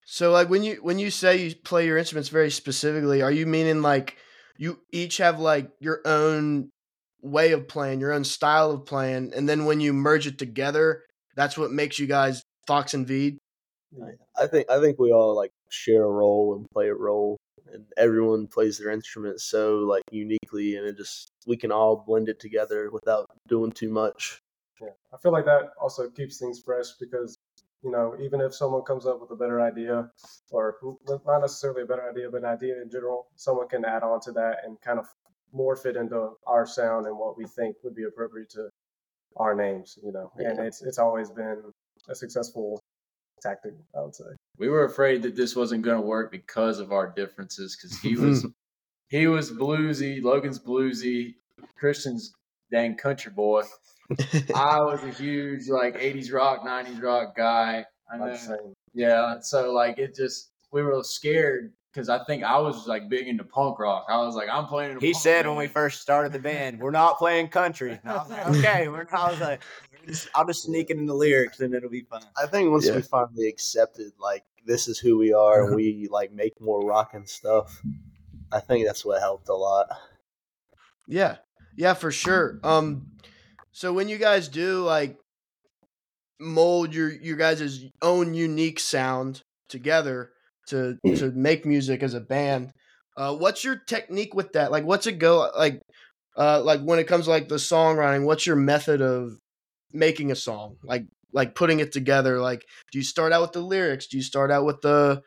So 0.05 0.31
like 0.31 0.49
when 0.49 0.63
you 0.63 0.79
when 0.81 0.99
you 0.99 1.11
say 1.11 1.37
you 1.37 1.55
play 1.55 1.85
your 1.85 1.97
instruments 1.97 2.29
very 2.29 2.51
specifically, 2.51 3.21
are 3.21 3.31
you 3.31 3.45
meaning 3.45 3.81
like 3.81 4.17
you 4.57 4.79
each 4.91 5.17
have 5.17 5.39
like 5.39 5.69
your 5.79 6.01
own 6.05 6.69
way 7.21 7.51
of 7.51 7.67
playing, 7.67 7.99
your 7.99 8.13
own 8.13 8.23
style 8.23 8.71
of 8.71 8.85
playing, 8.85 9.33
and 9.35 9.47
then 9.47 9.65
when 9.65 9.79
you 9.79 9.93
merge 9.93 10.27
it 10.27 10.37
together, 10.37 11.03
that's 11.35 11.57
what 11.57 11.71
makes 11.71 11.99
you 11.99 12.07
guys 12.07 12.43
Fox 12.67 12.93
N' 12.93 13.05
Vead? 13.05 13.37
I 14.37 14.47
think 14.47 14.69
I 14.69 14.79
think 14.79 14.99
we 14.99 15.11
all 15.11 15.35
like 15.35 15.51
share 15.69 16.03
a 16.03 16.11
role 16.11 16.55
and 16.55 16.65
play 16.73 16.89
a 16.89 16.95
role, 16.95 17.37
and 17.71 17.85
everyone 17.97 18.47
plays 18.47 18.77
their 18.77 18.91
instrument 18.91 19.39
so 19.39 19.79
like 19.79 20.03
uniquely, 20.11 20.75
and 20.75 20.85
it 20.85 20.97
just 20.97 21.31
we 21.47 21.57
can 21.57 21.71
all 21.71 22.03
blend 22.05 22.29
it 22.29 22.39
together 22.39 22.89
without 22.91 23.25
doing 23.47 23.71
too 23.71 23.89
much. 23.89 24.39
Yeah, 24.81 24.89
I 25.13 25.17
feel 25.17 25.31
like 25.31 25.45
that 25.45 25.71
also 25.81 26.09
keeps 26.09 26.37
things 26.37 26.61
fresh 26.63 26.91
because 26.99 27.37
you 27.83 27.91
know 27.91 28.15
even 28.19 28.41
if 28.41 28.53
someone 28.53 28.83
comes 28.83 29.05
up 29.05 29.21
with 29.21 29.31
a 29.31 29.35
better 29.35 29.61
idea, 29.61 30.09
or 30.51 30.77
not 31.25 31.41
necessarily 31.41 31.83
a 31.83 31.85
better 31.85 32.09
idea, 32.09 32.29
but 32.29 32.43
an 32.43 32.45
idea 32.45 32.81
in 32.81 32.89
general, 32.89 33.27
someone 33.35 33.67
can 33.67 33.85
add 33.85 34.03
on 34.03 34.19
to 34.21 34.31
that 34.33 34.57
and 34.65 34.79
kind 34.81 34.99
of 34.99 35.07
morph 35.55 35.85
it 35.85 35.95
into 35.95 36.31
our 36.45 36.65
sound 36.65 37.07
and 37.07 37.17
what 37.17 37.37
we 37.37 37.45
think 37.45 37.75
would 37.83 37.95
be 37.95 38.03
appropriate 38.03 38.49
to 38.51 38.69
our 39.37 39.55
names. 39.55 39.97
You 40.03 40.11
know, 40.11 40.31
and 40.37 40.59
it's 40.59 40.81
it's 40.81 40.99
always 40.99 41.29
been 41.29 41.63
a 42.07 42.15
successful 42.15 42.79
tactic, 43.41 43.73
I 43.97 44.01
would 44.01 44.15
say. 44.15 44.25
we 44.57 44.67
were 44.69 44.85
afraid 44.85 45.21
that 45.23 45.35
this 45.35 45.55
wasn't 45.55 45.81
going 45.83 45.95
to 45.99 46.05
work 46.05 46.31
because 46.31 46.79
of 46.79 46.91
our 46.91 47.07
differences 47.09 47.75
because 47.75 47.97
he 47.99 48.15
was 48.15 48.45
he 49.09 49.27
was 49.27 49.51
bluesy 49.51 50.21
logan's 50.23 50.59
bluesy 50.59 51.35
christian's 51.79 52.33
dang 52.71 52.95
country 52.95 53.31
boy 53.31 53.63
i 54.55 54.79
was 54.79 55.01
a 55.03 55.11
huge 55.11 55.67
like 55.69 55.95
80s 55.99 56.31
rock 56.33 56.63
90s 56.65 57.01
rock 57.01 57.35
guy 57.35 57.85
i 58.11 58.17
know 58.17 58.35
yeah 58.93 59.39
so 59.41 59.71
like 59.71 59.97
it 59.97 60.15
just 60.15 60.51
we 60.71 60.83
were 60.83 61.01
scared 61.03 61.73
because 61.91 62.09
i 62.09 62.23
think 62.25 62.43
i 62.43 62.57
was 62.59 62.85
like 62.87 63.09
big 63.09 63.27
into 63.27 63.43
punk 63.43 63.79
rock 63.79 64.05
i 64.09 64.17
was 64.17 64.35
like 64.35 64.49
i'm 64.51 64.65
playing 64.65 64.95
a 64.97 64.99
He 64.99 65.13
punk 65.13 65.23
said 65.23 65.47
when 65.47 65.55
we 65.55 65.67
first 65.67 66.01
started 66.01 66.31
the 66.31 66.39
band, 66.39 66.79
we're 66.79 66.91
not 66.91 67.17
playing 67.17 67.47
country. 67.47 67.99
And 68.03 68.11
I 68.11 68.17
was 68.17 68.29
like, 68.29 68.47
okay, 68.57 68.87
we're 68.89 69.03
not. 69.05 69.13
I 69.13 69.31
was 69.31 69.39
like, 69.41 69.61
we're 69.88 69.88
just- 70.07 70.27
I'll 70.35 70.45
just 70.45 70.63
sneak 70.63 70.89
it 70.89 70.97
in 70.97 71.05
the 71.05 71.13
lyrics 71.13 71.59
and 71.59 71.73
it'll 71.73 71.89
be 71.89 72.01
fine. 72.03 72.21
I 72.37 72.45
think 72.47 72.69
once 72.71 72.87
Yeah. 72.87 72.95
we 72.95 73.01
finally 73.01 73.47
accepted 73.47 74.11
like 74.19 74.43
this 74.65 74.87
is 74.87 74.99
who 74.99 75.17
we 75.17 75.33
are, 75.33 75.63
and 75.65 75.75
we 75.75 76.07
like 76.11 76.31
make 76.31 76.59
more 76.61 76.81
rockin' 76.85 77.25
stuff. 77.25 77.81
I 78.51 78.59
think 78.59 78.85
that's 78.85 79.05
what 79.05 79.19
helped 79.21 79.49
a 79.49 79.55
lot. 79.55 79.87
Yeah. 81.07 81.37
Yeah, 81.75 81.93
for 81.93 82.11
sure. 82.11 82.59
Um 82.63 83.11
so 83.71 83.93
when 83.93 84.09
you 84.09 84.17
guys 84.17 84.47
do 84.49 84.83
like 84.83 85.17
mold 86.39 86.93
your 86.93 87.09
your 87.11 87.37
guys' 87.37 87.85
own 88.01 88.33
unique 88.33 88.79
sound 88.79 89.41
together 89.67 90.31
to 90.67 90.97
to 91.15 91.31
make 91.31 91.65
music 91.65 92.03
as 92.03 92.13
a 92.13 92.19
band, 92.21 92.71
uh 93.17 93.35
what's 93.35 93.63
your 93.63 93.75
technique 93.75 94.33
with 94.33 94.53
that? 94.53 94.71
Like 94.71 94.83
what's 94.85 95.07
it 95.07 95.19
go 95.19 95.49
like 95.57 95.81
uh 96.37 96.61
like 96.63 96.81
when 96.81 96.99
it 96.99 97.07
comes 97.07 97.25
to 97.25 97.31
like 97.31 97.49
the 97.49 97.55
songwriting, 97.55 98.25
what's 98.25 98.45
your 98.45 98.55
method 98.55 99.01
of 99.01 99.31
making 99.93 100.31
a 100.31 100.35
song? 100.35 100.77
Like 100.83 101.05
like 101.31 101.55
putting 101.55 101.79
it 101.79 101.91
together 101.91 102.39
like 102.39 102.65
do 102.91 102.97
you 102.97 103.03
start 103.03 103.33
out 103.33 103.41
with 103.41 103.51
the 103.53 103.61
lyrics? 103.61 104.07
Do 104.07 104.17
you 104.17 104.23
start 104.23 104.51
out 104.51 104.65
with 104.65 104.81
the 104.81 105.21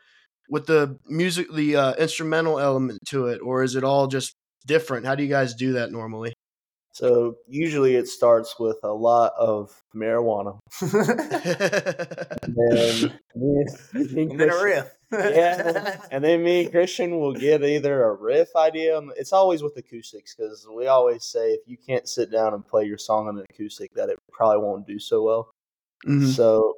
with 0.49 0.65
the 0.67 0.97
music 1.07 1.47
the 1.53 1.75
uh, 1.75 1.93
instrumental 1.95 2.59
element 2.59 2.99
to 3.07 3.27
it 3.27 3.39
or 3.41 3.63
is 3.63 3.75
it 3.75 3.83
all 3.83 4.07
just 4.07 4.35
different? 4.67 5.05
How 5.05 5.15
do 5.15 5.23
you 5.23 5.29
guys 5.29 5.53
do 5.55 5.73
that 5.73 5.91
normally? 5.91 6.32
So 6.93 7.35
usually 7.47 7.95
it 7.95 8.07
starts 8.07 8.55
with 8.59 8.77
a 8.83 8.93
lot 8.93 9.33
of 9.37 9.83
marijuana, 9.95 10.59
and 12.43 12.55
then, 12.55 13.19
me 13.35 13.63
and 13.65 13.69
And 13.93 14.39
then 14.39 14.49
a 14.49 14.51
Christian- 14.51 14.63
riff. 14.63 14.89
yeah, 15.11 15.97
and 16.11 16.23
then 16.23 16.43
me 16.43 16.63
and 16.63 16.71
Christian 16.71 17.19
will 17.19 17.33
get 17.33 17.63
either 17.63 18.03
a 18.03 18.13
riff 18.15 18.55
idea. 18.55 18.99
It's 19.15 19.33
always 19.33 19.61
with 19.61 19.77
acoustics 19.77 20.35
because 20.35 20.65
we 20.75 20.87
always 20.87 21.23
say 21.23 21.51
if 21.51 21.61
you 21.67 21.77
can't 21.77 22.07
sit 22.07 22.31
down 22.31 22.53
and 22.55 22.65
play 22.65 22.85
your 22.85 22.97
song 22.97 23.27
on 23.27 23.37
an 23.37 23.45
acoustic, 23.49 23.93
that 23.95 24.09
it 24.09 24.17
probably 24.31 24.63
won't 24.63 24.87
do 24.87 24.97
so 24.99 25.21
well. 25.23 25.51
Mhm. 26.07 26.27
So 26.33 26.75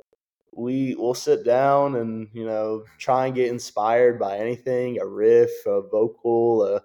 we 0.54 0.96
will 0.96 1.14
sit 1.14 1.44
down 1.46 1.96
and 1.96 2.28
you 2.34 2.46
know 2.46 2.84
try 3.00 3.26
and 3.28 3.36
get 3.36 3.50
inspired 3.50 4.20
by 4.20 4.38
anything, 4.38 5.00
a 5.00 5.06
riff, 5.06 5.52
a 5.66 5.82
vocal, 5.82 6.64
a 6.66 6.82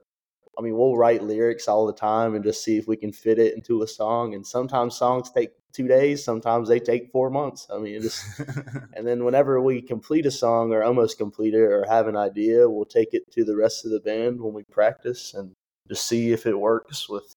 I 0.61 0.63
mean, 0.63 0.77
we'll 0.77 0.97
write 0.97 1.23
lyrics 1.23 1.69
all 1.69 1.87
the 1.87 1.93
time 1.95 2.35
and 2.35 2.45
just 2.45 2.63
see 2.63 2.77
if 2.77 2.87
we 2.87 2.97
can 2.97 3.13
fit 3.13 3.39
it 3.39 3.55
into 3.55 3.83
a 3.83 3.89
song. 3.89 4.35
And 4.35 4.47
sometimes 4.47 4.95
songs 4.95 5.31
take 5.31 5.53
two 5.73 5.89
days, 5.89 6.23
sometimes 6.23 6.69
they 6.69 6.79
take 6.79 7.11
four 7.11 7.31
months. 7.31 7.67
I 7.73 7.79
mean, 7.79 8.03
just 8.03 8.23
and 8.95 9.07
then 9.07 9.25
whenever 9.25 9.59
we 9.61 9.81
complete 9.81 10.27
a 10.27 10.31
song 10.31 10.73
or 10.75 10.83
almost 10.83 11.17
complete 11.17 11.55
it 11.55 11.63
or 11.63 11.87
have 11.89 12.09
an 12.09 12.17
idea, 12.17 12.69
we'll 12.69 12.85
take 12.85 13.15
it 13.15 13.31
to 13.33 13.45
the 13.45 13.57
rest 13.57 13.87
of 13.87 13.91
the 13.91 14.01
band 14.01 14.39
when 14.39 14.53
we 14.53 14.65
practice 14.65 15.33
and 15.33 15.53
just 15.89 16.07
see 16.07 16.33
if 16.33 16.45
it 16.45 16.59
works 16.59 17.09
with 17.09 17.35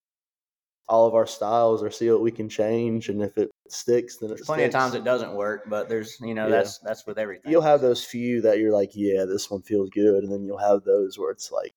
all 0.90 1.08
of 1.08 1.16
our 1.16 1.26
styles 1.26 1.82
or 1.82 1.90
see 1.90 2.10
what 2.12 2.22
we 2.22 2.32
can 2.32 2.50
change. 2.50 3.08
And 3.08 3.22
if 3.22 3.38
it 3.38 3.50
sticks, 3.70 4.18
then 4.18 4.32
it 4.32 4.36
There's 4.36 4.46
plenty 4.46 4.66
of 4.66 4.72
times 4.72 4.96
it 4.96 5.06
doesn't 5.06 5.34
work, 5.34 5.70
but 5.70 5.88
there's 5.88 6.18
you 6.20 6.34
know 6.34 6.50
Yeah. 6.50 6.58
that's 6.58 6.80
that's 6.80 7.06
with 7.06 7.18
everything. 7.18 7.52
You'll 7.52 7.62
have 7.62 7.82
those 7.82 8.04
few 8.04 8.42
that 8.42 8.60
you're 8.60 8.74
like, 8.74 8.92
yeah, 8.94 9.26
this 9.26 9.50
one 9.50 9.62
feels 9.62 9.90
good, 9.92 10.24
and 10.24 10.32
then 10.32 10.44
you'll 10.44 10.58
have 10.58 10.84
those 10.84 11.18
where 11.18 11.32
it's 11.32 11.52
like, 11.52 11.68
"N- 11.68 11.74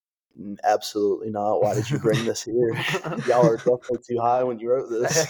absolutely 0.65 1.31
not. 1.31 1.63
Why 1.63 1.75
did 1.75 1.91
you 1.91 1.99
bring 1.99 2.25
this 2.25 2.43
here? 2.43 2.73
Y'all 3.27 3.47
are 3.47 3.57
definitely 3.57 3.99
too 4.09 4.19
high 4.21 4.43
when 4.43 4.59
you 4.59 4.71
wrote 4.71 4.89
this. 4.91 5.27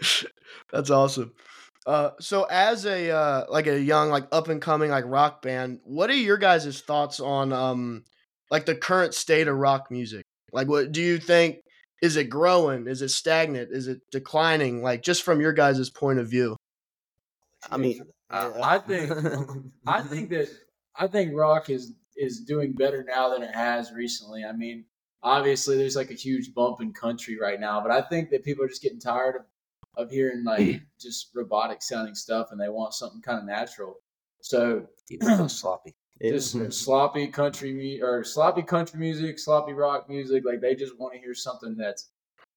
That's 0.72 0.90
awesome. 0.90 1.32
Uh, 1.86 2.10
so 2.18 2.44
as 2.44 2.86
a 2.86 3.10
uh, 3.10 3.44
like 3.48 3.66
a 3.66 3.78
young 3.80 4.08
like 4.10 4.26
up 4.32 4.48
and 4.48 4.60
coming 4.62 4.90
like 4.90 5.04
rock 5.06 5.42
band, 5.42 5.80
what 5.84 6.10
are 6.10 6.14
your 6.14 6.38
guys' 6.38 6.80
thoughts 6.80 7.20
on 7.20 7.52
um 7.52 8.04
like 8.50 8.64
the 8.66 8.74
current 8.74 9.14
state 9.14 9.48
of 9.48 9.56
rock 9.56 9.90
music? 9.90 10.24
Like, 10.52 10.68
what 10.68 10.92
do 10.92 11.02
you 11.02 11.18
think? 11.18 11.58
Is 12.02 12.16
it 12.16 12.24
growing? 12.30 12.86
Is 12.86 13.02
it 13.02 13.08
stagnant? 13.10 13.70
Is 13.72 13.88
it 13.88 14.00
declining? 14.10 14.82
Like, 14.82 15.02
just 15.02 15.22
from 15.22 15.40
your 15.40 15.52
guys' 15.52 15.90
point 15.90 16.18
of 16.18 16.28
view. 16.28 16.56
I 17.70 17.76
mean, 17.78 18.02
Uh, 18.30 18.50
yeah. 18.56 18.62
I 18.62 18.78
think 18.78 19.10
I 19.86 20.02
think 20.02 20.30
that 20.30 20.48
I 20.96 21.06
think 21.06 21.32
rock 21.34 21.70
is 21.70 21.92
is 22.16 22.40
doing 22.40 22.72
better 22.72 23.04
now 23.04 23.30
than 23.30 23.42
it 23.42 23.54
has 23.54 23.92
recently. 23.92 24.44
I 24.44 24.52
mean, 24.52 24.84
obviously 25.22 25.76
there's 25.76 25.96
like 25.96 26.10
a 26.10 26.14
huge 26.14 26.54
bump 26.54 26.80
in 26.80 26.92
country 26.92 27.38
right 27.38 27.58
now, 27.58 27.80
but 27.80 27.90
I 27.90 28.02
think 28.02 28.30
that 28.30 28.44
people 28.44 28.64
are 28.64 28.68
just 28.68 28.82
getting 28.82 29.00
tired 29.00 29.36
of, 29.36 29.42
of 29.96 30.10
hearing 30.10 30.44
like 30.44 30.82
just 31.00 31.30
robotic 31.34 31.82
sounding 31.82 32.14
stuff 32.14 32.48
and 32.50 32.60
they 32.60 32.68
want 32.68 32.94
something 32.94 33.22
kind 33.22 33.38
of 33.38 33.44
natural. 33.44 33.96
So 34.40 34.86
Keep 35.08 35.22
it 35.22 35.36
so 35.36 35.46
sloppy. 35.48 35.94
just 36.22 36.72
sloppy 36.72 37.26
country 37.28 37.72
mu- 37.72 38.04
or 38.06 38.22
sloppy 38.24 38.62
country 38.62 39.00
music, 39.00 39.38
sloppy 39.38 39.72
rock 39.72 40.08
music. 40.08 40.44
Like 40.44 40.60
they 40.60 40.74
just 40.74 40.98
want 40.98 41.14
to 41.14 41.20
hear 41.20 41.34
something 41.34 41.76
that's 41.76 42.10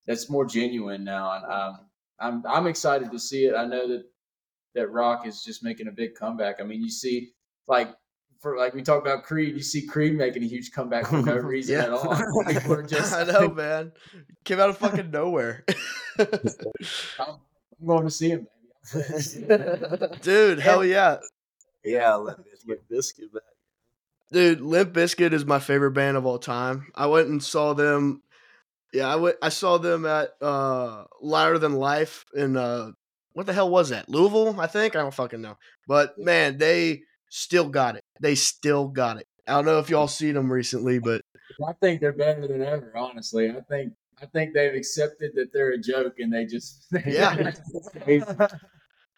that's 0.06 0.30
more 0.30 0.46
genuine 0.46 1.04
now, 1.04 1.34
and 1.34 1.46
um, 1.52 1.80
I'm 2.20 2.44
I'm 2.48 2.68
excited 2.68 3.12
to 3.12 3.20
see 3.20 3.46
it. 3.46 3.56
I 3.56 3.66
know 3.66 3.88
that 3.88 4.06
that 4.76 4.92
rock 4.92 5.26
is 5.26 5.44
just 5.44 5.64
making 5.64 5.88
a 5.88 5.92
big 5.92 6.16
comeback. 6.16 6.58
I 6.60 6.64
mean, 6.64 6.82
you 6.82 6.90
see 6.90 7.32
like. 7.68 7.90
For 8.40 8.58
like 8.58 8.74
we 8.74 8.82
talked 8.84 9.06
about 9.06 9.24
Creed, 9.24 9.56
you 9.56 9.64
see 9.64 9.86
Creed 9.86 10.16
making 10.16 10.44
a 10.44 10.48
huge 10.48 10.72
comeback 10.72 11.08
for 11.08 11.22
no 11.22 11.36
reason 11.38 11.76
Yeah. 11.78 11.84
at 11.86 11.90
all. 11.92 12.16
People 12.48 12.74
are 12.74 12.84
just 12.84 13.14
I 13.14 13.24
know, 13.24 13.50
man. 13.50 13.92
Came 14.44 14.60
out 14.60 14.70
of 14.70 14.78
fucking 14.78 15.10
nowhere. 15.12 15.66
I'm 16.20 17.86
going 17.86 18.04
to 18.06 18.12
see 18.12 18.30
him, 18.30 18.48
baby. 18.94 20.18
Dude, 20.22 20.60
hell 20.60 20.84
yeah. 20.86 21.18
yeah, 21.84 22.16
Limp 22.16 22.40
Bizkit. 22.40 22.68
Limp 22.68 22.82
Bizkit 22.92 23.34
back. 23.34 23.44
Dude, 24.32 24.62
Limp 24.62 24.94
Bizkit 24.94 25.34
is 25.34 25.46
my 25.46 25.60
favorite 25.60 25.92
band 25.92 26.18
of 26.18 26.26
all 26.26 26.40
time. 26.40 26.88
I 26.96 27.08
went 27.08 27.28
and 27.30 27.42
saw 27.44 27.74
them. 27.74 28.22
Yeah, 28.94 29.08
I 29.08 29.16
went. 29.16 29.38
I 29.42 29.50
saw 29.50 29.78
them 29.78 30.06
at 30.06 30.30
uh, 30.42 31.06
Louder 31.22 31.60
Than 31.60 31.74
Life 31.74 32.26
in 32.36 32.56
uh, 32.58 32.92
what 33.34 33.46
the 33.46 33.54
hell 33.54 33.70
was 33.70 33.90
that? 33.90 34.10
Louisville, 34.10 34.60
I 34.60 34.68
think. 34.68 34.96
I 34.96 35.00
don't 35.00 35.14
fucking 35.14 35.42
know. 35.42 35.58
But 35.88 36.18
man, 36.18 36.58
they 36.58 37.04
still 37.30 37.70
got 37.70 37.96
it. 37.96 38.04
They 38.22 38.36
still 38.36 38.88
got 38.88 39.18
it. 39.18 39.28
I 39.48 39.54
don't 39.54 39.66
know 39.66 39.80
if 39.80 39.90
y'all 39.90 40.08
seen 40.08 40.34
them 40.34 40.52
recently, 40.52 41.00
but 41.00 41.22
I 41.68 41.74
think 41.74 42.02
they're 42.02 42.12
better 42.12 42.48
than 42.48 42.62
ever. 42.62 42.92
Honestly, 42.96 43.50
I 43.50 43.62
think 43.70 43.94
I 44.22 44.26
think 44.26 44.54
they've 44.54 44.74
accepted 44.74 45.32
that 45.36 45.54
they're 45.54 45.72
a 45.72 45.78
joke 45.78 46.16
and 46.20 46.34
they 46.34 46.46
just 46.46 46.86
Yeah. 47.06 47.52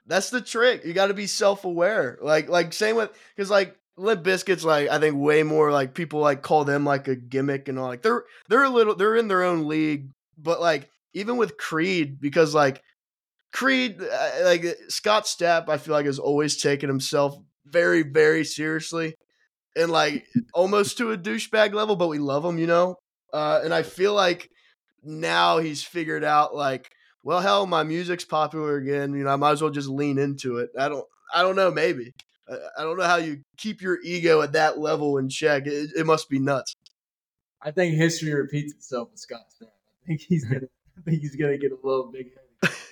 that's 0.05 0.29
the 0.29 0.41
trick. 0.41 0.85
You 0.85 0.93
got 0.93 1.07
to 1.07 1.13
be 1.13 1.27
self 1.27 1.65
aware. 1.65 2.19
Like 2.21 2.49
like 2.49 2.73
same 2.73 2.95
with 2.95 3.11
because 3.35 3.49
like 3.49 3.75
Limp 3.97 4.23
Bizkit's, 4.23 4.63
like 4.63 4.89
I 4.89 4.99
think 4.99 5.15
way 5.17 5.43
more 5.43 5.71
like 5.71 5.93
people 5.93 6.19
like 6.19 6.41
call 6.41 6.63
them 6.63 6.85
like 6.85 7.07
a 7.07 7.15
gimmick 7.15 7.67
and 7.67 7.79
all. 7.79 7.87
Like 7.87 8.01
they're 8.01 8.23
they're 8.49 8.63
a 8.63 8.69
little 8.69 8.95
they're 8.95 9.15
in 9.15 9.27
their 9.27 9.43
own 9.43 9.67
league, 9.67 10.09
but 10.37 10.61
like 10.61 10.89
even 11.13 11.37
with 11.37 11.57
Creed 11.57 12.19
because 12.21 12.53
like 12.53 12.83
Creed 13.51 14.01
uh, 14.01 14.31
like 14.43 14.65
Scott 14.89 15.25
Stapp, 15.25 15.69
I 15.69 15.77
feel 15.77 15.93
like 15.93 16.05
has 16.05 16.19
always 16.19 16.61
taken 16.61 16.87
himself 16.87 17.37
very 17.69 18.03
very 18.03 18.43
seriously 18.43 19.15
and 19.75 19.91
like 19.91 20.25
almost 20.53 20.97
to 20.97 21.11
a 21.11 21.17
douchebag 21.17 21.73
level, 21.73 21.95
but 21.95 22.07
we 22.07 22.17
love 22.17 22.43
him, 22.43 22.57
you 22.57 22.67
know. 22.67 22.95
Uh, 23.31 23.61
and 23.63 23.73
I 23.73 23.83
feel 23.83 24.13
like 24.13 24.49
now 25.03 25.59
he's 25.59 25.83
figured 25.83 26.23
out 26.23 26.53
like 26.53 26.89
well 27.23 27.39
hell 27.39 27.65
my 27.65 27.83
music's 27.83 28.25
popular 28.25 28.75
again 28.75 29.13
you 29.13 29.23
know 29.23 29.29
i 29.29 29.37
might 29.37 29.51
as 29.51 29.61
well 29.61 29.71
just 29.71 29.87
lean 29.87 30.17
into 30.17 30.57
it 30.57 30.69
i 30.77 30.89
don't 30.89 31.05
i 31.33 31.41
don't 31.41 31.55
know 31.55 31.71
maybe 31.71 32.11
i, 32.49 32.55
I 32.79 32.83
don't 32.83 32.97
know 32.97 33.05
how 33.05 33.15
you 33.15 33.39
keep 33.55 33.81
your 33.81 33.97
ego 34.03 34.41
at 34.41 34.51
that 34.51 34.77
level 34.77 35.17
in 35.17 35.29
check 35.29 35.67
it, 35.67 35.91
it 35.95 36.05
must 36.05 36.27
be 36.27 36.37
nuts 36.37 36.75
I 37.61 37.71
think 37.71 37.95
history 37.95 38.33
repeats 38.33 38.73
itself 38.73 39.09
with 39.11 39.19
Scott 39.19 39.41
Stapp. 39.49 39.67
I 39.67 40.07
think 40.07 40.21
he's 40.21 40.45
gonna 40.45 40.67
I 40.97 41.01
think 41.01 41.21
he's 41.21 41.35
gonna 41.35 41.57
get 41.57 41.71
a 41.71 41.77
little 41.83 42.11
big. 42.11 42.27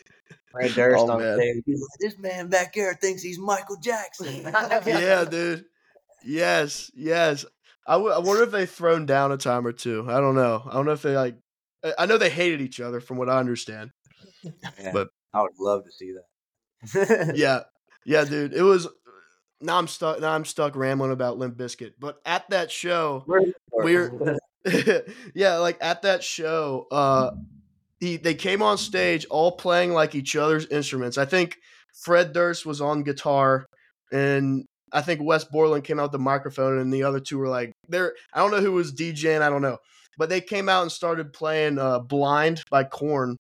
Fred 0.52 0.72
Durst 0.74 1.06
Oh, 1.06 1.12
on 1.12 1.20
man. 1.22 1.38
stage. 1.38 1.64
He's 1.66 1.82
like, 1.82 2.00
this 2.00 2.18
man 2.20 2.48
back 2.48 2.74
here 2.76 2.98
thinks 3.02 3.22
he's 3.22 3.38
Michael 3.40 3.78
Jackson. 3.78 4.44
yeah 4.86 5.26
dude 5.26 5.66
yes 6.24 6.90
yes 6.96 7.46
I, 7.86 7.94
w- 7.94 8.12
I 8.14 8.18
wonder 8.20 8.44
if 8.44 8.52
they've 8.52 8.70
thrown 8.70 9.06
down 9.06 9.32
a 9.32 9.38
time 9.38 9.66
or 9.68 9.72
two 9.72 10.06
i 10.10 10.20
don't 10.20 10.36
know 10.36 10.64
i 10.68 10.74
don't 10.74 10.86
know 10.86 10.92
if 10.94 11.02
they 11.04 11.16
like 11.16 11.36
I- 11.84 11.94
i 12.00 12.06
know 12.06 12.18
they 12.18 12.30
hated 12.32 12.60
each 12.60 12.80
other 12.82 13.00
from 13.00 13.18
what 13.18 13.30
i 13.30 13.38
understand 13.40 13.92
Yeah, 14.44 14.92
But- 14.94 15.10
I 15.34 15.42
would 15.42 15.52
love 15.60 15.84
to 15.84 15.92
see 15.92 16.14
that. 16.14 17.34
yeah, 17.36 17.60
yeah, 18.06 18.24
dude. 18.24 18.54
It 18.54 18.62
was. 18.64 18.88
Now 19.62 19.78
I'm 19.78 19.88
stuck. 19.88 20.20
Now 20.22 20.32
I'm 20.32 20.46
stuck 20.46 20.76
rambling 20.76 21.12
about 21.12 21.38
Limp 21.38 21.58
Bizkit. 21.58 21.94
But 22.00 22.20
at 22.26 22.50
that 22.50 22.72
show, 22.72 23.24
we're 23.72 24.40
yeah, 25.36 25.58
like 25.58 25.78
at 25.82 26.04
that 26.04 26.24
show, 26.24 26.88
uh, 26.92 27.32
he 28.00 28.18
they 28.18 28.36
came 28.36 28.62
on 28.62 28.78
stage 28.78 29.26
all 29.30 29.54
playing 29.54 29.94
like 29.94 30.16
each 30.16 30.36
other's 30.36 30.68
instruments. 30.68 31.18
I 31.18 31.26
think 31.26 31.58
Fred 32.04 32.34
Durst 32.34 32.66
was 32.66 32.82
on 32.82 33.04
guitar, 33.04 33.66
and 34.12 34.66
I 34.92 35.02
think 35.02 35.22
Wes 35.22 35.44
Borland 35.44 35.84
came 35.84 36.00
out 36.00 36.04
with 36.04 36.12
the 36.14 36.20
microphone, 36.20 36.78
and 36.80 36.94
the 36.94 37.04
other 37.04 37.20
two 37.20 37.38
were 37.38 37.50
like 37.50 37.74
they're. 37.88 38.14
I 38.34 38.40
don't 38.40 38.52
know 38.52 38.62
who 38.62 38.74
was 38.74 38.94
DJing. 38.94 39.42
I 39.42 39.50
don't 39.50 39.62
know, 39.62 39.78
but 40.18 40.30
they 40.30 40.42
came 40.42 40.70
out 40.70 40.84
and 40.84 40.92
started 40.92 41.34
playing 41.34 41.80
uh, 41.80 42.00
"Blind" 42.00 42.64
by 42.70 42.84
Korn, 42.84 43.38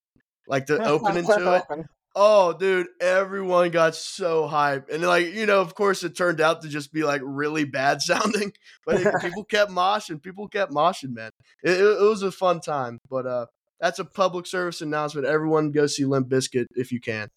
like 0.48 0.65
the 0.65 0.84
opening 0.84 1.26
to 1.26 1.56
it. 1.70 1.86
Oh, 2.20 2.52
dude, 2.52 2.88
everyone 3.00 3.70
got 3.70 3.93
so 3.93 4.48
hyped. 4.48 4.91
And 4.91 5.04
like, 5.04 5.36
you 5.36 5.46
know, 5.46 5.62
of 5.62 5.76
course 5.76 6.04
it 6.04 6.17
turned 6.17 6.41
out 6.41 6.63
to 6.63 6.67
just 6.67 6.91
be 6.91 7.04
like 7.04 7.22
really 7.24 7.63
bad 7.63 8.02
sounding, 8.02 8.54
but 8.88 9.00
it, 9.00 9.13
people 9.22 9.43
kept 9.43 9.70
moshing. 9.70 10.20
People 10.20 10.48
kept 10.48 10.72
moshing, 10.72 11.13
man. 11.13 11.30
It, 11.63 11.74
it, 11.74 11.84
it 11.84 12.02
was 12.02 12.24
a 12.24 12.32
fun 12.32 12.60
time. 12.60 12.98
But 13.08 13.28
uh 13.28 13.46
that's 13.79 13.99
a 13.99 14.05
public 14.05 14.45
service 14.45 14.81
announcement. 14.81 15.27
Everyone 15.27 15.71
go 15.71 15.87
see 15.87 16.05
Limp 16.05 16.27
Bizkit 16.27 16.65
if 16.75 16.91
you 16.91 16.99
can. 16.99 17.29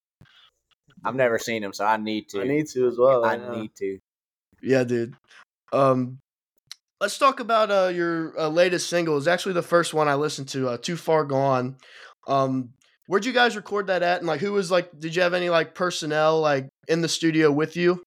I've 1.05 1.15
never 1.15 1.39
seen 1.39 1.63
him, 1.63 1.73
so 1.73 1.85
I 1.85 1.97
need 1.97 2.29
to. 2.31 2.43
I 2.43 2.45
need 2.45 2.67
to 2.69 2.87
as 2.87 2.99
well. 2.99 3.25
I 3.25 3.37
yeah. 3.37 3.51
need 3.51 3.75
to. 3.77 3.99
Yeah, 4.63 4.85
dude. 4.85 5.15
Um 5.73 6.19
let's 7.01 7.19
talk 7.19 7.41
about 7.41 7.71
uh 7.71 7.89
your 7.89 8.39
uh, 8.39 8.49
latest 8.49 8.91
single. 8.91 9.17
It's 9.17 9.27
actually 9.27 9.55
the 9.55 9.63
first 9.63 9.95
one 9.95 10.09
I 10.09 10.15
listened 10.15 10.49
to, 10.49 10.69
uh 10.69 10.77
Too 10.77 10.97
Far 10.97 11.25
Gone. 11.25 11.77
Um 12.27 12.71
where'd 13.07 13.25
you 13.25 13.33
guys 13.33 13.57
record 13.57 13.87
that 13.87 14.03
at? 14.03 14.19
And 14.19 14.27
like 14.27 14.41
who 14.41 14.53
was 14.53 14.71
like 14.71 14.99
did 14.99 15.15
you 15.17 15.23
have 15.23 15.35
any 15.35 15.49
like 15.49 15.75
personnel 15.75 16.41
like 16.41 16.69
in 16.89 17.01
the 17.01 17.09
studio 17.09 17.51
with 17.51 17.77
you? 17.77 18.03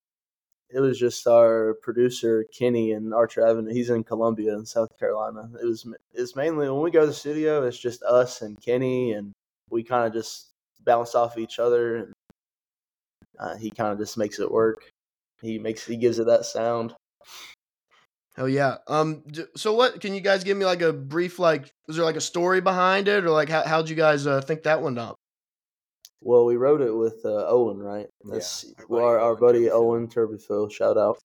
It 0.74 0.80
was 0.80 0.98
just 0.98 1.28
our 1.28 1.76
producer 1.82 2.46
Kenny 2.58 2.94
and 2.94 3.14
Archer 3.14 3.46
Avenue. 3.46 3.72
He's 3.72 3.92
in 3.92 4.04
Columbia 4.04 4.56
in 4.56 4.66
South 4.66 4.90
Carolina. 4.98 5.50
It 5.62 5.66
was 5.66 5.86
it's 6.14 6.36
mainly 6.36 6.70
when 6.70 6.82
we 6.82 6.92
go 6.92 7.02
to 7.02 7.08
the 7.08 7.14
studio, 7.14 7.64
it's 7.64 7.78
just 7.78 8.02
us 8.04 8.42
and 8.42 8.60
Kenny, 8.60 9.14
and 9.14 9.34
we 9.70 9.84
kind 9.84 10.08
of 10.08 10.14
just 10.14 10.50
bounce 10.84 11.16
off 11.16 11.38
each 11.38 11.60
other, 11.60 11.98
and 11.98 12.14
uh, 13.40 13.56
he 13.56 13.70
kind 13.70 13.92
of 13.92 14.00
just 14.00 14.18
makes 14.18 14.40
it 14.40 14.52
work. 14.52 14.90
He 15.42 15.60
makes 15.60 15.86
he 15.86 15.98
gives 15.98 16.20
it 16.20 16.26
that 16.26 16.46
sound. 16.46 16.96
Oh 18.38 18.46
yeah. 18.46 18.78
Um. 18.88 19.24
So 19.56 19.74
what? 19.74 20.02
Can 20.02 20.16
you 20.16 20.22
guys 20.22 20.44
give 20.44 20.58
me 20.58 20.66
like 20.66 20.82
a 20.82 20.92
brief 20.92 21.38
like? 21.38 21.72
Is 21.88 21.98
there 21.98 22.06
like 22.06 22.16
a 22.16 22.22
story 22.22 22.62
behind 22.62 23.08
it, 23.08 23.26
or 23.26 23.30
like 23.30 23.50
how 23.50 23.64
how'd 23.64 23.90
you 23.90 23.96
guys 23.96 24.26
uh, 24.26 24.42
think 24.42 24.64
that 24.64 24.82
one 24.82 24.98
up? 24.98 25.18
Well, 26.26 26.46
we 26.46 26.56
wrote 26.56 26.82
it 26.82 26.96
with 26.96 27.20
uh, 27.26 27.46
Owen, 27.48 27.80
right? 27.80 28.08
Yeah, 28.26 28.34
That's 28.34 28.74
our 28.80 28.86
buddy 28.88 29.04
our, 29.04 29.20
our 29.20 29.32
Owen 29.32 29.40
buddy 29.40 29.70
Owen 29.70 30.08
Turbyfield. 30.08 30.72
Shout 30.72 30.98
out. 30.98 31.18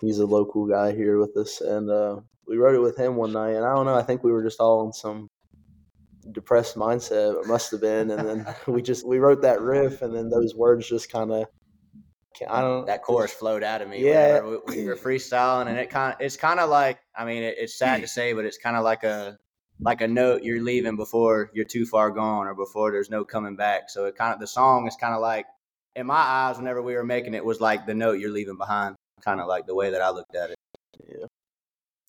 He's 0.00 0.18
a 0.18 0.26
local 0.26 0.66
guy 0.66 0.92
here 0.92 1.18
with 1.18 1.36
us, 1.36 1.60
and 1.60 1.90
uh, 1.90 2.20
we 2.46 2.56
wrote 2.56 2.74
it 2.74 2.80
with 2.80 2.96
him 2.96 3.16
one 3.16 3.32
night. 3.32 3.54
And 3.54 3.64
I 3.64 3.74
don't 3.74 3.86
know. 3.86 3.94
I 3.94 4.02
think 4.02 4.22
we 4.22 4.32
were 4.32 4.42
just 4.42 4.60
all 4.60 4.86
in 4.86 4.92
some 4.92 5.28
depressed 6.32 6.76
mindset. 6.76 7.40
It 7.42 7.48
must 7.48 7.70
have 7.72 7.80
been. 7.80 8.10
And 8.10 8.28
then 8.28 8.54
we 8.66 8.80
just 8.80 9.06
we 9.06 9.18
wrote 9.18 9.42
that 9.42 9.60
riff, 9.60 10.02
and 10.02 10.14
then 10.14 10.30
those 10.30 10.54
words 10.54 10.88
just 10.88 11.10
kind 11.10 11.32
of 11.32 11.46
I 12.48 12.60
don't. 12.60 12.86
that 12.86 13.02
chorus 13.02 13.32
flowed 13.32 13.62
out 13.62 13.82
of 13.82 13.88
me. 13.88 14.04
Yeah. 14.04 14.40
we, 14.40 14.58
we 14.68 14.84
were 14.84 14.96
freestyling, 14.96 15.68
and 15.68 15.78
it 15.78 15.90
kind 15.90 16.16
it's 16.20 16.36
kind 16.36 16.60
of 16.60 16.70
like 16.70 16.98
I 17.16 17.24
mean 17.24 17.42
it, 17.42 17.56
it's 17.58 17.78
sad 17.78 18.00
to 18.02 18.08
say, 18.18 18.32
but 18.32 18.44
it's 18.44 18.58
kind 18.58 18.76
of 18.76 18.84
like 18.84 19.04
a 19.04 19.38
like 19.80 20.00
a 20.00 20.08
note 20.08 20.42
you're 20.42 20.62
leaving 20.62 20.96
before 20.96 21.50
you're 21.52 21.64
too 21.64 21.86
far 21.86 22.10
gone 22.10 22.46
or 22.46 22.54
before 22.54 22.92
there's 22.92 23.10
no 23.10 23.24
coming 23.24 23.56
back. 23.56 23.90
So 23.90 24.06
it 24.06 24.16
kind 24.16 24.32
of 24.34 24.40
the 24.40 24.46
song 24.46 24.86
is 24.86 24.96
kind 24.96 25.14
of 25.14 25.20
like 25.20 25.46
in 25.96 26.06
my 26.06 26.14
eyes 26.14 26.56
whenever 26.56 26.82
we 26.82 26.94
were 26.94 27.04
making 27.04 27.34
it 27.34 27.44
was 27.44 27.60
like 27.60 27.86
the 27.86 27.94
note 27.94 28.18
you're 28.20 28.30
leaving 28.30 28.56
behind, 28.56 28.96
kind 29.22 29.40
of 29.40 29.46
like 29.46 29.66
the 29.66 29.74
way 29.74 29.90
that 29.90 30.02
I 30.02 30.10
looked 30.10 30.34
at 30.34 30.50
it. 30.50 30.56
Yeah. 31.08 31.26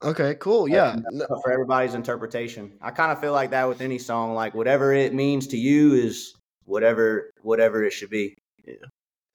Okay, 0.03 0.35
cool. 0.35 0.67
Yeah. 0.67 0.97
But 1.17 1.41
for 1.41 1.51
everybody's 1.51 1.95
interpretation, 1.95 2.73
I 2.81 2.91
kind 2.91 3.11
of 3.11 3.19
feel 3.19 3.31
like 3.31 3.51
that 3.51 3.67
with 3.67 3.81
any 3.81 3.97
song. 3.97 4.33
Like 4.33 4.53
whatever 4.53 4.93
it 4.93 5.13
means 5.13 5.47
to 5.47 5.57
you 5.57 5.93
is 5.93 6.33
whatever 6.65 7.31
whatever 7.41 7.83
it 7.83 7.91
should 7.91 8.09
be. 8.09 8.35
Yeah, 8.65 8.73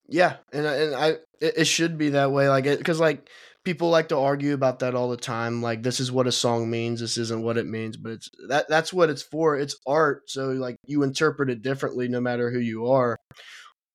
Yeah, 0.09 0.37
and 0.53 0.67
and 0.67 0.95
I 0.95 1.09
it, 1.41 1.55
it 1.59 1.65
should 1.67 1.99
be 1.99 2.11
that 2.11 2.31
way, 2.31 2.49
like 2.49 2.67
it 2.67 2.79
because 2.79 3.01
like 3.01 3.29
people 3.65 3.91
like 3.91 4.09
to 4.09 4.17
argue 4.19 4.55
about 4.55 4.79
that 4.81 4.95
all 4.95 5.11
the 5.11 5.17
time. 5.17 5.63
Like 5.63 5.83
this 5.83 6.01
is 6.01 6.11
what 6.11 6.27
a 6.27 6.33
song 6.33 6.71
means, 6.71 7.01
this 7.01 7.19
isn't 7.19 7.43
what 7.43 7.57
it 7.59 7.67
means, 7.67 7.97
but 7.97 8.13
it's 8.13 8.31
that 8.49 8.69
that's 8.69 8.93
what 8.93 9.11
it's 9.11 9.23
for. 9.23 9.57
It's 9.57 9.77
art, 9.87 10.31
so 10.31 10.49
like 10.51 10.77
you 10.87 11.03
interpret 11.03 11.51
it 11.51 11.63
differently 11.63 12.09
no 12.09 12.21
matter 12.21 12.51
who 12.51 12.59
you 12.59 12.89
are. 12.89 13.17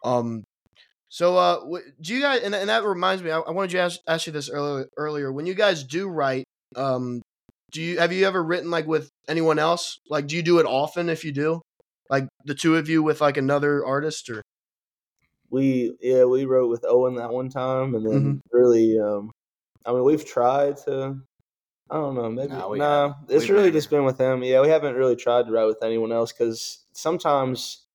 Um, 0.04 0.44
so 1.10 1.38
uh, 1.38 1.60
do 2.02 2.14
you 2.14 2.22
guys? 2.22 2.42
And, 2.44 2.54
and 2.54 2.70
that 2.70 2.84
reminds 2.84 3.24
me, 3.24 3.32
I, 3.32 3.40
I 3.40 3.52
wanted 3.52 3.72
to 3.72 3.80
ask 3.80 4.00
ask 4.08 4.28
you 4.28 4.34
this 4.34 4.50
earlier. 4.50 4.88
Earlier, 4.98 5.32
when 5.32 5.46
you 5.46 5.54
guys 5.54 5.84
do 5.84 6.08
write, 6.08 6.44
um, 6.76 7.22
do 7.72 7.82
you 7.82 8.00
have 8.00 8.12
you 8.12 8.26
ever 8.28 8.44
written 8.44 8.70
like 8.70 8.88
with 8.88 9.10
anyone 9.28 9.60
else? 9.60 9.98
Like, 10.10 10.28
do 10.28 10.36
you 10.36 10.44
do 10.44 10.60
it 10.60 10.66
often? 10.66 11.10
If 11.10 11.24
you 11.24 11.32
do, 11.32 11.62
like 12.10 12.28
the 12.44 12.56
two 12.56 12.76
of 12.76 12.90
you 12.90 13.02
with 13.02 13.22
like 13.22 13.38
another 13.38 13.86
artist, 13.86 14.30
or 14.30 14.42
we 15.50 15.96
yeah 16.02 16.26
we 16.26 16.46
wrote 16.46 16.70
with 16.70 16.86
Owen 16.88 17.16
that 17.16 17.32
one 17.32 17.50
time, 17.50 17.96
and 17.96 18.06
then 18.06 18.22
Mhm. 18.22 18.40
really, 18.52 19.00
um, 19.00 19.32
I 19.86 19.94
mean, 19.94 20.04
we've 20.04 20.26
tried 20.26 20.78
to. 20.86 21.22
I 21.90 21.96
don't 21.96 22.16
know, 22.16 22.30
maybe 22.32 22.54
Nah, 22.54 22.62
no. 22.62 22.70
we 22.70 22.80
haven't. 22.80 23.16
it's 23.30 23.48
We've 23.48 23.50
really 23.52 23.72
just 23.72 23.90
been 23.92 24.06
with 24.06 24.20
him. 24.20 24.44
Yeah, 24.44 24.62
we 24.62 24.70
haven't 24.70 24.96
really 24.96 25.16
tried 25.16 25.46
to 25.48 25.52
write 25.52 25.66
with 25.66 25.84
anyone 25.84 26.12
else 26.12 26.32
because 26.34 26.86
sometimes 26.94 27.86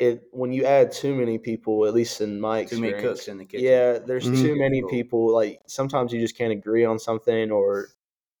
it 0.00 0.24
when 0.32 0.52
you 0.52 0.64
add 0.64 0.92
too 0.92 1.14
many 1.14 1.38
people, 1.38 1.86
at 1.86 1.94
least 1.94 2.20
in 2.20 2.40
my 2.40 2.58
Too 2.58 2.78
many 2.78 2.92
experience, 2.92 3.02
cooks 3.02 3.28
in 3.28 3.38
the 3.38 3.44
kitchen. 3.44 3.66
yeah, 3.66 3.98
there's 3.98 4.28
Mhm. 4.28 4.42
too 4.42 4.56
many 4.56 4.82
people. 4.90 5.32
Like 5.32 5.60
sometimes 5.66 6.12
you 6.12 6.20
just 6.20 6.36
can't 6.36 6.52
agree 6.52 6.84
on 6.84 6.98
something, 6.98 7.50
or 7.52 7.88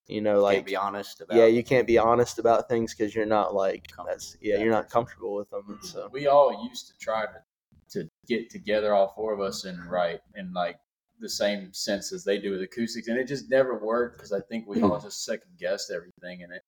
you 0.08 0.20
know, 0.20 0.40
like 0.42 0.56
like 0.56 0.66
be 0.66 0.76
honest 0.76 1.20
about. 1.20 1.36
yeah, 1.36 1.46
you 1.46 1.62
can't 1.64 1.86
be 1.86 1.98
honest 1.98 2.38
about 2.38 2.68
things 2.68 2.94
because 2.94 3.14
you're 3.14 3.26
not 3.26 3.54
like 3.54 3.92
that's 4.06 4.36
yeah, 4.40 4.54
with 4.56 4.62
you're 4.64 4.72
not 4.72 4.90
comfortable 4.90 5.34
with 5.34 5.50
them, 5.50 5.64
and 5.68 5.84
so 5.84 6.08
we 6.12 6.26
all 6.26 6.66
used 6.68 6.88
to 6.88 6.98
try 6.98 7.26
to 7.26 7.42
to 7.90 8.10
get 8.26 8.50
together, 8.50 8.92
all 8.94 9.08
four 9.14 9.32
of 9.32 9.40
us, 9.40 9.64
and 9.64 9.84
write 9.90 10.20
and 10.34 10.52
like 10.52 10.78
the 11.20 11.28
same 11.28 11.72
sense 11.72 12.12
as 12.12 12.24
they 12.24 12.38
do 12.38 12.50
with 12.50 12.62
acoustics, 12.62 13.08
and 13.08 13.18
it 13.18 13.28
just 13.28 13.50
never 13.50 13.78
worked 13.78 14.16
because 14.16 14.32
I 14.32 14.40
think 14.40 14.66
we 14.66 14.82
all 14.82 15.00
just 15.00 15.24
second 15.24 15.52
guessed 15.58 15.90
everything, 15.90 16.42
and 16.42 16.52
it, 16.52 16.62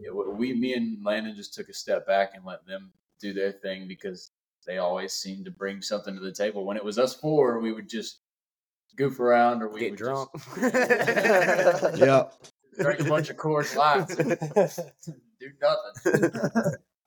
it 0.00 0.36
we 0.36 0.54
me 0.54 0.74
and 0.74 1.04
Landon 1.04 1.36
just 1.36 1.54
took 1.54 1.68
a 1.68 1.74
step 1.74 2.06
back 2.06 2.32
and 2.34 2.44
let 2.44 2.66
them 2.66 2.92
do 3.20 3.32
their 3.32 3.52
thing 3.52 3.86
because 3.86 4.30
they 4.66 4.78
always 4.78 5.12
seemed 5.12 5.44
to 5.44 5.50
bring 5.50 5.82
something 5.82 6.14
to 6.14 6.20
the 6.20 6.32
table. 6.32 6.64
When 6.64 6.76
it 6.76 6.84
was 6.84 6.98
us 6.98 7.14
four, 7.14 7.60
we 7.60 7.72
would 7.72 7.88
just 7.88 8.20
goof 8.96 9.20
around 9.20 9.62
or 9.62 9.68
we 9.68 9.80
Get 9.80 9.90
would 9.92 9.98
drunk. 9.98 10.30
just 10.60 11.98
yeah. 11.98 12.24
drink 12.78 13.00
a 13.00 13.04
bunch 13.04 13.30
of 13.30 13.36
Coors 13.36 13.76
Lights, 13.76 14.16
do 15.06 15.50
nothing. 15.60 16.30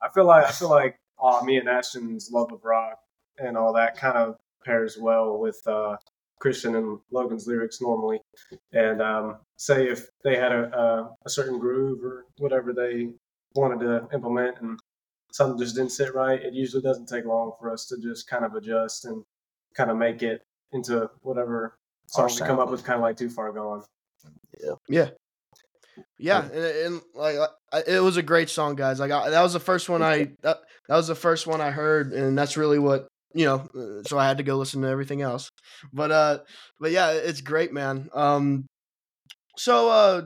I 0.02 0.08
feel 0.14 0.26
like 0.26 0.46
I 0.46 0.52
feel 0.52 0.70
like 0.70 0.98
uh, 1.22 1.42
me 1.44 1.56
and 1.56 1.68
Ashton's 1.68 2.30
love 2.32 2.52
of 2.52 2.64
rock 2.64 2.98
and 3.38 3.56
all 3.56 3.72
that 3.74 3.96
kind 3.96 4.16
of 4.16 4.36
pairs 4.64 4.96
well 4.98 5.38
with 5.38 5.60
uh, 5.66 5.96
Christian 6.44 6.76
and 6.76 6.98
Logan's 7.10 7.46
lyrics 7.46 7.80
normally. 7.80 8.20
And 8.74 9.00
um, 9.00 9.38
say 9.56 9.88
if 9.88 10.08
they 10.24 10.36
had 10.36 10.52
a, 10.52 10.78
a 10.78 11.10
a 11.24 11.30
certain 11.30 11.58
groove 11.58 12.04
or 12.04 12.26
whatever 12.36 12.74
they 12.74 13.08
wanted 13.54 13.80
to 13.80 14.06
implement 14.12 14.60
and 14.60 14.78
something 15.32 15.58
just 15.58 15.74
didn't 15.74 15.92
sit 15.92 16.14
right, 16.14 16.42
it 16.42 16.52
usually 16.52 16.82
doesn't 16.82 17.08
take 17.08 17.24
long 17.24 17.52
for 17.58 17.72
us 17.72 17.86
to 17.86 17.96
just 17.96 18.28
kind 18.28 18.44
of 18.44 18.52
adjust 18.56 19.06
and 19.06 19.24
kind 19.74 19.90
of 19.90 19.96
make 19.96 20.22
it 20.22 20.42
into 20.72 21.08
whatever 21.22 21.78
Our 22.18 22.28
song 22.28 22.44
we 22.46 22.46
come 22.46 22.58
up 22.58 22.70
with, 22.70 22.84
kind 22.84 22.96
of 22.96 23.02
like 23.02 23.16
too 23.16 23.30
far 23.30 23.50
gone. 23.50 23.82
Yeah. 24.86 25.08
Yeah, 26.18 26.42
and, 26.42 26.54
and 26.54 27.02
like 27.14 27.36
it 27.86 28.02
was 28.02 28.18
a 28.18 28.22
great 28.22 28.50
song, 28.50 28.74
guys. 28.74 29.00
Like 29.00 29.12
I, 29.12 29.30
that 29.30 29.42
was 29.42 29.54
the 29.54 29.60
first 29.60 29.88
one 29.88 30.02
I 30.02 30.32
that, 30.42 30.58
that 30.88 30.96
was 30.96 31.06
the 31.06 31.14
first 31.14 31.46
one 31.46 31.62
I 31.62 31.70
heard, 31.70 32.12
and 32.12 32.36
that's 32.36 32.58
really 32.58 32.80
what 32.80 33.06
you 33.34 33.44
know. 33.44 33.68
uh, 33.74 34.02
So 34.08 34.18
I 34.18 34.26
had 34.26 34.38
to 34.38 34.44
go 34.44 34.56
listen 34.56 34.82
to 34.82 34.88
everything 34.88 35.22
else, 35.22 35.50
but 35.92 36.10
uh, 36.10 36.38
but 36.80 36.90
yeah, 36.92 37.10
it's 37.10 37.40
great, 37.40 37.72
man. 37.72 38.08
Um, 38.14 38.66
so 39.56 39.88
uh, 39.90 40.22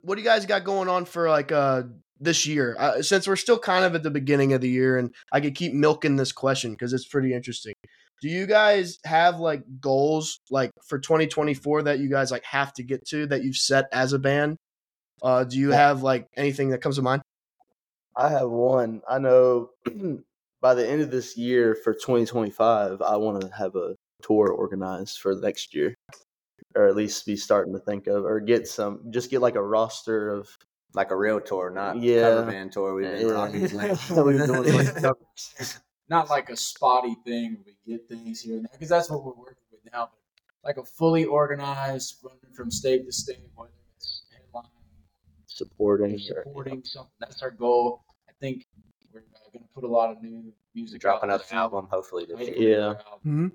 what 0.00 0.16
do 0.16 0.22
you 0.22 0.26
guys 0.28 0.46
got 0.46 0.64
going 0.64 0.88
on 0.88 1.04
for 1.04 1.28
like 1.28 1.52
uh 1.52 1.82
this 2.20 2.46
year? 2.46 2.76
Uh, 2.78 3.02
since 3.02 3.26
we're 3.26 3.36
still 3.36 3.58
kind 3.58 3.84
of 3.84 3.94
at 3.94 4.02
the 4.02 4.10
beginning 4.10 4.52
of 4.52 4.60
the 4.60 4.68
year, 4.68 4.96
and 4.98 5.14
I 5.32 5.40
could 5.40 5.54
keep 5.54 5.72
milking 5.72 6.16
this 6.16 6.32
question 6.32 6.72
because 6.72 6.92
it's 6.92 7.06
pretty 7.06 7.34
interesting. 7.34 7.74
Do 8.22 8.28
you 8.28 8.46
guys 8.46 8.98
have 9.04 9.38
like 9.40 9.64
goals 9.80 10.40
like 10.50 10.70
for 10.88 10.98
2024 10.98 11.82
that 11.82 11.98
you 11.98 12.08
guys 12.08 12.30
like 12.30 12.44
have 12.44 12.72
to 12.74 12.82
get 12.82 13.06
to 13.08 13.26
that 13.26 13.42
you've 13.44 13.56
set 13.56 13.86
as 13.92 14.12
a 14.12 14.18
band? 14.18 14.56
Uh, 15.22 15.44
do 15.44 15.58
you 15.58 15.70
have 15.70 16.02
like 16.02 16.26
anything 16.36 16.70
that 16.70 16.80
comes 16.80 16.96
to 16.96 17.02
mind? 17.02 17.22
I 18.16 18.28
have 18.28 18.48
one. 18.48 19.02
I 19.08 19.18
know 19.18 19.70
by 20.64 20.72
the 20.72 20.88
end 20.88 21.02
of 21.02 21.10
this 21.10 21.36
year 21.36 21.74
for 21.74 21.92
2025, 21.92 23.02
I 23.02 23.16
want 23.18 23.42
to 23.42 23.48
have 23.54 23.76
a 23.76 23.96
tour 24.22 24.48
organized 24.48 25.18
for 25.20 25.34
next 25.34 25.74
year, 25.74 25.94
or 26.74 26.88
at 26.88 26.96
least 26.96 27.26
be 27.26 27.36
starting 27.36 27.74
to 27.74 27.78
think 27.80 28.06
of, 28.06 28.24
or 28.24 28.40
get 28.40 28.66
some, 28.66 29.02
just 29.10 29.30
get 29.30 29.42
like 29.42 29.56
a 29.56 29.62
roster 29.62 30.30
of. 30.30 30.48
like 30.94 31.10
a 31.10 31.16
real 31.16 31.38
tour, 31.40 31.70
not 31.70 32.00
Yeah. 32.00 32.20
cover 32.22 32.50
band 32.52 32.72
tour. 32.72 32.94
We've 32.94 33.04
been 33.10 33.26
Yeah. 33.26 33.34
rocking 33.34 33.66
lately. 33.76 33.98
Doing 34.14 34.38
not 36.08 36.30
like 36.30 36.48
a 36.48 36.56
spotty 36.56 37.14
thing 37.26 37.56
where 37.56 37.74
we 37.84 37.92
get 37.92 38.08
things 38.08 38.40
here 38.40 38.54
and 38.56 38.64
there 38.64 38.70
because 38.72 38.88
that's 38.88 39.10
what 39.10 39.22
we're 39.24 39.34
working 39.34 39.64
with 39.72 39.80
now. 39.92 40.08
But 40.12 40.68
like 40.68 40.76
a 40.78 40.84
fully 40.84 41.24
organized, 41.26 42.20
running 42.22 42.54
from 42.54 42.70
state 42.70 43.04
to 43.06 43.12
state, 43.12 43.40
whether 43.56 43.70
it's 43.96 44.22
headline 44.32 44.70
supporting. 45.46 46.12
or 46.30 46.38
or- 46.38 46.42
supporting 46.44 46.84
something. 46.84 47.12
That's 47.20 47.42
our 47.42 47.50
goal. 47.50 48.04
I 48.28 48.32
think 48.40 48.64
we're 48.73 48.73
going 49.54 49.64
to 49.64 49.74
put 49.74 49.84
a 49.84 49.88
lot 49.88 50.10
of 50.10 50.22
new 50.22 50.52
music. 50.74 51.00
Drop 51.00 51.18
out 51.18 51.24
another 51.24 51.44
there. 51.50 51.58
album, 51.58 51.88
hopefully. 51.90 52.26
This 52.26 52.36
Waiting 52.36 52.62
year. 52.62 52.78
Yeah. 52.78 52.94
Mm-hmm. 53.18 53.46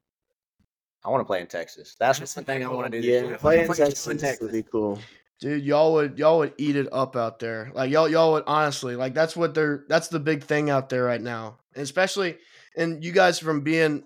I 1.03 1.09
want 1.09 1.21
to 1.21 1.25
play 1.25 1.39
in 1.41 1.47
Texas. 1.47 1.95
That's 1.99 2.19
the 2.19 2.41
thing 2.43 2.63
I 2.63 2.67
want 2.67 2.91
to 2.91 3.01
do. 3.01 3.05
This 3.05 3.21
Yeah, 3.23 3.27
year. 3.29 3.37
playing 3.37 3.67
Play 3.67 3.77
Texas 3.77 4.07
in 4.07 4.17
Texas 4.17 4.41
would 4.41 4.51
be 4.51 4.63
cool. 4.63 4.99
Dude, 5.39 5.63
y'all 5.63 5.93
would 5.93 6.19
y'all 6.19 6.39
would 6.39 6.53
eat 6.57 6.75
it 6.75 6.87
up 6.91 7.15
out 7.15 7.39
there. 7.39 7.71
Like 7.73 7.89
y'all 7.91 8.09
y'all 8.09 8.33
would 8.33 8.43
honestly 8.45 8.97
like 8.97 9.13
that's 9.13 9.37
what 9.37 9.53
they're 9.53 9.85
that's 9.87 10.09
the 10.09 10.19
big 10.19 10.43
thing 10.43 10.69
out 10.69 10.89
there 10.89 11.05
right 11.05 11.21
now. 11.21 11.59
And 11.73 11.83
especially 11.83 12.37
and 12.75 13.01
you 13.03 13.13
guys 13.13 13.39
from 13.39 13.61
being 13.61 14.03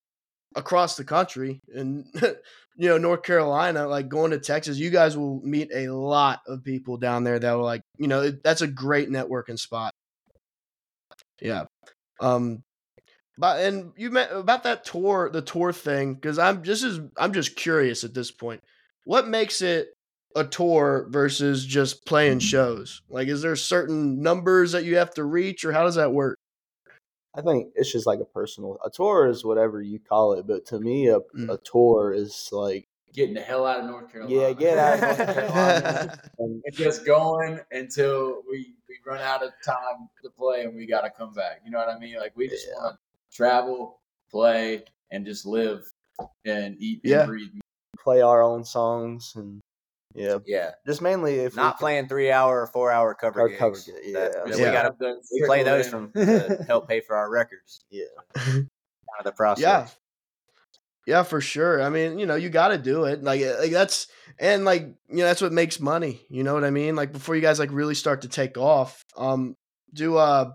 across 0.55 0.95
the 0.95 1.03
country 1.03 1.59
and 1.73 2.05
you 2.77 2.87
know 2.87 2.99
North 2.99 3.23
Carolina, 3.23 3.87
like 3.87 4.09
going 4.09 4.29
to 4.29 4.37
Texas, 4.37 4.77
you 4.77 4.91
guys 4.91 5.17
will 5.17 5.41
meet 5.43 5.71
a 5.73 5.87
lot 5.87 6.41
of 6.47 6.63
people 6.63 6.97
down 6.97 7.23
there 7.23 7.39
that 7.39 7.53
will 7.53 7.63
like 7.63 7.81
you 7.97 8.07
know 8.07 8.21
it, 8.21 8.43
that's 8.43 8.61
a 8.61 8.67
great 8.67 9.09
networking 9.09 9.57
spot. 9.57 9.91
Yeah. 11.41 11.65
Um. 12.21 12.63
But 13.37 13.61
and 13.65 13.93
you 13.97 14.11
met 14.11 14.31
about 14.31 14.63
that 14.63 14.85
tour, 14.85 15.29
the 15.31 15.41
tour 15.41 15.73
thing, 15.73 16.15
because 16.15 16.39
I'm 16.39 16.63
just 16.63 16.83
as 16.83 16.99
I'm 17.17 17.33
just 17.33 17.55
curious 17.55 18.03
at 18.03 18.13
this 18.13 18.31
point. 18.31 18.61
What 19.05 19.27
makes 19.27 19.61
it 19.61 19.89
a 20.35 20.45
tour 20.45 21.07
versus 21.11 21.65
just 21.65 22.05
playing 22.05 22.39
shows? 22.39 23.01
Like, 23.09 23.27
is 23.29 23.41
there 23.41 23.55
certain 23.55 24.21
numbers 24.21 24.73
that 24.73 24.85
you 24.85 24.97
have 24.97 25.13
to 25.15 25.23
reach, 25.25 25.65
or 25.65 25.71
how 25.73 25.83
does 25.83 25.95
that 25.95 26.13
work? 26.13 26.37
I 27.35 27.41
think 27.41 27.71
it's 27.75 27.91
just 27.91 28.05
like 28.05 28.19
a 28.19 28.25
personal. 28.25 28.77
A 28.85 28.89
tour 28.91 29.27
is 29.27 29.43
whatever 29.43 29.81
you 29.81 29.99
call 29.99 30.33
it, 30.33 30.45
but 30.47 30.65
to 30.67 30.79
me, 30.79 31.07
a, 31.07 31.19
Mm. 31.35 31.49
a 31.49 31.57
tour 31.57 32.13
is 32.13 32.49
like 32.51 32.87
Getting 33.13 33.35
the 33.35 33.41
hell 33.41 33.65
out 33.65 33.79
of 33.81 33.85
North 33.85 34.11
Carolina. 34.11 34.35
Yeah, 34.41 34.53
get 34.53 34.77
out 34.77 34.93
of 34.95 35.17
North 35.19 35.35
Carolina. 35.35 36.19
and 36.39 36.63
just 36.71 37.05
going 37.05 37.59
until 37.71 38.41
we, 38.49 38.73
we 38.89 38.95
run 39.05 39.21
out 39.21 39.43
of 39.43 39.51
time 39.63 40.09
to 40.23 40.29
play 40.31 40.63
and 40.63 40.75
we 40.75 40.87
got 40.87 41.01
to 41.01 41.11
come 41.11 41.31
back. 41.33 41.61
You 41.63 41.71
know 41.71 41.77
what 41.77 41.89
I 41.89 41.99
mean? 41.99 42.15
Like 42.17 42.33
we 42.35 42.47
just 42.49 42.65
Yeah. 42.67 42.73
want 42.83 42.95
to 42.95 43.35
travel, 43.37 43.99
play, 44.31 44.83
and 45.11 45.25
just 45.25 45.45
live 45.45 45.85
and 46.45 46.75
eat 46.79 47.01
and 47.03 47.11
Yeah. 47.11 47.25
breathe. 47.25 47.49
play 47.99 48.21
our 48.21 48.41
own 48.41 48.63
songs 48.65 49.33
and 49.35 49.61
yeah, 50.15 50.37
Yeah, 50.45 50.71
just 50.85 51.01
mainly 51.01 51.39
if 51.39 51.55
not 51.55 51.75
we, 51.75 51.79
playing 51.79 52.07
three 52.07 52.31
hour 52.31 52.61
or 52.61 52.67
four 52.67 52.91
hour 52.91 53.13
cover 53.15 53.41
Our 53.41 53.47
gigs. 53.47 53.59
cover 53.59 53.77
yeah. 54.03 54.19
that 54.19 54.33
Yeah. 54.47 54.53
We 54.55 54.71
gotta 54.71 54.95
we 55.31 55.45
play 55.45 55.63
those 55.63 55.87
from 55.87 56.11
to 56.15 56.63
help 56.67 56.87
pay 56.87 56.99
for 57.01 57.15
our 57.15 57.31
records. 57.31 57.85
Yeah. 57.89 58.05
Kind 58.35 58.67
of 59.19 59.25
the 59.25 59.31
process. 59.31 59.61
Yeah. 59.61 59.87
Yeah, 61.05 61.23
for 61.23 61.41
sure. 61.41 61.81
I 61.81 61.89
mean, 61.89 62.17
you 62.17 62.25
know, 62.25 62.35
you 62.35 62.49
got 62.49 62.69
to 62.69 62.77
do 62.77 63.03
it. 63.05 63.23
Like, 63.23 63.41
uh, 63.41 63.55
like 63.59 63.71
that's 63.71 64.07
and 64.39 64.63
like 64.63 64.83
you 65.09 65.17
know 65.17 65.25
that's 65.25 65.41
what 65.41 65.51
makes 65.51 65.79
money. 65.79 66.21
You 66.29 66.43
know 66.43 66.53
what 66.53 66.63
I 66.63 66.69
mean? 66.69 66.95
Like 66.95 67.11
before 67.11 67.35
you 67.35 67.41
guys 67.41 67.59
like 67.59 67.71
really 67.71 67.95
start 67.95 68.21
to 68.21 68.29
take 68.29 68.57
off. 68.57 69.03
Um, 69.17 69.55
do 69.93 70.17
uh, 70.17 70.53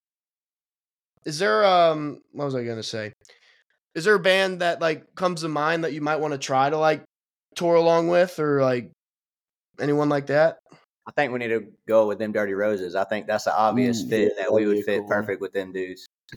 is 1.25 1.39
there 1.39 1.65
um, 1.65 2.21
what 2.33 2.47
was 2.47 2.55
I 2.55 2.65
gonna 2.65 2.83
say? 2.83 3.13
is 3.99 4.05
there 4.05 4.15
a 4.15 4.21
band 4.21 4.61
that 4.61 4.81
like 4.81 5.15
comes 5.17 5.41
to 5.41 5.49
mind 5.49 5.85
that 5.85 5.93
you 5.93 6.01
might 6.01 6.21
want 6.21 6.33
to 6.33 6.39
try 6.39 6.71
to 6.71 6.79
like 6.79 7.03
tour 7.57 7.75
along 7.75 8.07
with 8.07 8.39
or 8.39 8.63
like 8.63 8.93
anyone 9.81 10.09
like 10.09 10.27
that? 10.27 10.59
I 11.07 11.11
think 11.13 11.33
we 11.33 11.39
need 11.41 11.49
to 11.49 11.67
go 11.89 12.07
with 12.07 12.19
them 12.19 12.33
Dirty 12.33 12.53
Roses. 12.55 12.95
I 12.95 13.05
think 13.05 13.27
that's 13.27 13.47
an 13.47 13.55
obvious 13.57 14.05
Mm, 14.05 14.09
fit 14.11 14.33
yeah, 14.37 14.45
that 14.45 14.53
we 14.53 14.67
would 14.67 14.85
fit 14.85 15.01
cool 15.01 15.09
perfect 15.09 15.41
with 15.41 15.53
them 15.53 15.73
dudes. 15.73 16.07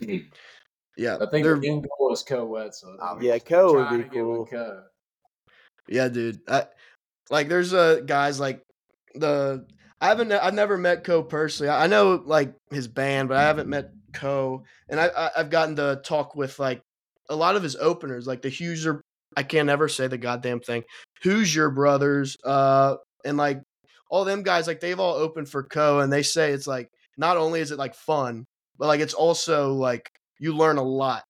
Yeah, 0.96 1.16
I 1.20 1.26
think 1.30 1.44
they're- 1.44 1.58
the 1.58 1.68
end 1.70 1.86
goal 1.98 2.12
is 2.12 2.22
Koe 2.22 2.44
Wet. 2.44 2.74
So 2.74 2.94
Obviously. 3.00 3.28
Yeah, 3.34 3.38
Koe 3.38 3.74
would 3.74 3.90
be 3.90 3.96
to 4.04 4.08
get 4.10 4.22
with 4.26 4.36
cool. 4.36 4.46
Koe. 4.46 4.82
Yeah, 5.88 6.08
dude. 6.08 6.40
I, 6.48 6.66
like, 7.30 7.48
there's 7.48 7.72
uh 7.72 8.00
guys 8.04 8.38
like 8.38 8.62
the 9.14 9.66
I 10.00 10.08
haven't 10.08 10.32
I've 10.32 10.54
never 10.54 10.76
met 10.76 11.04
Koe 11.04 11.22
personally. 11.22 11.70
I 11.70 11.84
I 11.84 11.86
know 11.86 12.22
like 12.24 12.54
his 12.70 12.88
band, 12.88 13.28
but 13.28 13.36
I 13.38 13.42
haven't 13.42 13.68
met 13.68 13.90
Koe. 14.12 14.64
And 14.88 15.00
I, 15.00 15.06
I 15.08 15.30
I've 15.38 15.50
gotten 15.50 15.76
to 15.76 16.00
talk 16.04 16.34
with 16.36 16.58
like 16.58 16.82
a 17.30 17.36
lot 17.36 17.56
of 17.56 17.62
his 17.62 17.76
openers, 17.76 18.26
like 18.26 18.42
the 18.42 18.48
Huser. 18.50 19.00
I 19.36 19.42
can't 19.44 19.70
ever 19.70 19.88
say 19.88 20.08
the 20.08 20.18
goddamn 20.18 20.60
thing. 20.60 20.84
Hoosier 21.22 21.70
brothers, 21.70 22.36
uh, 22.44 22.96
and 23.24 23.38
like 23.38 23.62
all 24.10 24.24
them 24.26 24.42
guys, 24.42 24.66
like 24.66 24.80
they've 24.80 25.00
all 25.00 25.14
opened 25.14 25.48
for 25.48 25.62
Koe. 25.62 26.00
And 26.00 26.12
they 26.12 26.22
say 26.22 26.50
it's 26.52 26.66
like 26.66 26.90
not 27.16 27.38
only 27.38 27.60
is 27.60 27.70
it 27.70 27.78
like 27.78 27.94
fun, 27.94 28.44
but 28.78 28.88
like 28.88 29.00
it's 29.00 29.14
also 29.14 29.72
like 29.72 30.10
you 30.42 30.56
learn 30.56 30.76
a 30.76 30.82
lot, 30.82 31.22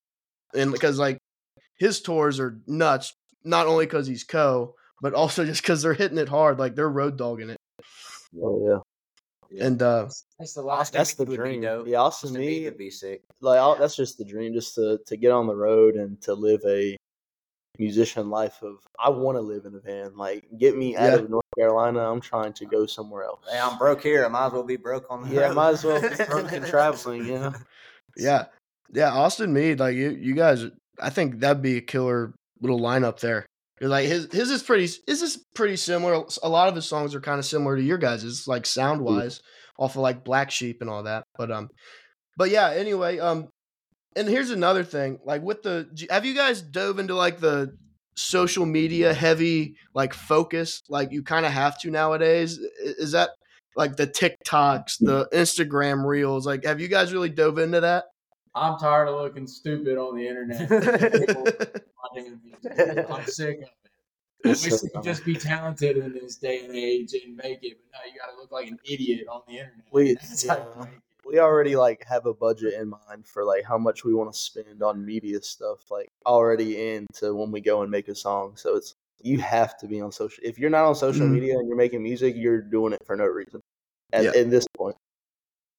and 0.55 0.73
because 0.73 0.99
like 0.99 1.19
his 1.79 2.01
tours 2.01 2.41
are 2.41 2.59
nuts 2.67 3.13
not 3.45 3.67
only 3.67 3.85
because 3.85 4.07
he's 4.07 4.25
Koe, 4.25 4.75
but 5.03 5.13
also 5.13 5.45
just 5.51 5.61
because 5.63 5.83
they're 5.83 5.93
hitting 5.95 6.17
it 6.19 6.31
hard. 6.31 6.59
Like 6.59 6.75
they're 6.75 6.89
road 6.89 7.19
dogging 7.19 7.51
it. 7.51 7.59
Oh 8.43 8.83
yeah, 9.51 9.65
And 9.67 9.83
uh, 9.83 10.09
That's 10.39 10.55
the 10.55 10.63
last. 10.63 10.95
that's 10.95 11.13
the 11.15 11.25
Meade 11.27 11.31
be 11.31 11.37
dream. 11.37 11.61
dope. 11.61 11.87
Yeah, 11.87 11.99
Austin 11.99 12.29
Austin 12.29 12.41
Meade 12.41 12.49
Meade, 12.51 12.65
would 12.65 12.79
be 12.79 12.91
sick. 12.91 13.23
like 13.43 13.59
I'll, 13.59 13.77
that's 13.77 13.97
just 13.97 14.17
the 14.17 14.25
dream, 14.25 14.55
just 14.55 14.75
to 14.77 14.99
to 15.07 15.17
get 15.19 15.31
on 15.31 15.47
the 15.47 15.55
road 15.55 15.97
and 15.97 16.21
to 16.23 16.33
live 16.33 16.63
a 16.67 16.97
musician 17.79 18.31
life 18.31 18.63
of 18.63 18.77
I 18.99 19.11
want 19.11 19.37
to 19.37 19.43
live 19.43 19.67
in 19.67 19.75
a 19.75 19.81
van. 19.81 20.17
Like 20.17 20.47
get 20.59 20.75
me 20.77 20.97
out 20.97 21.13
Yeah. 21.13 21.19
of 21.19 21.29
North 21.31 21.45
Carolina. 21.59 22.01
I'm 22.11 22.21
trying 22.21 22.55
to 22.55 22.65
go 22.65 22.87
somewhere 22.87 23.25
else. 23.25 23.41
Hey, 23.51 23.59
I'm 23.59 23.77
broke 23.77 24.03
here. 24.03 24.25
I 24.25 24.29
might 24.29 24.47
as 24.47 24.53
well 24.53 24.63
be 24.63 24.77
broke 24.77 25.07
on 25.11 25.29
the 25.29 25.35
Yeah, 25.35 25.49
road. 25.49 25.57
might 25.57 25.71
as 25.71 25.85
well 25.85 26.01
be 26.01 26.17
broke 26.27 26.53
and 26.53 26.67
traveling. 26.67 27.27
You 27.27 27.39
know. 27.39 27.53
yeah, 28.17 28.47
yeah, 28.93 29.11
Austin 29.11 29.53
Meade, 29.53 29.81
like 29.81 29.97
you, 29.97 30.11
you 30.11 30.35
guys, 30.35 30.67
I 31.01 31.11
think 31.11 31.41
that'd 31.41 31.63
be 31.63 31.79
a 31.79 31.83
killer 31.83 32.35
little 32.61 32.81
lineup 32.81 33.21
there. 33.21 33.47
Like 33.81 34.07
his, 34.07 34.33
his 34.33 34.51
is 34.51 34.63
pretty, 34.63 34.89
his 35.07 35.23
is 35.23 35.45
pretty 35.55 35.77
similar. 35.77 36.25
A 36.43 36.49
lot 36.49 36.69
of 36.69 36.77
his 36.77 36.87
songs 36.87 37.15
are 37.15 37.21
kind 37.21 37.39
of 37.39 37.45
similar 37.45 37.77
to 37.77 37.83
your 37.83 37.99
guys', 37.99 38.47
like 38.47 38.65
sound 38.67 39.01
wise, 39.01 39.41
off 39.79 39.97
of 39.97 40.03
like 40.03 40.25
Black 40.25 40.51
Sheep 40.51 40.81
and 40.81 40.89
all 40.89 41.03
that. 41.03 41.25
But 41.37 41.51
um, 41.51 41.69
but 42.37 42.51
yeah. 42.51 42.71
Anyway, 42.71 43.19
um, 43.19 43.49
and 44.15 44.29
here's 44.29 44.51
another 44.51 44.85
thing. 44.85 45.19
Like 45.25 45.43
with 45.43 45.63
the, 45.63 45.89
have 46.11 46.25
you 46.25 46.35
guys 46.35 46.63
dove 46.63 47.01
into 47.01 47.17
like 47.17 47.41
the 47.41 47.75
social 48.15 48.67
media 48.67 49.15
heavy 49.15 49.75
like 49.95 50.15
focus? 50.15 50.83
Like 50.89 51.11
you 51.11 51.23
kind 51.25 51.47
of 51.47 51.53
have 51.53 51.81
to 51.81 51.91
nowadays. 51.91 52.59
Is 52.85 53.13
that 53.13 53.31
like 53.75 53.97
the 53.97 54.07
TikToks, 54.07 54.99
the 55.01 55.29
Instagram 55.33 56.07
reels? 56.07 56.47
Like, 56.47 56.65
have 56.65 56.81
you 56.81 56.89
guys 56.89 57.13
really 57.13 57.31
dove 57.31 57.59
into 57.59 57.81
that? 57.81 58.05
I'm 58.55 58.79
tired 58.79 59.09
of 59.09 59.15
looking 59.21 59.47
stupid 59.47 59.97
on 59.99 60.17
the 60.17 60.27
internet. 60.29 60.69
People 60.69 61.45
finding 62.13 62.41
music. 62.45 63.07
I'm 63.11 63.27
sick 63.27 63.57
of 63.59 63.63
it. 63.63 63.69
I 64.45 64.49
wish 64.49 64.65
you 64.83 64.91
could 64.93 65.03
just 65.05 65.25
be 65.25 65.35
talented 65.37 65.97
in 65.97 66.13
this 66.13 66.37
day 66.37 66.65
and 66.65 66.75
age 66.75 67.13
and 67.15 67.37
make 67.37 67.61
it, 67.63 67.79
but 67.79 67.93
now 67.93 68.13
you 68.13 68.19
got 68.19 68.33
to 68.35 68.37
look 68.41 68.51
like 68.53 68.67
an 68.69 68.79
idiot 68.85 69.27
on 69.31 69.43
the 69.47 69.55
internet. 69.55 69.87
We- 69.93 70.15
That's 70.15 70.47
how 70.47 70.57
you 70.57 70.65
yeah. 70.81 70.87
we 71.25 71.39
already 71.39 71.77
like 71.77 72.05
have 72.09 72.27
a 72.27 72.35
budget 72.35 72.75
in 72.75 72.89
mind 72.89 73.25
for 73.25 73.45
like 73.45 73.65
how 73.65 73.79
much 73.79 74.05
we 74.05 74.13
want 74.13 74.33
to 74.33 74.39
spend 74.39 74.83
on 74.83 75.07
media 75.07 75.41
stuff 75.41 75.89
like 75.91 76.09
already 76.27 76.95
into 76.95 77.35
when 77.35 77.53
we 77.53 77.61
go 77.61 77.83
and 77.83 77.91
make 77.91 78.09
a 78.09 78.15
song 78.15 78.55
so 78.57 78.75
it's 78.75 78.97
you 79.23 79.39
have 79.39 79.79
to 79.79 79.87
be 79.87 80.01
on 80.01 80.11
social 80.11 80.43
if 80.45 80.59
you're 80.59 80.69
not 80.69 80.85
on 80.85 80.97
social 80.97 81.25
Mhm. 81.29 81.31
media 81.35 81.57
and 81.57 81.69
you're 81.69 81.77
making 81.77 82.03
music 82.03 82.35
you're 82.37 82.61
doing 82.61 82.93
it 82.93 82.99
for 83.07 83.15
no 83.17 83.25
reason 83.27 83.61
at, 84.13 84.25
Yeah. 84.25 84.31
at 84.35 84.51
this 84.51 84.67
point 84.77 84.97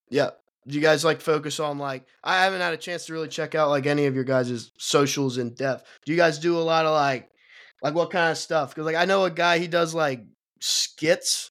Yeah. 0.08 0.30
Do 0.66 0.74
you 0.74 0.80
guys 0.80 1.04
like 1.04 1.20
focus 1.20 1.60
on 1.60 1.78
like 1.78 2.06
I 2.22 2.42
haven't 2.44 2.60
had 2.60 2.74
a 2.74 2.78
chance 2.78 3.06
to 3.06 3.12
really 3.12 3.28
check 3.28 3.54
out 3.54 3.68
like 3.68 3.86
any 3.86 4.06
of 4.06 4.14
your 4.14 4.24
guys' 4.24 4.70
socials 4.78 5.38
in 5.38 5.54
depth. 5.54 5.84
Do 6.04 6.12
you 6.12 6.18
guys 6.18 6.38
do 6.38 6.56
a 6.56 6.60
lot 6.60 6.86
of 6.86 6.92
like 6.92 7.28
like 7.82 7.94
what 7.94 8.10
kind 8.10 8.30
of 8.30 8.38
stuff? 8.38 8.70
Because 8.70 8.86
like 8.86 8.96
I 8.96 9.04
know 9.04 9.24
a 9.24 9.30
guy 9.30 9.58
he 9.58 9.66
does 9.68 9.94
like 9.94 10.24
skits 10.60 11.50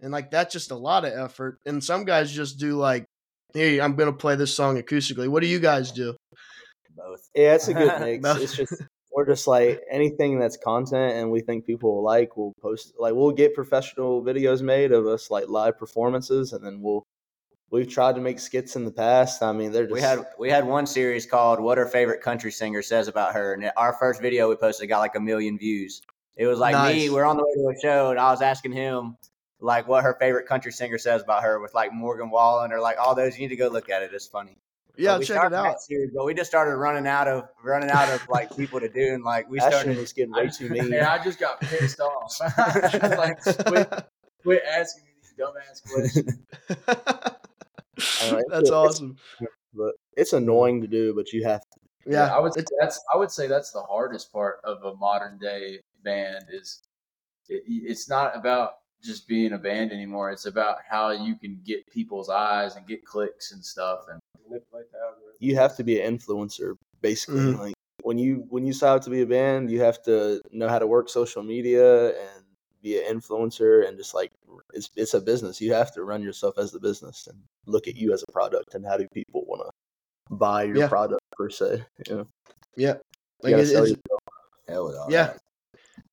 and 0.00 0.12
like 0.12 0.30
that's 0.30 0.52
just 0.52 0.70
a 0.70 0.76
lot 0.76 1.04
of 1.04 1.12
effort. 1.12 1.58
And 1.66 1.84
some 1.84 2.04
guys 2.04 2.32
just 2.32 2.58
do 2.58 2.76
like, 2.76 3.04
hey, 3.52 3.80
I'm 3.80 3.96
gonna 3.96 4.12
play 4.12 4.36
this 4.36 4.54
song 4.54 4.80
acoustically. 4.80 5.28
What 5.28 5.42
do 5.42 5.48
you 5.48 5.58
guys 5.58 5.92
do? 5.92 6.16
Both. 6.96 7.28
yeah 7.34 7.54
it's 7.56 7.66
a 7.66 7.74
good 7.74 8.00
mix 8.22 8.40
it's 8.40 8.56
just 8.56 8.82
we're 9.12 9.26
just 9.26 9.46
like 9.46 9.80
anything 9.90 10.38
that's 10.38 10.56
content 10.56 11.14
and 11.14 11.30
we 11.30 11.40
think 11.40 11.66
people 11.66 11.96
will 11.96 12.04
like 12.04 12.36
we'll 12.36 12.52
post 12.62 12.94
like 12.98 13.14
we'll 13.14 13.32
get 13.32 13.54
professional 13.54 14.22
videos 14.22 14.62
made 14.62 14.92
of 14.92 15.06
us 15.06 15.30
like 15.30 15.48
live 15.48 15.76
performances 15.76 16.52
and 16.52 16.64
then 16.64 16.80
we'll 16.80 17.02
we've 17.74 17.88
tried 17.88 18.14
to 18.14 18.20
make 18.20 18.38
skits 18.38 18.76
in 18.76 18.84
the 18.84 18.90
past 18.90 19.42
i 19.42 19.52
mean 19.52 19.72
they're 19.72 19.84
just 19.84 19.94
We 19.94 20.00
had 20.00 20.26
we 20.38 20.48
had 20.48 20.64
one 20.64 20.86
series 20.86 21.26
called 21.26 21.60
"What 21.60 21.76
Her 21.76 21.86
Favorite 21.86 22.22
Country 22.22 22.52
Singer 22.52 22.82
Says 22.82 23.08
About 23.08 23.34
Her," 23.34 23.54
and 23.54 23.70
our 23.76 23.92
first 23.94 24.22
video 24.22 24.48
we 24.48 24.54
posted 24.54 24.88
got 24.88 25.00
like 25.00 25.16
a 25.16 25.20
million 25.20 25.58
views. 25.58 26.00
It 26.36 26.46
was 26.46 26.58
like 26.58 26.94
me. 26.94 27.10
We're 27.10 27.24
on 27.24 27.36
the 27.36 27.44
way 27.44 27.72
to 27.72 27.76
a 27.76 27.80
show, 27.80 28.10
and 28.10 28.18
I 28.18 28.30
was 28.30 28.42
asking 28.42 28.72
him 28.72 29.16
like 29.60 29.86
what 29.86 30.02
her 30.04 30.16
favorite 30.20 30.46
country 30.46 30.72
singer 30.72 30.98
says 30.98 31.22
about 31.22 31.42
her, 31.42 31.60
with 31.60 31.74
like 31.74 31.92
Morgan 31.92 32.30
Wallen 32.30 32.72
or 32.72 32.80
like 32.80 32.96
all 32.98 33.14
those. 33.14 33.36
You 33.36 33.42
need 33.42 33.48
to 33.48 33.56
go 33.56 33.68
look 33.68 33.88
at 33.88 34.02
it. 34.02 34.10
It's 34.12 34.26
funny. 34.26 34.56
Yeah, 34.96 35.18
we 35.18 35.24
check 35.24 35.44
it 35.44 35.52
out. 35.52 35.80
Series, 35.80 36.10
but 36.14 36.24
we 36.24 36.34
just 36.34 36.50
started 36.50 36.76
running 36.76 37.06
out 37.06 37.26
of 37.26 37.48
running 37.64 37.90
out 37.90 38.08
of 38.08 38.28
like 38.28 38.56
people 38.56 38.80
to 38.80 38.88
do, 38.88 39.14
and 39.14 39.24
like 39.24 39.48
we 39.48 39.58
Ashton 39.58 39.72
started. 39.72 39.98
was 39.98 40.12
getting 40.12 40.32
way 40.32 40.48
too 40.48 40.68
mean 40.70 40.92
Yeah, 40.92 41.12
I 41.12 41.22
just 41.22 41.40
got 41.40 41.60
pissed 41.60 42.00
off. 42.00 42.38
like, 42.58 43.42
quit, 43.66 44.08
quit 44.42 44.62
asking 44.68 45.04
me 45.04 45.10
these 45.20 45.34
dumbass 45.38 45.82
questions. 45.92 47.33
Know, 47.96 48.42
That's 48.48 48.68
it's- 48.68 48.70
awesome. 48.70 49.16
but 49.72 49.94
it's 50.16 50.32
annoying 50.32 50.80
to 50.82 50.86
do 50.86 51.12
but 51.14 51.32
you 51.32 51.42
have 51.44 51.60
to 51.60 51.78
Yeah, 52.06 52.34
I 52.34 52.38
would 52.38 52.54
say 52.54 52.62
that's 52.80 53.02
I 53.12 53.16
would 53.16 53.30
say 53.30 53.46
that's 53.48 53.70
the 53.72 53.82
hardest 53.82 54.32
part 54.32 54.60
of 54.64 54.84
a 54.84 54.94
modern 54.96 55.38
day 55.38 55.80
band 56.04 56.44
is 56.52 56.82
it, 57.48 57.62
it's 57.66 58.08
not 58.08 58.36
about 58.36 58.78
just 59.02 59.28
being 59.28 59.52
a 59.52 59.58
band 59.58 59.92
anymore. 59.92 60.30
It's 60.30 60.46
about 60.46 60.78
how 60.88 61.10
you 61.10 61.34
can 61.36 61.60
get 61.64 61.86
people's 61.90 62.30
eyes 62.30 62.76
and 62.76 62.86
get 62.86 63.04
clicks 63.04 63.52
and 63.52 63.62
stuff. 63.64 64.00
And 64.10 64.18
Manipulate 64.48 64.90
the 64.92 64.98
algorithm. 64.98 65.34
you 65.40 65.56
have 65.56 65.76
to 65.76 65.84
be 65.84 66.00
an 66.00 66.16
influencer 66.18 66.76
basically 67.02 67.40
Mhm. 67.52 67.58
like 67.58 67.74
when 68.02 68.16
you 68.18 68.46
when 68.48 68.64
you 68.66 68.72
sign 68.72 68.96
up 68.96 69.02
to 69.02 69.10
be 69.10 69.22
a 69.22 69.26
band 69.26 69.70
you 69.70 69.80
have 69.80 70.02
to 70.04 70.40
know 70.52 70.68
how 70.68 70.78
to 70.78 70.86
work 70.86 71.08
social 71.08 71.42
media 71.42 72.08
and 72.10 72.43
be 72.84 73.02
an 73.02 73.18
influencer 73.18 73.88
and 73.88 73.96
just 73.96 74.14
like 74.14 74.30
it's 74.74 74.90
it's 74.94 75.14
a 75.14 75.20
business 75.20 75.60
you 75.60 75.72
have 75.72 75.92
to 75.94 76.04
run 76.04 76.22
yourself 76.22 76.58
as 76.58 76.70
the 76.70 76.78
business 76.78 77.26
and 77.26 77.38
look 77.66 77.88
at 77.88 77.96
you 77.96 78.12
as 78.12 78.22
a 78.28 78.30
product 78.32 78.74
and 78.74 78.84
how 78.86 78.96
do 78.96 79.08
people 79.12 79.44
want 79.48 79.62
to 79.66 80.34
buy 80.36 80.62
your 80.64 80.76
Yeah. 80.76 80.88
product 80.88 81.22
per 81.32 81.48
se 81.50 81.82
you 82.06 82.14
know 82.16 82.26
yeah. 82.76 82.94
Like 83.42 83.52
gotta 83.52 83.62
it- 83.62 83.66
sell 83.66 83.84
it's. 83.84 83.94
Hell 84.68 84.86
with 84.86 84.96
all 84.96 85.10
Yeah. 85.10 85.34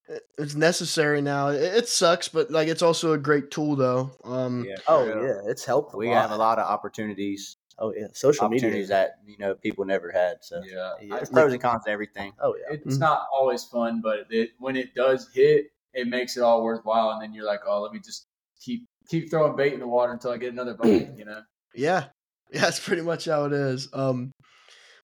that. 0.10 0.22
it's 0.38 0.56
necessary 0.56 1.22
now. 1.22 1.48
It, 1.50 1.62
it 1.64 1.88
sucks, 1.88 2.28
but 2.28 2.52
like 2.52 2.68
it's 2.68 2.82
also 2.82 3.14
a 3.14 3.18
great 3.18 3.50
tool 3.52 3.76
though. 3.76 4.12
Um, 4.24 4.66
Yeah, 4.66 4.76
oh 4.88 5.06
for 5.06 5.16
real. 5.20 5.28
yeah 5.28 5.42
it's 5.52 5.64
helped 5.66 5.96
We 5.96 6.08
lot. 6.10 6.22
have 6.22 6.32
a 6.32 6.38
lot 6.38 6.60
of 6.60 6.66
opportunities, 6.68 7.56
oh 7.80 7.94
yeah 7.98 8.08
social 8.14 8.48
media 8.50 8.68
opportunities 8.68 8.90
that 8.90 9.20
you 9.26 9.38
know 9.40 9.56
people 9.56 9.86
never 9.86 10.12
had. 10.12 10.38
So 10.42 10.62
yeah, 10.66 10.94
yeah. 11.02 11.16
there's 11.16 11.30
pros 11.30 11.54
and 11.54 11.62
cons 11.62 11.84
to 11.86 11.92
everything. 11.92 12.34
oh 12.42 12.56
yeah 12.60 12.76
it's 12.76 12.98
Mhm. 12.98 13.00
not 13.00 13.28
always 13.34 13.64
fun, 13.64 14.02
but 14.02 14.28
it, 14.30 14.50
when 14.60 14.76
it 14.76 14.94
does 14.94 15.30
hit, 15.34 15.72
it 15.94 16.08
makes 16.08 16.38
it 16.38 16.44
all 16.44 16.64
worthwhile. 16.64 17.12
And 17.12 17.22
then 17.22 17.34
you're 17.34 17.46
like, 17.46 17.62
oh, 17.68 17.82
let 17.82 17.92
me 17.92 18.00
just 18.00 18.28
keep 18.60 18.86
keep 19.10 19.30
throwing 19.30 19.56
bait 19.56 19.74
in 19.74 19.80
the 19.80 19.88
water 19.88 20.14
until 20.14 20.32
I 20.32 20.38
get 20.38 20.54
another 20.54 20.76
bite. 20.76 21.10
You 21.18 21.26
know. 21.26 21.42
Yeah, 21.74 22.06
yeah, 22.52 22.62
that's 22.62 22.80
pretty 22.80 23.02
much 23.02 23.26
how 23.26 23.46
it 23.46 23.54
is. 23.54 23.90
Um, 23.94 24.32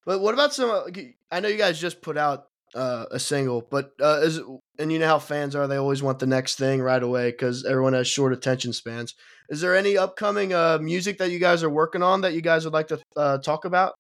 but 0.05 0.19
what 0.19 0.33
about 0.33 0.53
some? 0.53 0.69
uh, 0.69 0.83
I 1.31 1.39
know 1.39 1.49
you 1.49 1.57
guys 1.57 1.79
just 1.79 2.01
put 2.01 2.17
out 2.17 2.45
uh, 2.75 3.05
a 3.11 3.19
single, 3.19 3.65
but 3.69 3.91
uh, 4.01 4.21
is 4.23 4.41
and 4.79 4.91
you 4.91 4.99
know 4.99 5.07
how 5.07 5.19
fans 5.19 5.55
are; 5.55 5.67
they 5.67 5.77
always 5.77 6.03
want 6.03 6.19
the 6.19 6.27
next 6.27 6.55
thing 6.55 6.81
right 6.81 7.01
away 7.01 7.31
because 7.31 7.65
everyone 7.65 7.93
has 7.93 8.07
short 8.07 8.33
attention 8.33 8.73
spans. 8.73 9.15
Is 9.49 9.61
there 9.61 9.75
any 9.75 9.97
upcoming 9.97 10.53
uh, 10.53 10.77
music 10.81 11.19
that 11.19 11.31
you 11.31 11.39
guys 11.39 11.63
are 11.63 11.69
working 11.69 12.03
on 12.03 12.21
that 12.21 12.33
you 12.33 12.41
guys 12.41 12.65
would 12.65 12.73
like 12.73 12.89
to 12.89 12.99
uh, 13.15 13.37
talk 13.37 13.65
about? 13.65 13.93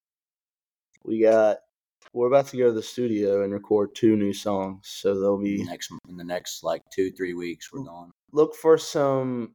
we 1.07 1.21
got 1.21 1.57
we're 2.13 2.27
about 2.27 2.47
to 2.47 2.57
go 2.57 2.65
to 2.65 2.71
the 2.71 2.81
studio 2.81 3.43
and 3.43 3.53
record 3.53 3.93
two 3.95 4.15
new 4.15 4.33
songs 4.33 4.87
so 4.87 5.19
they'll 5.19 5.37
be 5.37 5.63
Next 5.63 5.91
in 6.09 6.17
the 6.17 6.23
next 6.23 6.63
like 6.63 6.81
two 6.93 7.11
three 7.11 7.33
weeks, 7.33 7.71
we're 7.71 7.83
going. 7.83 8.11
look 8.31 8.55
for 8.55 8.77
some 8.77 9.51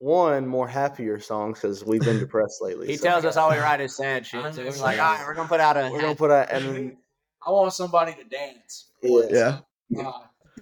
one 0.00 0.46
more 0.46 0.68
happier 0.68 1.18
songs 1.18 1.60
because 1.60 1.84
we've 1.84 2.02
been 2.02 2.18
depressed 2.26 2.62
lately. 2.62 2.86
He 2.86 2.96
so 2.96 3.04
tells 3.08 3.24
us 3.24 3.36
all 3.36 3.50
we 3.50 3.56
write 3.58 3.80
is 3.80 3.96
sad 3.96 4.24
shit. 4.30 4.54
So 4.54 4.62
we're 4.62 4.70
like, 4.76 4.98
all 5.00 5.14
right, 5.14 5.24
we're 5.26 5.34
gonna 5.34 5.48
put 5.48 5.60
out 5.60 5.76
a. 5.76 5.90
we're 5.92 6.00
gonna 6.00 6.14
put 6.14 6.30
out 6.30 6.50
and 6.52 6.96
I 7.46 7.50
want 7.50 7.72
somebody 7.72 8.14
to 8.14 8.24
dance. 8.24 8.90
yeah, 9.02 9.58
Yeah. 9.90 10.12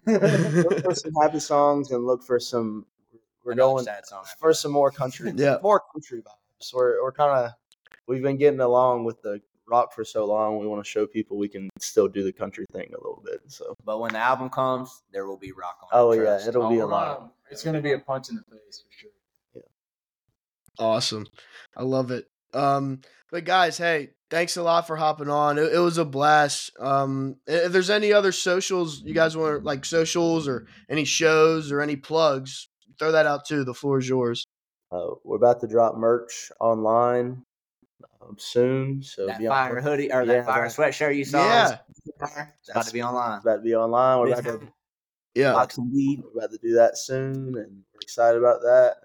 Look 0.06 0.84
for 0.84 0.94
some 0.94 1.12
happy 1.20 1.40
songs 1.40 1.90
and 1.90 2.04
look 2.06 2.22
for 2.22 2.38
some. 2.38 2.86
We're 3.44 3.52
another 3.52 3.72
going 3.74 3.84
sad 3.84 4.06
song. 4.06 4.24
for 4.40 4.52
some 4.52 4.72
more 4.72 4.90
country, 4.90 5.32
Yeah. 5.36 5.58
more 5.62 5.82
country 5.92 6.20
vibes. 6.22 6.74
We're 6.74 7.02
we're 7.02 7.12
kind 7.12 7.46
of 7.46 7.52
we've 8.06 8.22
been 8.22 8.36
getting 8.38 8.60
along 8.60 9.04
with 9.04 9.20
the 9.22 9.40
rock 9.68 9.92
for 9.92 10.04
so 10.04 10.24
long. 10.24 10.58
We 10.58 10.66
want 10.66 10.84
to 10.84 10.88
show 10.90 11.06
people 11.06 11.36
we 11.38 11.48
can 11.48 11.68
still 11.78 12.08
do 12.08 12.22
the 12.22 12.32
country 12.32 12.64
thing 12.72 12.88
a 12.94 12.96
little 12.98 13.22
bit. 13.24 13.40
So, 13.48 13.74
But 13.84 13.98
when 14.00 14.12
the 14.12 14.18
album 14.18 14.48
comes, 14.50 15.02
there 15.12 15.26
will 15.26 15.36
be 15.38 15.52
rock 15.52 15.78
on. 15.82 15.88
oh 15.92 16.12
yeah, 16.12 16.46
it'll 16.46 16.68
be 16.70 16.78
a 16.78 16.84
Oh, 16.84 16.88
lot. 16.88 17.18
um, 17.20 17.30
It's 17.50 17.62
gonna 17.64 17.80
be 17.82 17.92
a 17.92 17.98
punch 17.98 18.28
in 18.28 18.36
the 18.36 18.42
face 18.42 18.82
for 18.84 18.92
sure. 18.92 19.10
Yeah. 19.54 19.62
Awesome. 20.78 21.26
I 21.76 21.82
love 21.82 22.10
it. 22.10 22.26
Um, 22.54 23.00
but 23.30 23.44
guys, 23.44 23.76
hey, 23.78 24.10
thanks 24.30 24.56
a 24.56 24.62
lot 24.62 24.86
for 24.86 24.96
hopping 24.96 25.28
on. 25.28 25.58
It, 25.58 25.72
it 25.72 25.78
was 25.78 25.98
a 25.98 26.04
blast. 26.04 26.70
Um, 26.78 27.36
if 27.46 27.72
there's 27.72 27.90
any 27.90 28.12
other 28.12 28.32
socials 28.32 29.02
you 29.02 29.14
guys 29.14 29.36
want, 29.36 29.64
like 29.64 29.84
socials 29.84 30.46
or 30.48 30.66
any 30.88 31.04
shows 31.04 31.70
or 31.72 31.80
any 31.80 31.96
plugs, 31.96 32.68
throw 32.98 33.12
that 33.12 33.26
out 33.26 33.44
too. 33.46 33.64
The 33.64 33.74
floor 33.74 33.98
is 33.98 34.08
yours. 34.08 34.44
Uh, 34.92 35.14
we're 35.24 35.36
about 35.36 35.60
to 35.60 35.66
drop 35.66 35.96
merch 35.96 36.50
online 36.60 37.42
um, 38.28 38.36
soon, 38.38 39.02
so 39.02 39.26
that 39.26 39.38
be 39.38 39.46
on- 39.46 39.52
fire 39.54 39.80
hoodie 39.80 40.12
or 40.12 40.22
Yeah, 40.22 40.34
that 40.34 40.46
fire 40.46 40.68
that- 40.68 40.72
sweatshirt 40.76 41.16
you 41.16 41.24
saw. 41.24 41.44
Yeah. 41.44 41.78
It's 42.60 42.70
about 42.70 42.86
to 42.86 42.92
be 42.92 43.02
online. 43.02 43.40
About 43.40 43.56
to 43.56 43.62
be 43.62 43.74
online. 43.74 44.18
We're 44.20 44.32
about 44.38 44.44
to, 44.44 44.68
Yeah. 45.34 45.52
Boxing 45.52 45.92
Weed. 45.92 46.22
we're 46.24 46.38
about 46.44 46.50
to 46.52 46.58
do 46.58 46.74
that 46.74 46.96
soon, 46.96 47.56
and 47.56 47.82
we're 47.92 48.00
excited 48.00 48.38
about 48.38 48.60
that. 48.62 48.96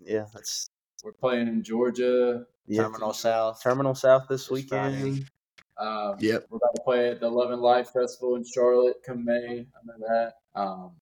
Yeah, 0.00 0.26
that's 0.34 0.68
We're 1.04 1.12
playing 1.12 1.48
in 1.48 1.62
Georgia. 1.62 2.44
yeah, 2.66 2.82
Terminal 2.82 3.12
South. 3.12 3.62
Terminal 3.62 3.94
South 3.94 4.24
this 4.28 4.48
This 4.48 4.64
Friday. 4.66 5.02
weekend. 5.02 5.30
Um, 5.78 6.16
Yep. 6.18 6.46
We're 6.50 6.58
about 6.58 6.74
to 6.76 6.82
play 6.82 7.08
at 7.10 7.20
the 7.20 7.28
Love 7.28 7.50
and 7.50 7.62
Life 7.62 7.90
Festival 7.90 8.36
in 8.36 8.44
Charlotte 8.44 8.96
come 9.04 9.24
May. 9.24 9.66
I 9.66 9.86
know 9.86 9.94
that. 10.08 10.34
Um, 10.54 10.92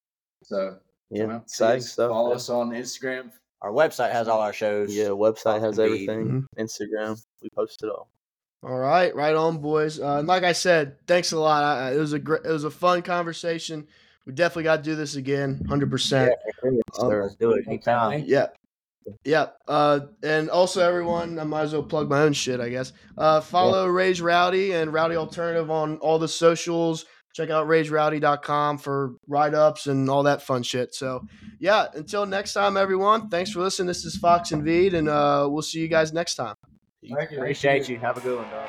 so 0.44 0.78
Yeah, 1.10 1.22
come 1.24 1.30
out, 1.32 1.42
exciting 1.42 1.82
stuff. 1.82 2.10
Follow 2.10 2.30
yeah. 2.30 2.36
us 2.36 2.48
on 2.48 2.70
Instagram. 2.70 3.32
Our 3.62 3.70
website 3.70 4.12
has 4.12 4.26
all 4.28 4.40
our 4.40 4.52
shows. 4.52 4.94
Yeah, 4.94 5.08
website 5.08 5.60
has 5.60 5.76
Boxing 5.76 5.92
Beat. 5.92 6.08
everything. 6.10 6.46
Instagram, 6.58 7.22
we 7.42 7.50
post 7.50 7.82
it 7.82 7.88
all. 7.90 8.08
All 8.62 8.78
right, 8.78 9.14
right 9.14 9.34
on, 9.34 9.58
boys. 9.58 9.98
Uh, 10.00 10.16
and 10.18 10.28
like 10.28 10.44
I 10.44 10.52
said, 10.52 10.96
thanks 11.06 11.32
a 11.32 11.38
lot. 11.38 11.62
I, 11.62 11.88
I- 11.88 11.94
it 11.94 11.98
was 11.98 12.12
a 12.12 12.18
great, 12.18 12.44
it 12.44 12.50
was 12.50 12.64
a 12.64 12.70
fun 12.70 13.02
conversation. 13.02 13.86
We 14.26 14.32
definitely 14.34 14.64
got 14.64 14.76
to 14.76 14.82
do 14.82 14.94
this 14.96 15.16
again, 15.16 15.62
hundred 15.68 15.90
percent. 15.90 16.34
Sir. 16.94 17.22
Let's 17.22 17.36
do 17.36 17.52
it 17.52 17.66
anytime. 17.66 18.24
Yeah. 18.26 18.48
Yeah. 19.24 19.46
Uh, 19.66 20.00
and 20.22 20.50
also, 20.50 20.86
everyone, 20.86 21.38
I 21.38 21.44
might 21.44 21.62
as 21.62 21.72
well 21.72 21.82
plug 21.82 22.08
my 22.10 22.20
own 22.20 22.34
shit, 22.34 22.60
I 22.60 22.68
guess. 22.68 22.92
Uh, 23.16 23.40
follow 23.40 23.86
Rage 23.86 24.20
Rowdy 24.20 24.72
and 24.72 24.92
Rowdy 24.92 25.16
Alternative 25.16 25.70
on 25.70 25.96
all 25.98 26.18
the 26.18 26.28
socials. 26.28 27.06
Check 27.32 27.50
out 27.50 27.68
ragerowdy.com 27.68 28.78
for 28.78 29.14
write 29.28 29.54
ups 29.54 29.86
and 29.86 30.10
all 30.10 30.24
that 30.24 30.42
fun 30.42 30.62
shit. 30.62 30.94
So, 30.94 31.24
yeah, 31.58 31.86
until 31.94 32.26
next 32.26 32.54
time, 32.54 32.76
everyone, 32.76 33.28
thanks 33.28 33.52
for 33.52 33.60
listening. 33.60 33.86
This 33.86 34.04
is 34.04 34.16
Fox 34.16 34.52
N' 34.52 34.64
Vead, 34.64 34.94
and 34.94 35.08
uh, 35.08 35.46
we'll 35.48 35.62
see 35.62 35.80
you 35.80 35.88
guys 35.88 36.12
next 36.12 36.34
time. 36.34 36.56
Thank 37.02 37.30
you. 37.30 37.38
Appreciate 37.38 37.88
you. 37.88 37.98
Have 37.98 38.16
a 38.16 38.20
good 38.20 38.36
one, 38.36 38.50
dog. 38.50 38.68